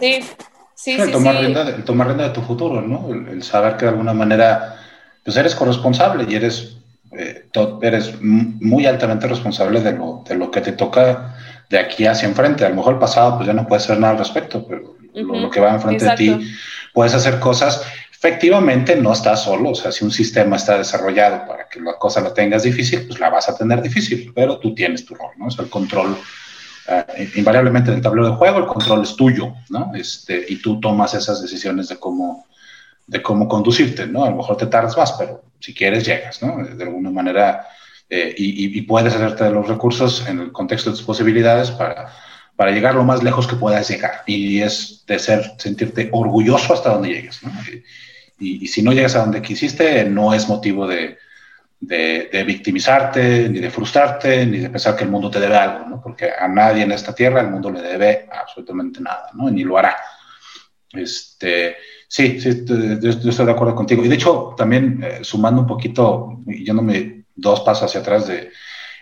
Sí, 0.00 0.20
sí, 0.20 0.26
sí. 0.74 1.00
El 1.00 1.12
tomar, 1.12 1.36
Rienda 1.36 1.64
de, 1.64 1.82
tomar 1.82 2.16
de 2.16 2.30
tu 2.30 2.42
futuro, 2.42 2.82
¿no? 2.82 3.08
El, 3.10 3.42
saber 3.42 3.76
que 3.76 3.86
de 3.86 3.92
alguna 3.92 4.12
manera, 4.12 4.76
pues 5.24 5.36
eres 5.36 5.54
corresponsable 5.54 6.26
y 6.28 6.34
eres, 6.34 6.76
eh, 7.12 7.46
eres 7.82 8.20
muy 8.20 8.86
altamente 8.86 9.26
responsable 9.26 9.80
de 9.80 9.92
lo, 9.92 10.22
de 10.28 10.34
lo 10.34 10.50
que 10.50 10.60
te 10.60 10.72
toca 10.72 11.34
de 11.70 11.78
aquí 11.78 12.06
hacia 12.06 12.28
enfrente. 12.28 12.66
A 12.66 12.68
lo 12.68 12.76
mejor 12.76 12.94
el 12.94 13.00
pasado, 13.00 13.36
pues 13.36 13.46
ya 13.46 13.54
no 13.54 13.66
puedes 13.66 13.84
hacer 13.84 13.98
nada 13.98 14.12
al 14.12 14.18
respecto, 14.18 14.66
pero 14.66 14.97
lo, 15.22 15.50
que 15.50 15.60
va 15.60 15.74
enfrente 15.74 16.04
de 16.04 16.16
ti, 16.16 16.52
puedes 16.92 17.14
hacer 17.14 17.38
cosas 17.38 17.84
efectivamente 18.18 18.96
no 18.96 19.12
estás 19.12 19.44
solo, 19.44 19.70
o 19.70 19.74
sea, 19.76 19.92
si 19.92 20.04
un 20.04 20.10
sistema 20.10 20.56
está 20.56 20.76
desarrollado 20.76 21.46
para 21.46 21.68
que 21.68 21.80
la 21.80 21.94
cosa 21.94 22.20
la 22.20 22.34
tengas 22.34 22.64
difícil, 22.64 23.06
pues 23.06 23.20
la 23.20 23.30
vas 23.30 23.48
a 23.48 23.56
tener 23.56 23.80
difícil, 23.80 24.32
pero 24.34 24.58
tú 24.58 24.74
tienes 24.74 25.04
tu 25.04 25.14
rol, 25.14 25.30
¿no? 25.36 25.46
O 25.46 25.50
sea, 25.52 25.64
el 25.64 25.70
control, 25.70 26.16
eh, 26.88 27.30
invariablemente 27.36 27.92
en 27.92 27.98
el 27.98 28.02
tablero 28.02 28.30
de 28.30 28.36
juego, 28.36 28.58
el 28.58 28.66
control 28.66 29.02
es 29.02 29.14
tuyo, 29.14 29.54
¿no? 29.68 29.92
Este, 29.94 30.44
y 30.48 30.56
tú 30.56 30.80
tomas 30.80 31.14
esas 31.14 31.40
decisiones 31.40 31.88
de 31.88 31.96
cómo, 31.96 32.46
de 33.06 33.22
cómo 33.22 33.46
conducirte, 33.46 34.08
¿no? 34.08 34.24
A 34.24 34.30
lo 34.30 34.36
mejor 34.36 34.56
te 34.56 34.66
tardas 34.66 34.96
más, 34.96 35.12
pero 35.12 35.44
si 35.60 35.72
quieres 35.72 36.04
llegas, 36.04 36.42
¿no? 36.42 36.64
De 36.64 36.82
alguna 36.82 37.10
manera, 37.10 37.68
eh, 38.10 38.34
y, 38.36 38.76
y, 38.76 38.82
puedes 38.82 39.14
hacerte 39.14 39.44
de 39.44 39.50
los 39.50 39.68
recursos 39.68 40.26
en 40.26 40.40
el 40.40 40.50
contexto 40.50 40.90
de 40.90 40.96
tus 40.96 41.06
posibilidades 41.06 41.70
para, 41.70 42.12
para 42.58 42.72
llegar 42.72 42.96
lo 42.96 43.04
más 43.04 43.22
lejos 43.22 43.46
que 43.46 43.54
puedas 43.54 43.88
llegar. 43.88 44.24
Y 44.26 44.60
es 44.60 45.04
de 45.06 45.20
ser, 45.20 45.52
sentirte 45.58 46.08
orgulloso 46.10 46.74
hasta 46.74 46.90
donde 46.90 47.10
llegues, 47.10 47.40
¿no? 47.44 47.52
Y, 48.40 48.66
si 48.66 48.82
no 48.82 48.92
llegas 48.92 49.14
a 49.14 49.20
donde 49.20 49.40
quisiste, 49.40 50.04
no 50.04 50.34
es 50.34 50.48
motivo 50.48 50.84
de, 50.88 51.18
de, 51.78 52.44
victimizarte, 52.44 53.48
ni 53.48 53.60
de 53.60 53.70
frustrarte, 53.70 54.44
ni 54.44 54.58
de 54.58 54.70
pensar 54.70 54.96
que 54.96 55.04
el 55.04 55.10
mundo 55.10 55.30
te 55.30 55.38
debe 55.38 55.56
algo, 55.56 55.88
¿no? 55.88 56.00
Porque 56.02 56.30
a 56.36 56.48
nadie 56.48 56.82
en 56.82 56.90
esta 56.90 57.14
tierra 57.14 57.42
el 57.42 57.50
mundo 57.50 57.70
le 57.70 57.80
debe 57.80 58.28
absolutamente 58.28 59.00
nada, 59.00 59.30
¿no? 59.34 59.48
Ni 59.50 59.62
lo 59.62 59.78
hará. 59.78 59.96
Este, 60.92 61.76
sí, 62.08 62.40
sí, 62.40 62.64
yo, 62.66 63.10
estoy 63.30 63.46
de 63.46 63.52
acuerdo 63.52 63.76
contigo. 63.76 64.04
Y 64.04 64.08
de 64.08 64.16
hecho, 64.16 64.54
también 64.56 65.00
eh, 65.04 65.18
sumando 65.22 65.60
un 65.60 65.68
poquito, 65.68 66.40
yéndome 66.44 67.26
dos 67.36 67.60
pasos 67.60 67.84
hacia 67.84 68.00
atrás 68.00 68.26
de 68.26 68.50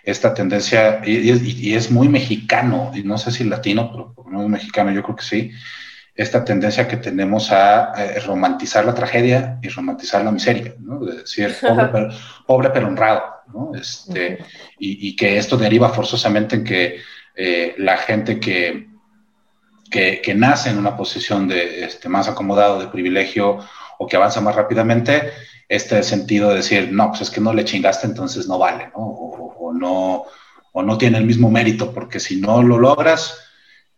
esta 0.07 0.33
tendencia, 0.33 1.03
y, 1.05 1.69
y, 1.69 1.75
es 1.75 1.91
muy 1.91 2.09
mexicano, 2.09 2.93
y 2.95 3.03
no 3.03 3.19
sé 3.19 3.33
si 3.33 3.43
latino, 3.43 3.91
pero 3.91 4.31
no 4.31 4.43
es 4.45 4.49
mexicano, 4.49 4.93
yo 4.93 5.03
creo 5.03 5.17
que 5.17 5.25
sí, 5.25 5.51
esta 6.15 6.45
tendencia 6.45 6.87
que 6.87 6.97
tenemos 6.97 7.51
a 7.51 7.93
eh, 7.97 8.21
romantizar 8.21 8.85
la 8.85 8.95
tragedia 8.95 9.59
y 9.63 9.69
romantizar 9.69 10.25
la 10.25 10.31
miseria, 10.31 10.75
¿no? 10.79 11.01
De 11.01 11.19
decir, 11.19 11.55
pobre 11.61 11.89
pero, 11.93 12.09
pobre 12.47 12.71
pero 12.71 12.87
honrado, 12.87 13.23
¿no? 13.53 13.73
Este, 13.75 14.39
y, 14.79 15.09
y, 15.09 15.17
que 15.17 15.39
esto 15.39 15.57
deriva 15.57 15.91
forzosamente 15.91 16.55
en 16.55 16.65
que 16.65 17.01
eh, 17.35 17.75
la 17.77 17.97
gente 17.97 18.39
que, 18.39 18.87
que, 19.91 20.23
que, 20.23 20.35
nace 20.37 20.71
en 20.71 20.79
una 20.79 20.97
posición 20.97 21.49
de 21.49 21.85
este, 21.85 22.09
más 22.09 22.29
acomodado, 22.29 22.79
de 22.79 22.87
privilegio, 22.87 23.59
o 23.99 24.07
que 24.07 24.17
avanza 24.17 24.41
más 24.41 24.55
rápidamente, 24.55 25.31
este 25.69 26.03
sentido 26.03 26.51
de 26.51 26.57
decir, 26.57 26.91
no, 26.93 27.09
pues 27.09 27.23
es 27.23 27.31
que 27.31 27.41
no 27.41 27.53
le 27.53 27.65
chingaste, 27.65 28.07
entonces 28.07 28.47
no 28.47 28.59
vale, 28.59 28.89
¿no? 28.89 29.03
O, 29.03 29.73
no, 29.73 30.25
o 30.73 30.83
no 30.83 30.99
tiene 30.99 31.19
el 31.19 31.27
mismo 31.27 31.51
mérito, 31.51 31.93
porque 31.93 32.21
si 32.21 32.41
no 32.41 32.63
lo 32.63 32.79
logras, 32.79 33.39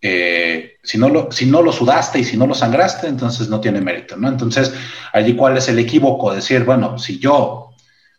eh, 0.01 0.77
si, 0.83 0.97
no 0.97 1.09
lo, 1.09 1.31
si 1.31 1.47
no 1.47 1.63
lo 1.63 1.73
sudaste 1.73 2.21
y 2.21 2.25
si 2.25 2.37
no 2.37 2.47
lo 2.47 2.55
sangraste, 2.55 3.07
entonces 3.07 3.49
no 3.49 3.61
tiene 3.61 3.81
mérito, 3.81 4.17
¿no? 4.17 4.29
Entonces, 4.29 4.73
allí 5.13 5.37
cuál 5.37 5.57
es 5.57 5.69
el 5.69 5.79
equívoco, 5.79 6.35
decir, 6.35 6.65
bueno, 6.65 6.99
si 6.99 7.19
yo 7.19 7.71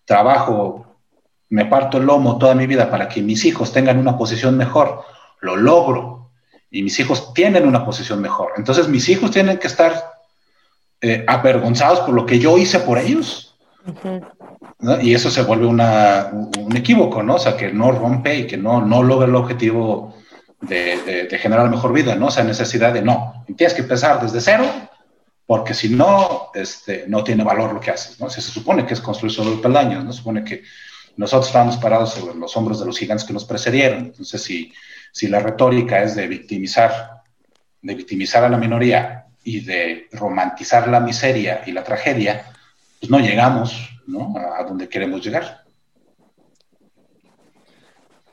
trabajo, 0.05 0.97
me 1.49 1.65
parto 1.65 1.97
el 1.97 2.05
lomo 2.05 2.37
toda 2.37 2.53
mi 2.53 2.67
vida 2.67 2.89
para 2.89 3.09
que 3.09 3.21
mis 3.21 3.43
hijos 3.45 3.73
tengan 3.73 3.97
una 3.97 4.17
posición 4.17 4.55
mejor, 4.57 5.03
lo 5.41 5.55
logro 5.55 6.31
y 6.69 6.83
mis 6.83 6.99
hijos 6.99 7.33
tienen 7.33 7.67
una 7.67 7.85
posición 7.85 8.21
mejor. 8.21 8.51
Entonces 8.57 8.87
mis 8.87 9.09
hijos 9.09 9.31
tienen 9.31 9.57
que 9.57 9.67
estar 9.67 10.18
eh, 11.01 11.23
avergonzados 11.27 12.01
por 12.01 12.13
lo 12.13 12.25
que 12.25 12.39
yo 12.39 12.57
hice 12.57 12.79
por 12.79 12.97
ellos. 12.97 13.57
Y 15.01 15.13
eso 15.13 15.29
se 15.29 15.43
vuelve 15.43 15.65
una, 15.65 16.29
un 16.31 16.75
equívoco, 16.75 17.23
¿no? 17.23 17.35
O 17.35 17.39
sea, 17.39 17.57
que 17.57 17.71
no 17.71 17.91
rompe 17.91 18.35
y 18.35 18.47
que 18.47 18.57
no, 18.57 18.81
no 18.85 19.03
logra 19.03 19.27
el 19.27 19.35
objetivo 19.35 20.15
de, 20.61 21.27
de, 21.29 21.37
generar 21.37 21.65
la 21.65 21.71
mejor 21.71 21.93
vida, 21.93 22.15
¿no? 22.15 22.27
O 22.27 22.31
sea, 22.31 22.43
necesidad 22.43 22.93
de 22.93 23.01
no, 23.01 23.45
tienes 23.57 23.73
que 23.73 23.81
empezar 23.81 24.21
desde 24.21 24.41
cero, 24.41 24.65
porque 25.45 25.73
si 25.73 25.89
no, 25.89 26.49
este, 26.53 27.05
no 27.07 27.23
tiene 27.23 27.43
valor 27.43 27.73
lo 27.73 27.79
que 27.79 27.91
haces, 27.91 28.19
¿no? 28.19 28.29
Si 28.29 28.41
se 28.41 28.51
supone 28.51 28.85
que 28.85 28.93
es 28.93 29.01
construir 29.01 29.33
sobre 29.33 29.55
peldaños, 29.57 30.03
¿no? 30.03 30.11
Se 30.11 30.19
supone 30.19 30.43
que 30.43 30.63
nosotros 31.17 31.47
estamos 31.47 31.77
parados 31.77 32.13
sobre 32.13 32.35
los 32.35 32.55
hombros 32.55 32.79
de 32.79 32.85
los 32.85 32.97
gigantes 32.97 33.25
que 33.25 33.33
nos 33.33 33.45
precedieron. 33.45 34.05
Entonces, 34.05 34.41
si, 34.41 34.71
si 35.11 35.27
la 35.27 35.39
retórica 35.39 36.03
es 36.03 36.15
de 36.15 36.27
victimizar, 36.27 37.23
de 37.81 37.95
victimizar 37.95 38.43
a 38.43 38.49
la 38.49 38.57
minoría 38.57 39.18
y 39.43 39.61
de 39.61 40.07
romantizar 40.11 40.87
la 40.87 40.99
miseria 40.99 41.61
y 41.65 41.71
la 41.71 41.83
tragedia, 41.83 42.45
pues 42.99 43.09
no 43.09 43.19
llegamos 43.19 43.89
¿no? 44.07 44.33
a 44.37 44.63
donde 44.63 44.89
queremos 44.89 45.23
llegar. 45.23 45.63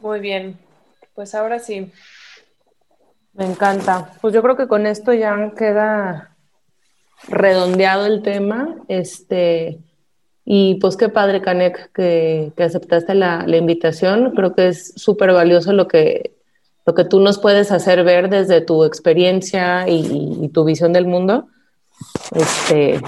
Muy 0.00 0.20
bien, 0.20 0.59
pues 1.14 1.34
ahora 1.34 1.59
sí. 1.59 1.90
Me 3.32 3.44
encanta. 3.44 4.12
Pues 4.20 4.32
yo 4.32 4.42
creo 4.42 4.57
que 4.57 4.68
con 4.68 4.86
esto 4.86 5.12
ya 5.12 5.52
queda 5.57 6.36
redondeado 7.28 8.07
el 8.07 8.22
tema. 8.22 8.76
Este, 8.88 9.78
y 10.44 10.76
pues 10.76 10.96
qué 10.96 11.09
padre, 11.09 11.42
Canek, 11.42 11.92
que, 11.92 12.52
aceptaste 12.57 13.14
la, 13.14 13.44
invitación. 13.48 14.32
Creo 14.34 14.54
que 14.54 14.68
es 14.68 14.92
súper 14.96 15.32
valioso 15.32 15.72
lo 15.72 15.88
que, 15.88 16.36
lo 16.87 16.95
que 16.95 17.05
tú 17.05 17.18
nos 17.20 17.39
puedes 17.39 17.72
hacer 17.72 18.05
ver 18.05 18.30
desde 18.30 18.61
tu 18.61 18.84
experiencia 18.84 19.89
y, 19.89 20.49
tu 20.55 20.64
visión 20.64 20.93
del 20.93 21.07
mundo. 21.07 21.49
Este, 22.32 23.01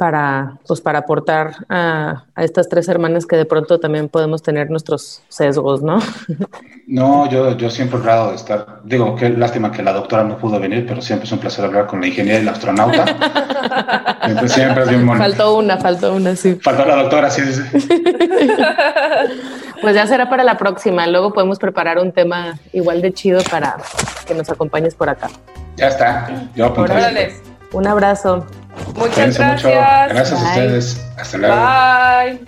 para, 0.00 0.54
pues, 0.66 0.80
para 0.80 1.00
aportar 1.00 1.66
a, 1.68 2.24
estas 2.38 2.70
tres 2.70 2.88
hermanas 2.88 3.26
que 3.26 3.36
de 3.36 3.44
pronto 3.44 3.78
también 3.78 4.08
podemos 4.08 4.42
tener 4.42 4.70
nuestros 4.70 5.20
sesgos, 5.28 5.82
¿no? 5.82 5.98
No, 6.86 7.30
yo, 7.30 7.56
yo 7.56 7.70
siempre 7.70 8.00
grado 8.00 8.30
de 8.30 8.36
estar, 8.36 8.80
digo, 8.82 9.14
qué 9.14 9.28
lástima 9.28 9.70
que 9.70 9.80
la 9.80 9.92
doctora 9.92 10.24
no 10.24 10.36
pudo 10.38 10.58
venir, 10.58 10.86
pero 10.88 11.00
siempre 11.00 11.24
es 11.26 11.30
un 11.30 11.38
placer 11.38 11.64
hablar 11.64 11.86
con 11.86 12.00
la 12.00 12.08
ingeniera 12.08 12.40
y 12.40 12.42
la 12.42 12.50
astronauta. 12.50 13.04
siempre, 14.24 14.48
siempre 14.48 14.82
es 14.82 14.88
bien 14.88 15.06
bonito. 15.06 15.24
Faltó 15.24 15.56
una, 15.56 15.76
faltó 15.76 16.14
una, 16.16 16.34
sí. 16.34 16.58
Faltó 16.60 16.84
la 16.84 16.96
doctora, 16.96 17.30
sí, 17.30 17.42
sí. 17.44 17.62
pues 19.82 19.94
ya 19.94 20.04
será 20.08 20.28
para 20.28 20.42
la 20.42 20.58
próxima, 20.58 21.06
luego 21.06 21.32
podemos 21.32 21.60
preparar 21.60 22.00
un 22.00 22.10
tema 22.10 22.58
igual 22.72 23.02
de 23.02 23.12
chido 23.12 23.40
para 23.48 23.76
que 24.26 24.34
nos 24.34 24.50
acompañes 24.50 24.96
por 24.96 25.08
acá. 25.08 25.28
Ya 25.76 25.86
está, 25.86 26.48
yo 26.56 26.66
apunto. 26.66 26.92
Un 27.72 27.86
abrazo. 27.86 28.46
Muchas 28.94 29.36
gracias. 29.36 30.08
Gracias 30.08 30.32
a 30.32 30.44
ustedes. 30.44 31.00
Hasta 31.16 31.38
luego. 31.38 31.56
Bye. 31.56 32.46